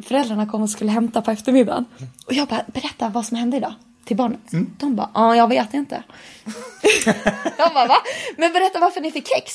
föräldrarna 0.03 0.45
kom 0.45 0.61
och 0.61 0.69
skulle 0.69 0.91
hämta 0.91 1.21
på 1.21 1.31
eftermiddagen. 1.31 1.85
Och 2.25 2.33
jag 2.33 2.47
bara, 2.47 2.65
berätta 2.67 3.09
vad 3.09 3.25
som 3.25 3.37
hände 3.37 3.57
idag 3.57 3.73
till 4.07 4.17
barnet. 4.17 4.53
Mm. 4.53 4.75
De 4.79 4.95
bara, 4.95 5.09
ja 5.13 5.35
jag 5.35 5.47
vet 5.47 5.73
inte. 5.73 6.03
jag 7.57 7.73
bara, 7.73 7.87
va? 7.87 7.97
Men 8.37 8.53
berätta 8.53 8.79
varför 8.79 9.01
ni 9.01 9.11
fick 9.11 9.27
kex. 9.27 9.53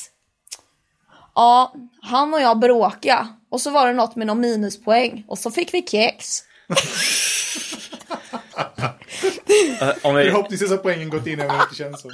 Ja, 1.34 1.74
han 2.02 2.34
och 2.34 2.40
jag 2.40 2.58
bråkade. 2.58 3.26
Och 3.50 3.60
så 3.60 3.70
var 3.70 3.86
det 3.86 3.92
något 3.92 4.16
med 4.16 4.26
någon 4.26 4.40
minuspoäng. 4.40 5.24
Och 5.28 5.38
så 5.38 5.50
fick 5.50 5.74
vi 5.74 5.86
kex. 5.86 6.42
Om 10.02 10.14
vi... 10.14 10.24
Förhoppningsvis 10.24 10.70
har 10.70 10.76
poängen 10.76 11.10
gått 11.10 11.26
in 11.26 11.40
även 11.40 11.50
om 11.50 11.66
det 11.70 11.76
känns 11.76 12.02
så. 12.02 12.08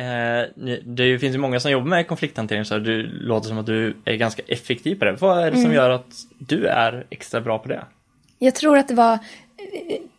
Eh, 0.00 0.44
det 0.84 1.18
finns 1.18 1.34
ju 1.34 1.38
många 1.38 1.60
som 1.60 1.70
jobbar 1.70 1.86
med 1.86 2.06
konflikthantering 2.06 2.64
så 2.64 2.78
du 2.78 3.02
låter 3.02 3.48
som 3.48 3.58
att 3.58 3.66
du 3.66 3.96
är 4.04 4.14
ganska 4.14 4.42
effektiv 4.46 4.98
på 4.98 5.04
det. 5.04 5.12
Vad 5.12 5.38
är 5.38 5.50
det 5.50 5.56
som 5.56 5.64
mm. 5.64 5.76
gör 5.76 5.90
att 5.90 6.14
du 6.38 6.66
är 6.66 7.06
extra 7.10 7.40
bra 7.40 7.58
på 7.58 7.68
det? 7.68 7.84
Jag 8.38 8.54
tror 8.54 8.78
att 8.78 8.88
det 8.88 8.94
var 8.94 9.18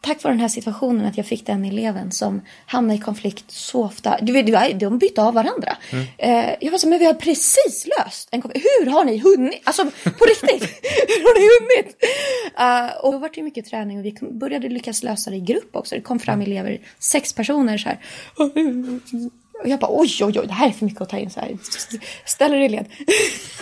tack 0.02 0.24
vare 0.24 0.34
den 0.34 0.40
här 0.40 0.48
situationen 0.48 1.06
att 1.06 1.18
jag 1.18 1.26
fick 1.26 1.46
den 1.46 1.66
eleven 1.66 2.12
som 2.12 2.42
hamnade 2.66 3.00
i 3.00 3.02
konflikt 3.02 3.52
så 3.52 3.84
ofta. 3.84 4.18
Du 4.22 4.34
vet, 4.34 4.80
de 4.80 4.98
bytte 4.98 5.22
av 5.22 5.34
varandra. 5.34 5.78
Mm. 5.92 6.06
Eh, 6.18 6.56
jag 6.62 6.72
var 6.72 6.78
så, 6.78 6.88
men 6.88 7.00
vi 7.00 7.06
har 7.06 7.14
precis 7.14 7.88
löst 7.98 8.30
en 8.32 8.42
konflikt. 8.42 8.66
Hur 8.66 8.92
har 8.92 9.06
ni 9.06 9.18
hunnit? 9.18 9.62
Alltså 9.64 9.84
på 10.04 10.26
riktigt, 10.26 10.64
hur 11.08 11.24
har 11.24 11.40
ni 11.40 11.48
hunnit? 11.60 12.04
Uh, 12.60 13.06
och 13.06 13.12
då 13.12 13.18
var 13.18 13.30
det 13.34 13.44
mycket 13.44 13.66
träning 13.66 14.00
och 14.00 14.06
vi 14.06 14.18
började 14.22 14.70
lyckas 14.70 15.04
lösa 15.04 15.30
det 15.30 15.36
i 15.36 15.42
grupp 15.42 15.76
också. 15.76 15.96
Det 15.96 16.02
kom 16.02 16.20
fram 16.20 16.42
mm. 16.42 16.52
elever, 16.52 16.82
sex 17.00 17.34
personer 17.34 17.78
så 17.78 17.90
här. 17.90 18.00
Och 19.62 19.70
jag 19.70 19.80
bara 19.80 19.92
oj, 19.92 20.10
oj, 20.22 20.40
oj, 20.40 20.48
det 20.48 20.54
här 20.54 20.68
är 20.68 20.72
för 20.72 20.86
mycket 20.86 21.02
att 21.02 21.10
ta 21.10 21.18
in 21.18 21.30
så 21.30 21.40
här. 21.40 21.58
Ställer 22.26 22.58
i 22.58 22.70
led. 22.70 22.86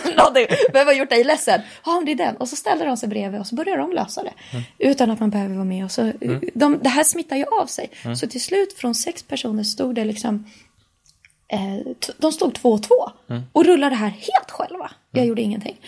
Vem 0.72 0.86
har 0.86 0.92
gjort 0.92 1.10
dig 1.10 1.24
ledsen? 1.24 1.60
Ja, 1.84 2.02
det 2.06 2.12
är 2.12 2.16
den. 2.16 2.36
Och 2.36 2.48
så 2.48 2.56
ställer 2.56 2.86
de 2.86 2.96
sig 2.96 3.08
bredvid 3.08 3.40
och 3.40 3.46
så 3.46 3.54
börjar 3.54 3.78
de 3.78 3.92
lösa 3.92 4.22
det. 4.22 4.32
Mm. 4.52 4.64
Utan 4.78 5.10
att 5.10 5.20
man 5.20 5.30
behöver 5.30 5.54
vara 5.54 5.64
med. 5.64 5.84
Och 5.84 5.90
så, 5.90 6.02
mm. 6.02 6.40
de, 6.54 6.78
det 6.82 6.88
här 6.88 7.04
smittar 7.04 7.36
ju 7.36 7.44
av 7.44 7.66
sig. 7.66 7.90
Mm. 8.04 8.16
Så 8.16 8.26
till 8.26 8.42
slut 8.42 8.72
från 8.72 8.94
sex 8.94 9.22
personer 9.22 9.62
stod 9.62 9.94
det 9.94 10.04
liksom 10.04 10.46
eh, 11.48 11.92
de 12.18 12.32
stod 12.32 12.54
två 12.54 12.72
och 12.72 12.82
två 12.82 13.10
mm. 13.28 13.42
och 13.52 13.64
rullade 13.64 13.90
det 13.90 13.98
här 13.98 14.08
helt 14.10 14.50
själva. 14.50 14.90
Jag 15.10 15.18
mm. 15.18 15.28
gjorde 15.28 15.42
ingenting. 15.42 15.80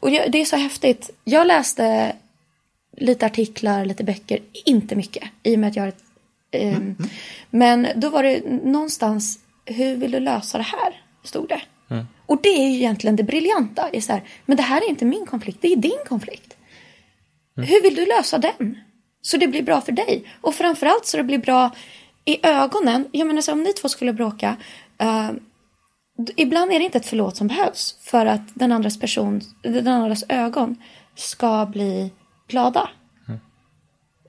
Och 0.00 0.10
det 0.10 0.40
är 0.40 0.44
så 0.44 0.56
häftigt. 0.56 1.10
Jag 1.24 1.46
läste 1.46 2.12
lite 2.96 3.26
artiklar, 3.26 3.84
lite 3.84 4.04
böcker, 4.04 4.38
inte 4.64 4.96
mycket 4.96 5.24
i 5.42 5.54
och 5.54 5.58
med 5.58 5.68
att 5.68 5.76
jag 5.76 5.82
har 5.82 5.88
ett 5.88 6.04
Um, 6.52 6.96
men 7.50 7.88
då 7.96 8.10
var 8.10 8.22
det 8.22 8.42
någonstans 8.64 9.38
hur 9.68 9.96
vill 9.96 10.10
du 10.10 10.20
lösa 10.20 10.58
det 10.58 10.64
här? 10.64 11.02
Stod 11.24 11.48
det. 11.48 11.60
Mm. 11.90 12.06
Och 12.26 12.38
det 12.42 12.48
är 12.48 12.68
ju 12.68 12.76
egentligen 12.76 13.16
det 13.16 13.22
briljanta. 13.22 13.88
Är 13.92 14.00
så 14.00 14.12
här, 14.12 14.22
men 14.46 14.56
det 14.56 14.62
här 14.62 14.80
är 14.80 14.88
inte 14.88 15.04
min 15.04 15.26
konflikt, 15.26 15.58
det 15.60 15.72
är 15.72 15.76
din 15.76 15.98
konflikt. 16.08 16.56
Mm. 17.56 17.68
Hur 17.68 17.82
vill 17.82 17.94
du 17.94 18.06
lösa 18.06 18.38
den? 18.38 18.78
Så 19.22 19.36
det 19.36 19.48
blir 19.48 19.62
bra 19.62 19.80
för 19.80 19.92
dig. 19.92 20.24
Och 20.40 20.54
framförallt 20.54 21.06
så 21.06 21.16
det 21.16 21.24
blir 21.24 21.38
bra 21.38 21.70
i 22.24 22.46
ögonen. 22.46 23.08
Jag 23.12 23.26
menar 23.26 23.40
så 23.40 23.52
om 23.52 23.62
ni 23.62 23.72
två 23.72 23.88
skulle 23.88 24.12
bråka. 24.12 24.56
Uh, 25.02 25.30
ibland 26.36 26.72
är 26.72 26.78
det 26.78 26.84
inte 26.84 26.98
ett 26.98 27.06
förlåt 27.06 27.36
som 27.36 27.46
behövs. 27.46 27.98
För 28.00 28.26
att 28.26 28.40
den 28.54 28.72
andras 28.72 29.00
person, 29.00 29.40
den 29.62 29.88
andras 29.88 30.24
ögon 30.28 30.76
ska 31.14 31.66
bli 31.66 32.10
glada. 32.48 32.88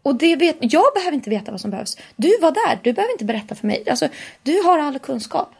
Och 0.09 0.15
det 0.15 0.35
vet, 0.35 0.57
jag 0.59 0.93
behöver 0.95 1.15
inte 1.15 1.29
veta 1.29 1.51
vad 1.51 1.61
som 1.61 1.71
behövs. 1.71 1.97
Du 2.15 2.37
var 2.41 2.51
där, 2.51 2.79
du 2.83 2.93
behöver 2.93 3.11
inte 3.11 3.25
berätta 3.25 3.55
för 3.55 3.67
mig. 3.67 3.89
Alltså, 3.89 4.07
du 4.43 4.61
har 4.61 4.79
all 4.79 4.99
kunskap. 4.99 5.51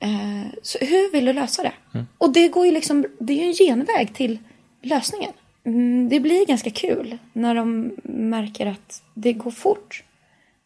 Eh, 0.00 0.50
så 0.62 0.78
hur 0.78 1.12
vill 1.12 1.24
du 1.24 1.32
lösa 1.32 1.62
det? 1.62 1.72
Mm. 1.94 2.06
Och 2.18 2.32
det 2.32 2.48
går 2.48 2.66
ju 2.66 2.72
liksom, 2.72 3.06
det 3.18 3.32
är 3.32 3.36
ju 3.36 3.48
en 3.48 3.54
genväg 3.54 4.14
till 4.14 4.38
lösningen. 4.82 5.32
Mm, 5.64 6.08
det 6.08 6.20
blir 6.20 6.46
ganska 6.46 6.70
kul 6.70 7.18
när 7.32 7.54
de 7.54 7.92
märker 8.04 8.66
att 8.66 9.02
det 9.14 9.32
går 9.32 9.50
fort. 9.50 10.04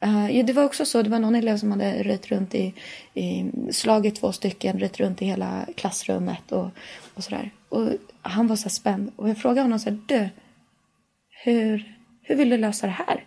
Uh, 0.05 0.45
det 0.45 0.53
var 0.53 0.65
också 0.65 0.85
så, 0.85 1.03
det 1.03 1.11
var 1.11 1.19
någon 1.19 1.35
elev 1.35 1.57
som 1.57 1.71
hade 1.71 2.03
röjt 2.03 2.27
runt 2.27 2.55
i, 2.55 2.75
i 3.15 3.45
slagit 3.73 4.17
två 4.17 4.33
stycken, 4.33 4.79
röjt 4.79 5.01
runt 5.01 5.23
i 5.23 5.25
hela 5.25 5.67
klassrummet 5.77 6.53
och, 6.53 6.69
och 7.15 7.25
sådär. 7.25 7.51
Och 7.69 7.89
han 8.23 8.47
var 8.47 8.57
så 8.57 8.69
spänd 8.69 9.13
och 9.17 9.29
jag 9.29 9.39
frågade 9.39 9.61
honom 9.61 9.79
så 9.79 9.91
här, 9.91 9.99
du, 10.07 10.29
hur, 11.45 11.98
hur 12.29 12.37
vill 12.37 12.51
du 12.51 12.57
lösa 12.57 12.87
det 12.87 12.93
här? 12.93 13.25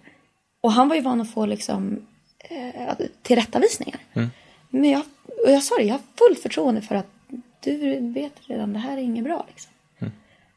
Och 0.62 0.72
han 0.72 0.88
var 0.88 0.96
ju 0.96 1.02
van 1.02 1.22
att 1.22 1.32
få 1.32 1.46
liksom 1.46 2.06
eh, 2.40 2.96
tillrättavisningar. 3.22 4.00
Mm. 4.14 4.30
Men 4.70 4.90
jag, 4.90 5.04
och 5.46 5.52
jag 5.52 5.64
sa 5.64 5.76
det, 5.78 5.84
jag 5.84 5.94
har 5.94 6.02
fullt 6.28 6.40
förtroende 6.40 6.82
för 6.82 6.96
att 6.96 7.08
du 7.64 8.00
vet 8.00 8.34
redan, 8.46 8.74
det 8.74 8.80
här 8.80 8.98
är 8.98 9.02
inget 9.02 9.24
bra. 9.24 9.46
Liksom. 9.50 9.72
Mm. 10.00 10.14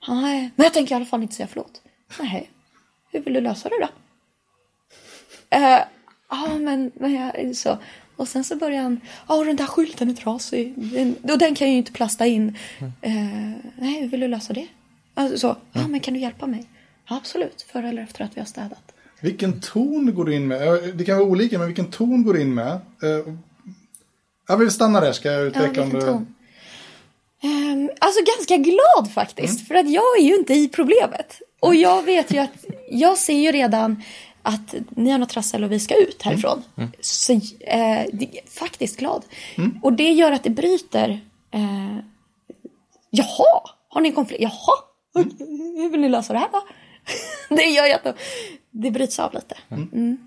Nej, 0.09 0.51
men 0.57 0.65
jag 0.65 0.73
tänker 0.73 0.95
i 0.95 0.97
alla 0.97 1.05
fall 1.05 1.23
inte 1.23 1.35
säga 1.35 1.47
förlåt. 1.47 1.83
Nej, 2.21 2.51
hur 3.13 3.21
vill 3.21 3.35
du 3.35 3.41
lösa 3.41 3.69
det 3.69 3.79
då? 3.81 3.89
Eh, 5.57 5.81
ja, 6.31 6.47
uh, 6.49 6.59
men, 6.59 6.91
men 6.95 7.15
jag, 7.15 7.57
så. 7.57 7.79
Och 8.17 8.29
sen 8.29 8.45
så 8.45 8.57
börjar 8.57 8.83
han, 8.83 9.01
ja 9.29 9.35
oh, 9.35 9.47
den 9.47 9.57
där 9.57 9.67
skylten 9.67 10.11
är 10.11 10.15
trasig. 10.15 10.75
Den, 10.77 11.17
och 11.33 11.39
den 11.39 11.55
kan 11.55 11.67
jag 11.67 11.73
ju 11.73 11.79
inte 11.79 11.93
plasta 11.93 12.27
in. 12.27 12.59
Mm. 12.79 12.93
Uh, 13.17 13.57
nej, 13.79 14.01
hur 14.01 14.09
vill 14.09 14.21
du 14.21 14.29
lösa 14.29 14.53
det? 14.53 14.67
Alltså, 15.15 15.39
så, 15.39 15.57
ja 15.73 15.81
mm. 15.81 15.91
men 15.91 16.01
kan 16.01 16.15
du 16.15 16.21
hjälpa 16.21 16.47
mig? 16.47 16.67
Ja, 17.09 17.17
absolut, 17.17 17.63
före 17.73 17.89
eller 17.89 18.03
efter 18.03 18.25
att 18.25 18.37
vi 18.37 18.41
har 18.41 18.47
städat. 18.47 18.93
Vilken 19.21 19.61
ton 19.61 20.15
går 20.15 20.25
du 20.25 20.35
in 20.35 20.49
med? 20.49 20.81
Det 20.95 21.05
kan 21.05 21.17
vara 21.17 21.29
olika, 21.29 21.59
men 21.59 21.67
vilken 21.67 21.91
ton 21.91 22.25
går 22.25 22.35
du 22.35 22.41
in 22.41 22.55
med? 22.55 22.81
Uh, 23.03 23.35
jag 24.49 24.57
vill 24.57 24.71
stanna 24.71 25.01
där, 25.01 25.13
ska 25.13 25.33
jag 25.33 25.43
utveckla 25.43 25.83
ja, 25.83 25.83
om 25.83 25.91
du... 25.91 26.01
Ton. 26.01 26.35
Um, 27.43 27.91
alltså 27.99 28.21
ganska 28.37 28.57
glad 28.57 29.13
faktiskt, 29.15 29.59
mm. 29.59 29.67
för 29.67 29.75
att 29.75 29.91
jag 29.91 30.19
är 30.19 30.23
ju 30.23 30.37
inte 30.37 30.55
i 30.55 30.69
problemet. 30.69 31.41
Och 31.61 31.75
jag 31.75 32.03
vet 32.03 32.33
ju 32.33 32.39
att, 32.39 32.65
jag 32.91 33.19
ser 33.19 33.39
ju 33.39 33.53
redan 33.53 34.03
att 34.43 34.75
ni 34.89 35.11
har 35.11 35.19
något 35.19 35.29
trassel 35.29 35.65
och 35.65 35.73
vi 35.73 35.81
ska 35.81 35.95
ut 35.95 36.23
härifrån. 36.23 36.63
Mm. 36.77 36.89
Mm. 36.89 37.01
Så 37.01 37.33
eh, 37.61 38.05
faktiskt 38.49 38.97
glad. 38.97 39.25
Mm. 39.57 39.79
Och 39.83 39.93
det 39.93 40.13
gör 40.13 40.33
att 40.33 40.45
det 40.45 40.51
bryter. 40.51 41.21
Eh, 41.51 41.97
jaha, 43.11 43.61
har 43.89 44.01
ni 44.01 44.09
en 44.09 44.15
konflikt? 44.15 44.43
Jaha, 44.43 44.77
mm. 45.17 45.31
hur 45.77 45.91
vill 45.91 46.01
ni 46.01 46.09
lösa 46.09 46.33
det 46.33 46.39
här 46.39 46.49
då? 46.53 46.63
det 47.49 47.63
gör 47.63 47.87
ju 47.87 47.93
att 47.93 48.17
det 48.71 48.91
bryts 48.91 49.19
av 49.19 49.35
lite. 49.35 49.57
Mm. 49.71 49.89
mm. 49.93 50.19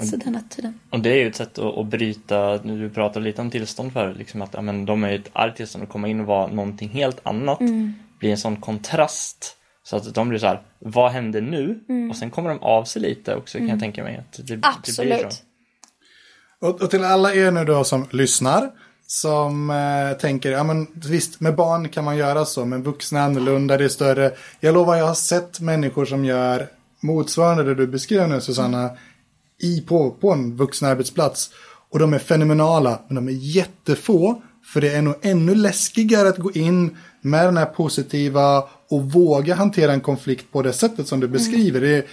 Så 0.00 0.16
den 0.16 0.36
attityden. 0.36 0.80
Och 0.90 1.00
det 1.00 1.10
är 1.10 1.16
ju 1.16 1.26
ett 1.26 1.36
sätt 1.36 1.58
att, 1.58 1.78
att 1.78 1.86
bryta, 1.86 2.58
du 2.58 2.90
pratade 2.90 3.24
lite 3.24 3.40
om 3.40 3.50
tillstånd 3.50 3.92
för 3.92 4.14
liksom 4.14 4.42
att 4.42 4.54
ja, 4.54 4.62
men 4.62 4.86
de 4.86 5.04
är 5.04 5.12
ett 5.12 5.30
argt 5.32 5.56
tillstånd 5.56 5.84
och 5.84 5.90
komma 5.90 6.08
in 6.08 6.20
och 6.20 6.26
vara 6.26 6.46
någonting 6.46 6.88
helt 6.88 7.20
annat. 7.22 7.60
Mm. 7.60 7.94
Blir 8.18 8.30
en 8.30 8.38
sån 8.38 8.56
kontrast. 8.56 9.56
Så 9.82 9.96
att 9.96 10.14
de 10.14 10.28
blir 10.28 10.38
så 10.38 10.46
här, 10.46 10.62
vad 10.78 11.12
händer 11.12 11.40
nu? 11.40 11.84
Mm. 11.88 12.10
Och 12.10 12.16
sen 12.16 12.30
kommer 12.30 12.48
de 12.48 12.58
av 12.58 12.84
sig 12.84 13.02
lite 13.02 13.34
också 13.34 13.58
kan 13.58 13.66
jag 13.66 13.70
mm. 13.70 13.80
tänka 13.80 14.02
mig. 14.02 14.16
Att 14.16 14.46
det, 14.46 14.58
Absolut. 14.62 15.12
Det 15.12 15.18
blir 15.18 15.30
så. 15.30 15.42
Och, 16.60 16.82
och, 16.82 16.90
till 16.90 17.04
alla 17.04 17.34
er 17.34 17.50
nu 17.50 17.64
då 17.64 17.84
som 17.84 18.06
lyssnar. 18.10 18.70
Som 19.06 19.70
eh, 19.70 20.18
tänker, 20.18 20.50
ja 20.50 20.64
men 20.64 20.86
visst 20.94 21.40
med 21.40 21.54
barn 21.54 21.88
kan 21.88 22.04
man 22.04 22.16
göra 22.16 22.44
så, 22.44 22.64
men 22.64 22.82
vuxna 22.82 23.20
är 23.20 23.24
annorlunda, 23.24 23.76
det 23.76 23.84
är 23.84 23.88
större. 23.88 24.32
Jag 24.60 24.74
lovar, 24.74 24.96
jag 24.96 25.06
har 25.06 25.14
sett 25.14 25.60
människor 25.60 26.04
som 26.04 26.24
gör 26.24 26.68
motsvarande 27.00 27.64
det 27.64 27.74
du 27.74 27.86
beskrev 27.86 28.28
nu 28.28 28.40
Susanna, 28.40 28.90
i, 29.58 29.80
på, 29.80 30.10
på 30.10 30.32
en 30.32 30.56
vuxen 30.56 30.88
arbetsplats. 30.88 31.50
Och 31.90 31.98
de 31.98 32.14
är 32.14 32.18
fenomenala, 32.18 33.00
men 33.08 33.14
de 33.14 33.28
är 33.28 33.32
jättefå. 33.32 34.42
För 34.72 34.80
det 34.80 34.92
är 34.92 35.02
nog 35.02 35.14
ännu 35.22 35.54
läskigare 35.54 36.28
att 36.28 36.38
gå 36.38 36.52
in 36.52 36.96
med 37.20 37.44
den 37.44 37.56
här 37.56 37.66
positiva 37.66 38.64
och 38.88 39.12
våga 39.12 39.54
hantera 39.54 39.92
en 39.92 40.00
konflikt 40.00 40.52
på 40.52 40.62
det 40.62 40.72
sättet 40.72 41.08
som 41.08 41.20
du 41.20 41.28
beskriver. 41.28 41.82
Mm. 41.82 41.90
Det 41.90 42.06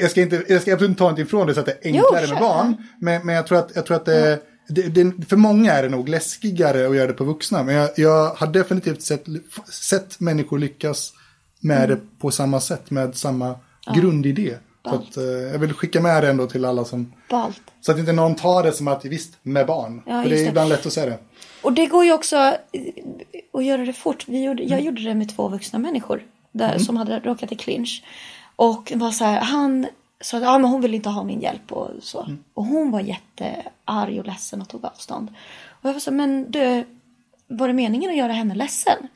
jag, 0.00 0.10
ska 0.10 0.22
inte, 0.22 0.44
jag 0.48 0.62
ska 0.62 0.72
absolut 0.72 0.88
inte 0.88 0.98
ta 0.98 1.04
någonting 1.04 1.24
ifrån 1.24 1.46
det 1.46 1.54
så 1.54 1.60
att 1.60 1.66
det 1.66 1.72
är 1.72 1.84
enklare 1.84 2.24
jo, 2.24 2.32
med 2.32 2.42
barn. 2.42 2.76
Men, 3.00 3.26
men 3.26 3.34
jag 3.34 3.46
tror 3.46 3.58
att, 3.58 3.70
jag 3.74 3.86
tror 3.86 3.96
att 3.96 4.04
det, 4.04 4.26
mm. 4.26 4.38
Det, 4.68 4.82
det, 4.88 5.26
för 5.28 5.36
många 5.36 5.72
är 5.72 5.82
det 5.82 5.88
nog 5.88 6.08
läskigare 6.08 6.88
att 6.88 6.96
göra 6.96 7.06
det 7.06 7.12
på 7.12 7.24
vuxna. 7.24 7.62
Men 7.62 7.74
jag, 7.74 7.90
jag 7.96 8.34
har 8.34 8.46
definitivt 8.46 9.02
sett, 9.02 9.24
sett 9.72 10.20
människor 10.20 10.58
lyckas 10.58 11.12
med 11.60 11.84
mm. 11.84 11.90
det 11.90 12.18
på 12.18 12.30
samma 12.30 12.60
sätt, 12.60 12.90
med 12.90 13.16
samma 13.16 13.54
ja. 13.86 13.92
grundidé. 13.92 14.56
Så 14.84 14.94
att, 14.94 15.16
eh, 15.16 15.24
jag 15.24 15.58
vill 15.58 15.72
skicka 15.72 16.00
med 16.00 16.22
det 16.22 16.30
ändå 16.30 16.46
till 16.46 16.64
alla 16.64 16.84
som... 16.84 17.12
Balt. 17.30 17.60
Så 17.80 17.92
att 17.92 17.98
inte 17.98 18.12
någon 18.12 18.34
tar 18.34 18.62
det 18.62 18.72
som 18.72 18.88
att 18.88 19.04
visst, 19.04 19.32
med 19.42 19.66
barn. 19.66 20.02
Ja, 20.06 20.22
För 20.22 20.30
det 20.30 20.36
är 20.36 20.42
det. 20.42 20.48
ibland 20.48 20.68
lätt 20.68 20.86
att 20.86 20.92
säga 20.92 21.06
det. 21.06 21.18
Och 21.62 21.72
det 21.72 21.86
går 21.86 22.04
ju 22.04 22.12
också 22.12 22.36
att 23.52 23.64
göra 23.64 23.84
det 23.84 23.92
fort. 23.92 24.24
Vi 24.28 24.44
gjorde, 24.44 24.62
jag 24.62 24.72
mm. 24.72 24.84
gjorde 24.84 25.02
det 25.02 25.14
med 25.14 25.36
två 25.36 25.48
vuxna 25.48 25.78
människor 25.78 26.22
där, 26.52 26.68
mm. 26.68 26.78
som 26.78 26.96
hade 26.96 27.20
råkat 27.20 27.52
i 27.52 27.56
clinch. 27.56 28.04
Och 28.56 28.92
var 28.94 29.10
så 29.10 29.24
här, 29.24 29.40
han 29.40 29.86
sa 30.20 30.36
att 30.36 30.42
ja, 30.42 30.58
men 30.58 30.70
hon 30.70 30.80
vill 30.80 30.94
inte 30.94 31.08
ha 31.08 31.24
min 31.24 31.40
hjälp 31.40 31.72
och 31.72 31.90
så. 32.00 32.22
Mm. 32.22 32.44
Och 32.54 32.64
hon 32.64 32.90
var 32.90 33.00
jättearg 33.00 34.18
och 34.18 34.26
ledsen 34.26 34.60
och 34.60 34.68
tog 34.68 34.84
avstånd. 34.84 35.28
Och 35.68 35.88
jag 35.88 35.92
var 35.92 36.00
så 36.00 36.12
men 36.12 36.50
du, 36.50 36.84
var 37.46 37.68
det 37.68 37.74
meningen 37.74 38.10
att 38.10 38.16
göra 38.16 38.32
henne 38.32 38.54
ledsen? 38.54 39.08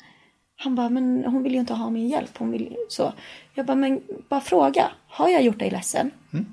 Han 0.57 0.75
bara, 0.75 0.89
men 0.89 1.25
hon 1.25 1.43
vill 1.43 1.53
ju 1.53 1.61
inte 1.61 1.75
ha 1.75 1.91
min 1.91 2.09
hjälp. 2.09 2.39
Hon 2.39 2.51
vill 2.51 2.77
så. 2.89 3.13
Jag 3.55 3.67
bara, 3.67 3.75
men 3.75 4.01
bara 4.29 4.41
fråga. 4.41 4.91
Har 5.09 5.29
jag 5.29 5.43
gjort 5.43 5.59
dig 5.59 5.71
ledsen? 5.71 6.11
Mm. 6.33 6.47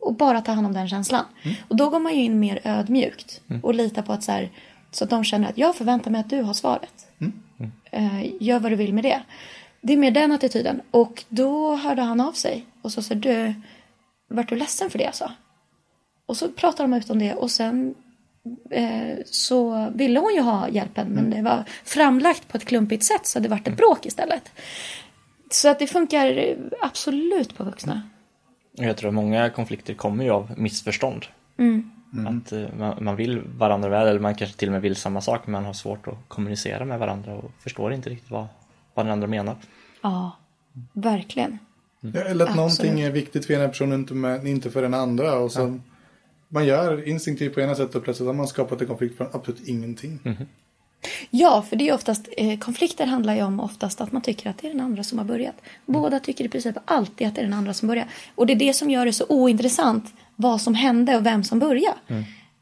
Och 0.00 0.14
bara 0.14 0.40
ta 0.40 0.52
hand 0.52 0.66
om 0.66 0.72
den 0.72 0.88
känslan. 0.88 1.24
Och 1.68 1.76
då 1.76 1.90
går 1.90 1.98
man 1.98 2.14
ju 2.14 2.22
in 2.22 2.40
mer 2.40 2.60
ödmjukt. 2.64 3.40
Och 3.62 3.74
litar 3.74 4.02
på 4.02 4.12
att 4.12 4.22
så 4.22 4.32
här, 4.32 4.50
så 4.90 5.04
att 5.04 5.10
de 5.10 5.24
känner 5.24 5.48
att 5.48 5.58
jag 5.58 5.76
förväntar 5.76 6.10
mig 6.10 6.20
att 6.20 6.30
du 6.30 6.42
har 6.42 6.54
svaret. 6.54 7.06
Eh, 7.90 8.42
gör 8.42 8.58
vad 8.58 8.72
du 8.72 8.76
vill 8.76 8.94
med 8.94 9.04
det. 9.04 9.22
Det 9.80 9.92
är 9.92 9.96
mer 9.96 10.10
den 10.10 10.32
attityden. 10.32 10.80
Och 10.90 11.24
då 11.28 11.76
hörde 11.76 12.02
han 12.02 12.20
av 12.20 12.32
sig. 12.32 12.66
Och 12.82 12.92
så 12.92 13.02
sa 13.02 13.14
du, 13.14 13.54
vart 14.28 14.48
du 14.48 14.56
ledsen 14.56 14.90
för 14.90 14.98
det 14.98 15.04
jag 15.04 15.14
sa? 15.14 15.32
Och 16.26 16.36
så 16.36 16.48
pratade 16.48 16.88
de 16.88 16.96
ut 16.96 17.10
om 17.10 17.18
det 17.18 17.34
och 17.34 17.50
sen 17.50 17.94
eh, 18.70 19.18
så 19.24 19.90
ville 19.94 20.20
hon 20.20 20.34
ju 20.34 20.40
ha 20.40 20.68
hjälpen 20.68 21.08
men 21.08 21.30
det 21.30 21.42
var 21.42 21.64
framlagt 21.84 22.48
på 22.48 22.56
ett 22.56 22.64
klumpigt 22.64 23.04
sätt 23.04 23.26
så 23.26 23.38
det 23.38 23.48
vart 23.48 23.68
ett 23.68 23.76
bråk 23.76 24.06
istället. 24.06 24.52
Så 25.50 25.68
att 25.68 25.78
det 25.78 25.86
funkar 25.86 26.56
absolut 26.82 27.56
på 27.56 27.64
vuxna. 27.64 28.02
Jag 28.72 28.96
tror 28.96 29.08
att 29.08 29.14
många 29.14 29.50
konflikter 29.50 29.94
kommer 29.94 30.24
ju 30.24 30.30
av 30.30 30.54
missförstånd. 30.56 31.26
Att 32.28 32.52
eh, 32.52 32.74
man, 32.78 33.04
man 33.04 33.16
vill 33.16 33.40
varandra 33.40 33.88
väl 33.88 34.08
eller 34.08 34.20
man 34.20 34.34
kanske 34.34 34.56
till 34.56 34.68
och 34.68 34.72
med 34.72 34.82
vill 34.82 34.96
samma 34.96 35.20
sak 35.20 35.46
men 35.46 35.52
man 35.52 35.64
har 35.64 35.72
svårt 35.72 36.08
att 36.08 36.18
kommunicera 36.28 36.84
med 36.84 36.98
varandra 36.98 37.34
och 37.34 37.50
förstår 37.58 37.92
inte 37.92 38.10
riktigt 38.10 38.30
vad, 38.30 38.46
vad 38.98 39.06
den 39.06 39.12
andra 39.12 39.26
menar. 39.26 39.56
Ja, 40.02 40.36
verkligen. 40.92 41.58
Eller 42.14 42.46
att 42.46 42.56
någonting 42.56 42.90
Absolut. 42.90 43.06
är 43.06 43.10
viktigt 43.10 43.46
för 43.46 43.54
ena 43.54 43.68
personen 43.68 44.00
inte, 44.00 44.14
med, 44.14 44.46
inte 44.46 44.70
för 44.70 44.82
den 44.82 44.94
andra. 44.94 45.38
Och 45.38 45.52
sen 45.52 45.82
Man 46.48 46.66
gör 46.66 47.08
instinktivt 47.08 47.54
på 47.54 47.60
ena 47.60 47.74
sättet 47.74 47.94
och 47.94 48.04
plötsligt 48.04 48.26
har 48.26 48.34
man 48.34 48.48
skapat 48.48 48.80
en 48.80 48.86
konflikt 48.86 49.16
från 49.16 49.26
absolut 49.32 49.68
ingenting. 49.68 50.20
Ja, 51.30 51.62
för 51.62 51.76
det 51.76 51.88
är 51.88 51.94
oftast, 51.94 52.28
eh, 52.36 52.58
konflikter 52.58 53.06
handlar 53.06 53.34
ju 53.34 53.42
om 53.42 53.60
oftast 53.60 54.00
att 54.00 54.12
man 54.12 54.22
tycker 54.22 54.50
att 54.50 54.58
det 54.58 54.66
är 54.66 54.72
den 54.72 54.80
andra 54.80 55.04
som 55.04 55.18
har 55.18 55.24
börjat. 55.24 55.54
Båda 55.86 56.20
tycker 56.20 56.44
i 56.44 56.48
princip 56.48 56.76
alltid 56.84 57.26
att 57.26 57.34
det 57.34 57.40
är 57.40 57.44
den 57.44 57.54
andra 57.54 57.74
som 57.74 57.88
börjar. 57.88 58.06
Och 58.34 58.46
det 58.46 58.52
är 58.52 58.58
det 58.58 58.74
som 58.74 58.90
gör 58.90 59.04
det 59.06 59.12
så 59.12 59.24
ointressant 59.28 60.14
vad 60.36 60.60
som 60.60 60.74
hände 60.74 61.16
och 61.16 61.26
vem 61.26 61.44
som 61.44 61.58
började. 61.58 61.96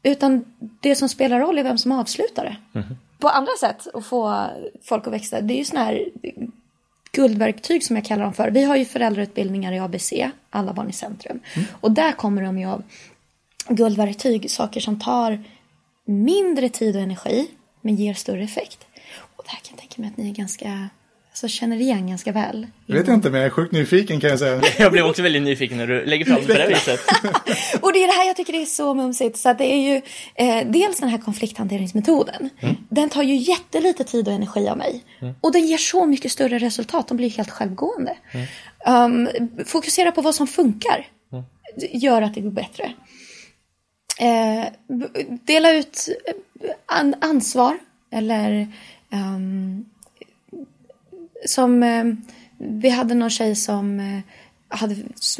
Utan 0.03 0.45
det 0.81 0.95
som 0.95 1.09
spelar 1.09 1.39
roll 1.39 1.57
är 1.57 1.63
vem 1.63 1.77
som 1.77 1.91
avslutar 1.91 2.43
det. 2.73 2.83
På 3.19 3.29
andra 3.29 3.51
sätt 3.59 3.87
att 3.93 4.05
få 4.05 4.47
folk 4.83 5.07
att 5.07 5.13
växa, 5.13 5.41
det 5.41 5.53
är 5.53 5.57
ju 5.57 5.65
sådana 5.65 5.85
här 5.85 6.05
guldverktyg 7.11 7.83
som 7.83 7.95
jag 7.95 8.05
kallar 8.05 8.23
dem 8.23 8.33
för. 8.33 8.51
Vi 8.51 8.63
har 8.63 8.75
ju 8.75 8.85
föräldrautbildningar 8.85 9.71
i 9.73 9.79
ABC, 9.79 10.13
Alla 10.49 10.73
barn 10.73 10.89
i 10.89 10.93
centrum. 10.93 11.39
Och 11.71 11.91
där 11.91 12.11
kommer 12.11 12.41
de 12.41 12.59
ju 12.59 12.65
av 12.65 12.83
guldverktyg, 13.69 14.51
saker 14.51 14.79
som 14.79 14.99
tar 14.99 15.43
mindre 16.05 16.69
tid 16.69 16.95
och 16.95 17.01
energi 17.01 17.47
men 17.81 17.95
ger 17.95 18.13
större 18.13 18.43
effekt. 18.43 18.85
Och 19.35 19.43
det 19.43 19.49
här 19.49 19.59
kan 19.59 19.71
jag 19.71 19.79
tänka 19.79 20.01
mig 20.01 20.09
att 20.09 20.17
ni 20.17 20.29
är 20.29 20.33
ganska, 20.33 20.89
alltså 21.29 21.47
känner 21.47 21.77
igen 21.77 22.07
ganska 22.07 22.31
väl. 22.31 22.67
Det 22.85 22.93
vet 22.93 23.07
jag 23.07 23.13
inte, 23.13 23.29
men 23.29 23.39
jag 23.39 23.45
är 23.45 23.51
sjukt 23.51 23.71
nyfiken 23.71 24.19
kan 24.19 24.29
jag 24.29 24.39
säga. 24.39 24.61
Jag 24.77 24.91
blev 24.91 25.05
också 25.05 25.21
väldigt 25.21 25.41
nyfiken 25.43 25.77
när 25.77 25.87
du 25.87 26.05
lägger 26.05 26.25
fram 26.25 26.41
det 26.41 26.47
på 26.47 26.53
det 26.53 26.67
viset. 26.67 26.99
Och 27.87 27.93
det 27.93 28.03
är 28.03 28.07
det 28.07 28.13
här 28.13 28.27
jag 28.27 28.35
tycker 28.35 28.53
är 28.53 28.65
så 28.65 28.93
mumsigt. 28.93 29.37
Så 29.37 29.49
att 29.49 29.57
det 29.57 29.65
är 29.65 29.77
ju 29.89 30.01
eh, 30.35 30.67
dels 30.71 30.99
den 30.99 31.09
här 31.09 31.17
konflikthanteringsmetoden. 31.17 32.49
Den 32.89 33.09
tar 33.09 33.23
ju 33.23 33.35
jättelite 33.35 34.03
tid 34.03 34.27
och 34.27 34.33
energi 34.33 34.69
av 34.69 34.77
mig. 34.77 35.03
Och 35.41 35.51
den 35.51 35.67
ger 35.67 35.77
så 35.77 36.05
mycket 36.05 36.31
större 36.31 36.57
resultat. 36.59 37.07
De 37.07 37.17
blir 37.17 37.29
helt 37.29 37.49
självgående. 37.51 38.17
Um, 38.87 39.29
fokusera 39.65 40.11
på 40.11 40.21
vad 40.21 40.35
som 40.35 40.47
funkar. 40.47 41.07
Gör 41.91 42.21
att 42.21 42.33
det 42.33 42.41
går 42.41 42.51
bättre. 42.51 42.93
Eh, 44.19 44.65
dela 45.45 45.71
ut 45.71 46.09
eh, 46.27 46.69
an- 46.85 47.15
ansvar. 47.21 47.77
Eller 48.11 48.67
ehm, 49.11 49.85
som 51.45 51.83
eh, 51.83 52.03
vi 52.57 52.89
hade 52.89 53.13
någon 53.15 53.29
tjej 53.29 53.55
som 53.55 53.99
eh, 53.99 54.19
hade 54.77 54.95
s- 55.15 55.39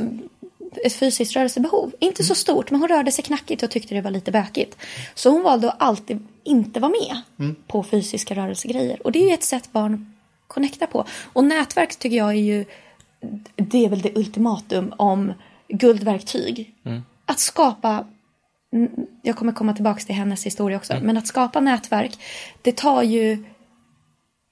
ett 0.84 0.93
fysiskt 0.93 1.36
rörelsebehov. 1.36 1.91
Inte 1.99 2.24
så 2.24 2.36
stort, 2.36 2.72
men 2.72 2.80
hon 2.80 2.89
rörde 2.89 3.11
sig 3.11 3.24
knackigt 3.24 3.63
och 3.63 3.72
tyckte 3.72 3.95
det 3.95 4.01
var 4.01 4.11
lite 4.11 4.32
bökigt. 4.32 4.78
Så 5.15 5.30
hon 5.30 5.43
valde 5.43 5.70
att 5.70 5.82
alltid 5.82 6.28
inte 6.43 6.80
vara 6.80 6.91
med 6.91 7.22
på 7.68 7.84
fysiska 7.84 8.36
rörelsegrejer. 8.36 9.05
Och 9.05 9.11
det 9.11 9.20
är 9.20 9.28
ju 9.28 9.34
ett 9.34 9.43
sätt 9.43 9.72
barn 9.72 10.13
connectar 10.47 10.88
på. 10.88 11.05
Och 11.34 11.43
nätverk 11.43 11.95
tycker 11.95 12.18
jag 12.18 12.30
är 12.30 12.34
ju, 12.34 12.65
det 13.55 13.86
är 13.86 13.89
väl 13.89 14.01
det 14.01 14.18
ultimatum 14.18 14.93
om 14.97 15.34
guldverktyg. 15.68 16.74
Att 17.26 17.39
skapa 17.39 18.05
jag 19.22 19.36
kommer 19.36 19.53
komma 19.53 19.74
tillbaka 19.74 19.99
till 19.99 20.15
hennes 20.15 20.45
historia 20.45 20.78
också. 20.78 20.99
Men 21.01 21.18
att 21.18 21.28
skapa 21.28 21.59
nätverk, 21.59 22.20
det 22.61 22.78
tar 22.78 23.03
ju 23.03 23.43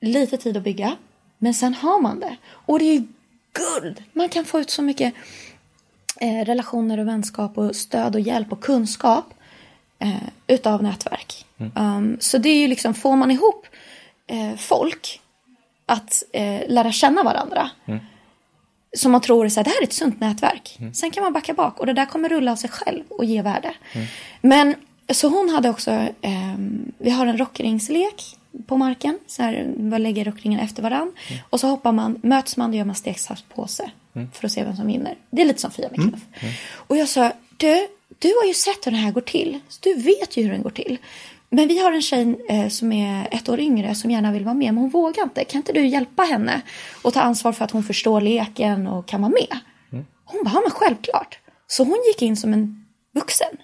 lite 0.01 0.38
tid 0.38 0.57
att 0.57 0.63
bygga. 0.63 0.95
Men 1.38 1.53
sen 1.53 1.74
har 1.74 2.01
man 2.01 2.20
det. 2.20 2.38
Och 2.47 2.80
det 2.80 2.86
är 2.86 2.93
ju 2.93 3.07
guld. 3.53 4.03
Man 4.13 4.30
kan 4.30 4.45
få 4.45 4.59
ut 4.59 4.70
så 4.70 4.82
mycket 4.82 5.13
eh, 6.22 6.45
relationer 6.45 6.97
och 6.97 7.07
vänskap 7.07 7.57
och 7.57 7.76
stöd 7.76 8.16
och 8.16 8.22
hjälp 8.22 8.51
och 8.51 8.61
kunskap 8.63 9.34
eh, 9.99 10.28
utav 10.47 10.84
nätverk. 10.84 11.45
Um, 11.76 12.18
så 12.20 12.38
det 12.38 12.49
är 12.49 12.57
ju 12.57 12.68
liksom, 12.68 12.93
får 12.93 13.16
man 13.16 13.32
ihop 13.32 13.68
eh, 14.28 14.55
folk 14.57 15.22
att 15.86 16.24
eh, 16.34 16.61
lära 16.68 16.91
känna 16.91 17.24
varandra. 17.24 17.70
Som 18.97 19.11
man 19.11 19.22
tror 19.22 19.45
är 19.45 19.49
så 19.49 19.59
här, 19.59 19.63
det 19.63 19.70
här 19.70 19.82
är 19.82 19.84
ett 19.84 19.93
sunt 19.93 20.20
nätverk. 20.20 20.80
Sen 20.93 21.11
kan 21.11 21.24
man 21.24 21.34
backa 21.34 21.53
bak 21.53 21.80
och 21.80 21.86
det 21.86 21.93
där 21.93 22.05
kommer 22.05 22.30
rulla 22.30 22.51
av 22.51 22.55
sig 22.55 22.70
själv 22.70 23.03
och 23.09 23.26
ge 23.26 23.41
värde. 23.41 23.74
Men 24.41 24.76
så 25.09 25.30
hon 25.30 25.49
hade 25.49 25.70
också, 25.70 25.91
ehm, 26.22 26.91
vi 26.97 27.09
har 27.09 27.26
en 27.26 27.38
rockringslek 27.38 28.38
på 28.68 28.78
marken. 28.78 29.20
Så 29.28 29.43
här, 29.43 29.74
man 29.78 30.03
lägger 30.03 30.26
rockringen 30.26 30.59
efter 30.59 30.84
varann. 30.84 31.11
Och 31.49 31.59
så 31.59 31.68
hoppar 31.68 31.91
man, 31.91 32.20
möts 32.24 32.57
man 32.57 32.70
och 32.70 32.76
gör 32.76 32.86
man 32.86 32.95
stegsaxpåse. 34.16 34.39
För 34.39 34.47
att 34.47 34.51
se 34.51 34.63
vem 34.63 34.76
som 34.76 34.88
vinner. 34.88 35.18
Det 35.30 35.41
är 35.41 35.45
lite 35.45 35.61
som 35.61 35.72
Fia 35.72 35.89
med 35.89 36.09
knuff. 36.09 36.22
Och 36.74 36.97
jag 36.97 37.07
sa, 37.09 37.32
du, 37.57 37.88
du 38.20 38.34
har 38.41 38.47
ju 38.47 38.53
sett 38.53 38.88
hur 38.88 38.91
det 38.91 38.97
här 38.97 39.11
går 39.11 39.22
till. 39.22 39.59
Så 39.70 39.80
du 39.84 39.93
vet 39.93 40.38
ju 40.38 40.43
hur 40.43 40.51
den 40.51 40.61
går 40.61 40.70
till. 40.70 40.97
Men 41.49 41.68
vi 41.68 41.80
har 41.80 41.91
en 41.91 42.01
tjej 42.01 42.36
eh, 42.49 42.68
som 42.68 42.91
är 42.91 43.28
ett 43.32 43.49
år 43.49 43.59
yngre 43.59 43.95
som 43.95 44.11
gärna 44.11 44.32
vill 44.32 44.43
vara 44.43 44.53
med 44.53 44.74
men 44.74 44.82
hon 44.82 44.89
vågar 44.89 45.24
inte. 45.24 45.43
Kan 45.43 45.59
inte 45.59 45.74
du 45.74 45.88
hjälpa 45.88 46.24
henne 46.24 46.61
och 47.01 47.13
ta 47.13 47.22
ansvar 47.22 47.51
för 47.51 47.66
att 47.66 47.72
hon 47.72 47.84
förstår 47.84 48.22
leken 48.22 48.88
och 48.88 49.05
kan 49.05 49.22
vara 49.22 49.32
med? 49.32 49.59
Hon 50.26 50.43
bara, 50.43 50.53
ja 50.53 50.61
men 50.61 50.72
självklart. 50.72 51.39
Så 51.68 51.84
hon 51.84 52.03
gick 52.07 52.22
in 52.22 52.38
som 52.38 52.53
en 52.53 52.86
vuxen 53.13 53.57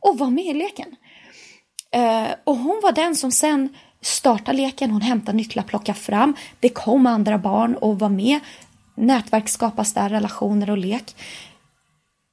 och 0.00 0.18
var 0.18 0.30
med 0.30 0.44
i 0.44 0.54
leken. 0.54 0.96
Eh, 1.90 2.28
och 2.44 2.56
hon 2.56 2.80
var 2.82 2.92
den 2.92 3.16
som 3.16 3.30
sen 3.32 3.68
startade 4.00 4.56
leken, 4.56 4.90
hon 4.90 5.00
hämtade 5.00 5.36
nycklar, 5.36 5.62
plockade 5.62 5.98
fram. 5.98 6.36
Det 6.60 6.68
kom 6.68 7.06
andra 7.06 7.38
barn 7.38 7.74
och 7.74 7.98
var 7.98 8.08
med. 8.08 8.40
Nätverk 8.98 9.48
skapas 9.48 9.94
där, 9.94 10.08
relationer 10.08 10.70
och 10.70 10.78
lek. 10.78 11.16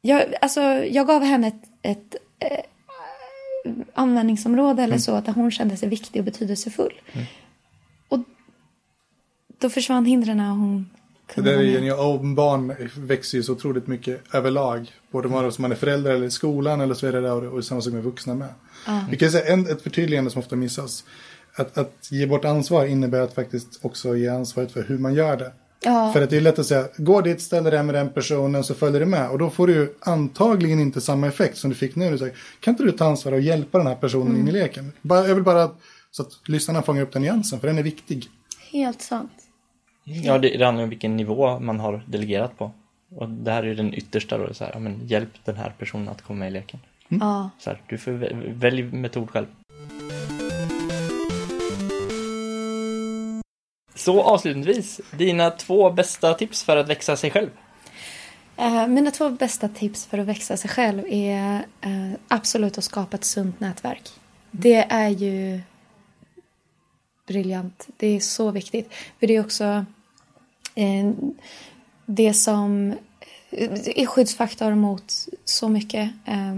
Jag, 0.02 0.24
alltså, 0.42 0.62
jag 0.86 1.08
gav 1.08 1.24
henne 1.24 1.48
ett, 1.48 1.64
ett 1.82 2.16
eh, 2.40 2.60
användningsområde 3.94 4.84
eller 4.84 4.98
så, 4.98 5.22
där 5.22 5.34
hon 5.34 5.52
kände 5.52 5.78
sig 5.78 5.90
viktig 5.90 6.20
och 6.20 6.26
betydelsefull. 6.26 6.94
Och 8.08 8.20
då 9.60 9.70
försvann 9.70 10.06
hindren 10.06 10.40
och 10.40 10.46
hon 10.46 10.90
Det 11.28 11.34
kunde 11.34 11.50
där 11.50 11.58
vara 11.58 11.66
är 11.66 11.82
ju, 11.82 11.94
och 11.94 12.26
barn 12.26 12.76
växer 12.98 13.38
ju 13.38 13.44
så 13.44 13.54
otroligt 13.54 13.88
mycket 13.88 14.36
överlag. 14.36 14.92
Både 15.12 15.28
vare 15.28 15.52
sig 15.52 15.62
man 15.62 15.72
är 15.72 15.76
förälder 15.76 16.12
eller 16.12 16.26
i 16.26 16.32
skolan 16.32 16.82
eller 16.82 16.94
så 16.94 17.08
är 17.08 17.12
det 17.12 17.22
där 17.22 17.44
och, 17.44 17.54
och 17.54 17.66
samma 17.66 17.82
sak 17.82 17.94
med 17.94 18.04
vuxna 18.04 18.36
med. 18.36 18.54
Vi 19.10 19.18
kan 19.18 19.32
säga 19.32 19.54
en, 19.54 19.70
ett 19.70 19.82
förtydligande 19.82 20.32
som 20.32 20.40
ofta 20.40 20.56
missas. 20.56 21.04
Att, 21.56 21.78
att 21.78 22.08
ge 22.12 22.28
bort 22.28 22.46
ansvar 22.46 22.86
innebär 22.86 23.22
att 23.22 23.34
faktiskt 23.34 23.80
också 23.86 24.16
ge 24.16 24.28
ansvaret 24.28 24.72
för 24.72 24.84
hur 24.84 24.98
man 24.98 25.14
gör 25.14 25.38
det. 25.38 25.52
Ja. 25.86 26.12
För 26.14 26.22
att 26.22 26.30
det 26.30 26.38
är 26.38 26.42
lätt 26.42 26.60
att 26.60 26.66
säga, 26.66 26.88
gå 26.98 27.22
dit, 27.22 27.42
ställ 27.42 27.64
dig 27.64 27.84
med 27.84 27.96
den 27.96 28.10
personen 28.10 28.64
så 28.64 28.74
följer 28.74 29.00
du 29.00 29.06
med. 29.06 29.30
Och 29.30 29.38
då 29.40 29.50
får 29.50 29.68
du 29.68 29.74
ju 29.74 29.94
antagligen 30.00 30.80
inte 30.80 31.02
samma 31.02 31.28
effekt 31.28 31.58
som 31.58 31.70
du 31.70 31.76
fick 31.76 31.96
nu. 31.96 32.12
Du 32.12 32.18
säger, 32.18 32.36
kan 32.60 32.72
inte 32.74 32.84
du 32.84 32.92
ta 32.92 33.06
ansvar 33.06 33.32
och 33.32 33.40
hjälpa 33.40 33.78
den 33.78 33.88
här 33.88 33.96
personen 33.96 34.38
in 34.38 34.48
i 34.48 34.52
leken? 34.52 34.92
Bara, 35.02 35.28
jag 35.28 35.36
vill 35.36 35.44
bara 35.44 35.70
så 36.12 36.22
att 36.24 36.30
lyssnarna 36.48 36.82
fångar 36.82 37.02
upp 37.02 37.14
den 37.14 37.22
nyansen, 37.22 37.60
för 37.60 37.68
den 37.68 37.78
är 37.78 37.84
viktig. 37.84 38.28
Helt 38.72 39.02
sant. 39.02 39.32
Ja, 40.04 40.38
det, 40.38 40.58
det 40.58 40.66
handlar 40.66 40.84
om 40.84 40.90
vilken 40.90 41.18
nivå 41.18 41.60
man 41.60 41.80
har 41.80 42.04
delegerat 42.08 42.58
på. 42.58 42.72
Och 43.16 43.30
det 43.30 43.52
här 43.52 43.64
är 43.64 43.68
ju 43.68 43.76
den 43.76 43.94
yttersta 43.94 44.38
då, 44.38 44.54
så 44.54 44.64
här, 44.64 44.72
ja, 44.74 44.80
men 44.80 45.08
hjälp 45.08 45.30
den 45.46 45.56
här 45.56 45.76
personen 45.80 46.10
att 46.10 46.22
komma 46.22 46.40
med 46.40 46.48
i 46.48 46.52
leken. 46.52 46.80
Ja. 47.08 47.50
Så 47.60 47.70
här, 47.70 47.82
du 47.90 47.98
får 47.98 48.12
vä- 48.12 48.54
välj 48.54 48.84
metod 48.84 49.30
själv. 49.30 49.46
Så 54.06 54.22
avslutningsvis, 54.22 55.02
dina 55.12 55.52
två 55.52 55.92
bästa 55.92 56.34
tips 56.34 56.64
för 56.64 56.78
att 56.78 56.88
växa 56.88 57.16
sig 57.16 57.32
själv? 57.32 57.50
Eh, 58.58 58.88
mina 58.88 59.12
två 59.12 59.30
bästa 59.30 59.70
tips 59.70 60.06
för 60.06 60.18
att 60.18 60.28
växa 60.28 60.58
sig 60.58 60.70
själv 60.70 61.04
är 61.10 61.66
eh, 61.82 62.12
absolut 62.28 62.78
att 62.78 62.84
skapa 62.84 63.18
ett 63.18 63.24
sunt 63.24 63.60
nätverk. 63.60 64.10
Det 64.52 64.86
är 64.90 65.10
ju 65.10 65.62
briljant. 67.28 67.88
Det 67.98 68.08
är 68.08 68.20
så 68.20 68.52
viktigt. 68.52 68.94
För 69.20 69.28
det 69.28 69.36
är 69.36 69.40
också 69.40 69.86
eh, 70.76 71.12
det 72.06 72.34
som 72.34 72.94
eh, 73.52 73.72
är 73.96 74.06
skyddsfaktor 74.06 74.76
mot 74.76 75.14
så 75.46 75.70
mycket. 75.70 76.12
Eh, 76.26 76.56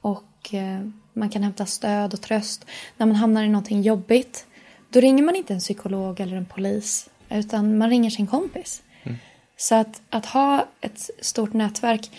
och 0.00 0.54
eh, 0.54 0.88
man 1.12 1.30
kan 1.30 1.42
hämta 1.42 1.66
stöd 1.66 2.14
och 2.14 2.20
tröst. 2.20 2.66
När 2.96 3.06
man 3.06 3.16
hamnar 3.16 3.44
i 3.44 3.48
någonting 3.48 3.82
jobbigt, 3.82 4.46
då 4.96 5.00
ringer 5.00 5.24
man 5.24 5.36
inte 5.36 5.54
en 5.54 5.60
psykolog 5.60 6.20
eller 6.20 6.36
en 6.36 6.46
polis. 6.46 7.08
Utan 7.30 7.78
man 7.78 7.90
ringer 7.90 8.10
sin 8.10 8.26
kompis. 8.26 8.82
Så 9.56 9.74
att, 9.74 10.02
att 10.10 10.26
ha 10.26 10.66
ett 10.80 11.10
stort 11.20 11.52
nätverk 11.52 12.10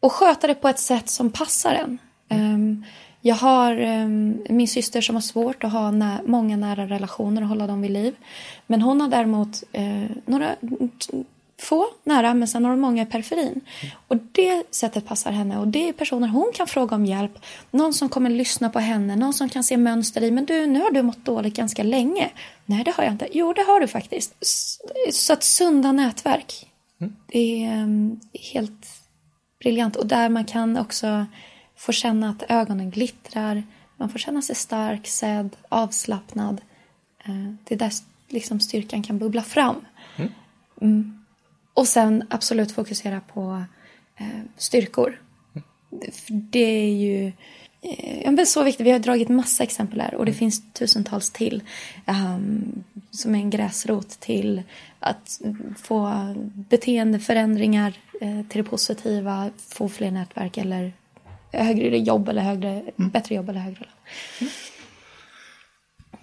och 0.00 0.12
sköta 0.12 0.46
det 0.46 0.54
på 0.54 0.68
ett 0.68 0.78
sätt 0.78 1.08
som 1.08 1.30
passar 1.30 1.74
en. 1.74 1.98
Um, 2.30 2.84
jag 3.20 3.34
har 3.34 3.80
um, 3.80 4.44
min 4.48 4.68
syster 4.68 5.00
som 5.00 5.16
har 5.16 5.20
svårt 5.22 5.64
att 5.64 5.72
ha 5.72 5.90
nä 5.90 6.20
många 6.26 6.56
nära 6.56 6.86
relationer 6.86 7.42
och 7.42 7.48
hålla 7.48 7.66
dem 7.66 7.82
vid 7.82 7.90
liv. 7.90 8.14
Men 8.66 8.82
hon 8.82 9.00
har 9.00 9.08
däremot 9.08 9.62
uh, 9.78 10.06
några 10.26 10.56
få 11.58 11.86
nära 12.04 12.34
men 12.34 12.48
sen 12.48 12.64
har 12.64 12.70
hon 12.70 12.80
många 12.80 13.02
i 13.02 13.06
periferin. 13.06 13.60
Och 14.08 14.16
det 14.32 14.62
sättet 14.70 15.06
passar 15.06 15.30
henne 15.30 15.58
och 15.58 15.68
det 15.68 15.88
är 15.88 15.92
personer 15.92 16.28
hon 16.28 16.52
kan 16.54 16.66
fråga 16.66 16.96
om 16.96 17.06
hjälp. 17.06 17.38
Någon 17.70 17.94
som 17.94 18.08
kommer 18.08 18.30
lyssna 18.30 18.70
på 18.70 18.78
henne, 18.78 19.16
någon 19.16 19.34
som 19.34 19.48
kan 19.48 19.64
se 19.64 19.76
mönster 19.76 20.22
i. 20.22 20.30
Men 20.30 20.44
du, 20.44 20.66
nu 20.66 20.80
har 20.80 20.90
du 20.90 21.02
mått 21.02 21.24
dåligt 21.24 21.56
ganska 21.56 21.82
länge. 21.82 22.30
Nej, 22.66 22.84
det 22.84 22.90
har 22.90 23.04
jag 23.04 23.12
inte. 23.12 23.28
Jo, 23.32 23.52
det 23.52 23.62
har 23.62 23.80
du 23.80 23.88
faktiskt. 23.88 24.34
Så 25.12 25.32
att 25.32 25.42
sunda 25.42 25.92
nätverk. 25.92 26.70
Mm. 27.00 27.16
Det 27.26 27.64
är 27.64 27.82
um, 27.82 28.20
helt 28.52 28.86
briljant. 29.60 29.96
Och 29.96 30.06
där 30.06 30.28
man 30.28 30.44
kan 30.44 30.78
också 30.78 31.26
få 31.76 31.92
känna 31.92 32.30
att 32.30 32.50
ögonen 32.50 32.90
glittrar. 32.90 33.62
Man 33.96 34.08
får 34.08 34.18
känna 34.18 34.42
sig 34.42 34.56
stark, 34.56 35.06
sedd, 35.06 35.56
avslappnad. 35.68 36.60
Uh, 37.28 37.54
det 37.64 37.74
är 37.74 37.78
där 37.78 37.92
liksom 38.28 38.60
styrkan 38.60 39.02
kan 39.02 39.18
bubbla 39.18 39.42
fram. 39.42 39.76
Mm. 40.80 41.23
Och 41.74 41.88
sen 41.88 42.26
absolut 42.30 42.72
fokusera 42.72 43.20
på 43.20 43.64
eh, 44.16 44.26
styrkor. 44.56 45.20
För 46.12 46.32
det 46.32 46.58
är 46.58 46.94
ju 46.94 47.32
eh, 47.82 48.44
så 48.44 48.62
viktigt. 48.62 48.86
Vi 48.86 48.90
har 48.90 48.98
dragit 48.98 49.28
massa 49.28 49.62
exempel 49.62 50.00
här 50.00 50.14
och 50.14 50.24
det 50.24 50.30
mm. 50.30 50.38
finns 50.38 50.72
tusentals 50.72 51.30
till. 51.30 51.62
Um, 52.06 52.84
som 53.10 53.34
är 53.34 53.38
en 53.38 53.50
gräsrot 53.50 54.08
till 54.08 54.62
att 55.00 55.40
få 55.82 56.34
beteendeförändringar 56.54 57.94
eh, 58.20 58.46
till 58.48 58.64
det 58.64 58.70
positiva, 58.70 59.50
få 59.68 59.88
fler 59.88 60.10
nätverk 60.10 60.56
eller 60.56 60.92
högre 61.52 61.98
jobb 61.98 62.28
eller 62.28 62.42
högre, 62.42 62.70
mm. 62.70 63.10
bättre 63.10 63.34
jobb 63.34 63.48
eller 63.48 63.60
högre 63.60 63.80
lön. 63.80 63.88
Mm. 64.40 64.52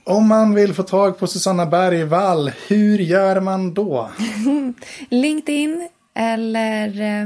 Om 0.04 0.28
man 0.28 0.56
vill 0.56 0.74
få 0.74 0.84
tag 0.84 1.20
på 1.20 1.28
Susanna 1.28 1.66
Bergvall, 1.66 2.52
hur 2.68 3.00
gör 3.00 3.40
man 3.40 3.74
då? 3.74 4.12
LinkedIn 5.10 5.90
eller 6.14 7.02
eh, 7.02 7.26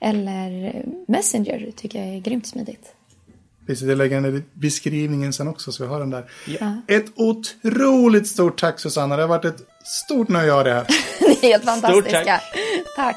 eller 0.00 0.82
Messenger 1.08 1.70
tycker 1.76 1.98
jag 1.98 2.08
är 2.16 2.20
grymt 2.20 2.46
smidigt. 2.46 2.94
Precis, 3.66 3.88
jag 3.88 3.98
lägger 3.98 4.20
den 4.20 4.36
i 4.36 4.42
beskrivningen 4.52 5.32
sen 5.32 5.48
också 5.48 5.72
så 5.72 5.82
vi 5.82 5.88
har 5.88 6.00
den 6.00 6.10
där. 6.10 6.30
Ja. 6.60 6.76
Ett 6.88 7.06
otroligt 7.16 8.26
stort 8.26 8.60
tack 8.60 8.80
Susanna, 8.80 9.16
det 9.16 9.22
har 9.22 9.28
varit 9.28 9.44
ett 9.44 9.60
stort 9.84 10.28
nöje 10.28 10.50
att 10.50 10.56
ha 10.56 10.62
dig 10.62 10.72
här. 10.72 10.86
Ni 11.20 11.26
är 11.26 11.42
helt 11.42 11.64
fantastiska. 11.64 12.24
tack. 12.24 12.42
tack. 12.96 13.16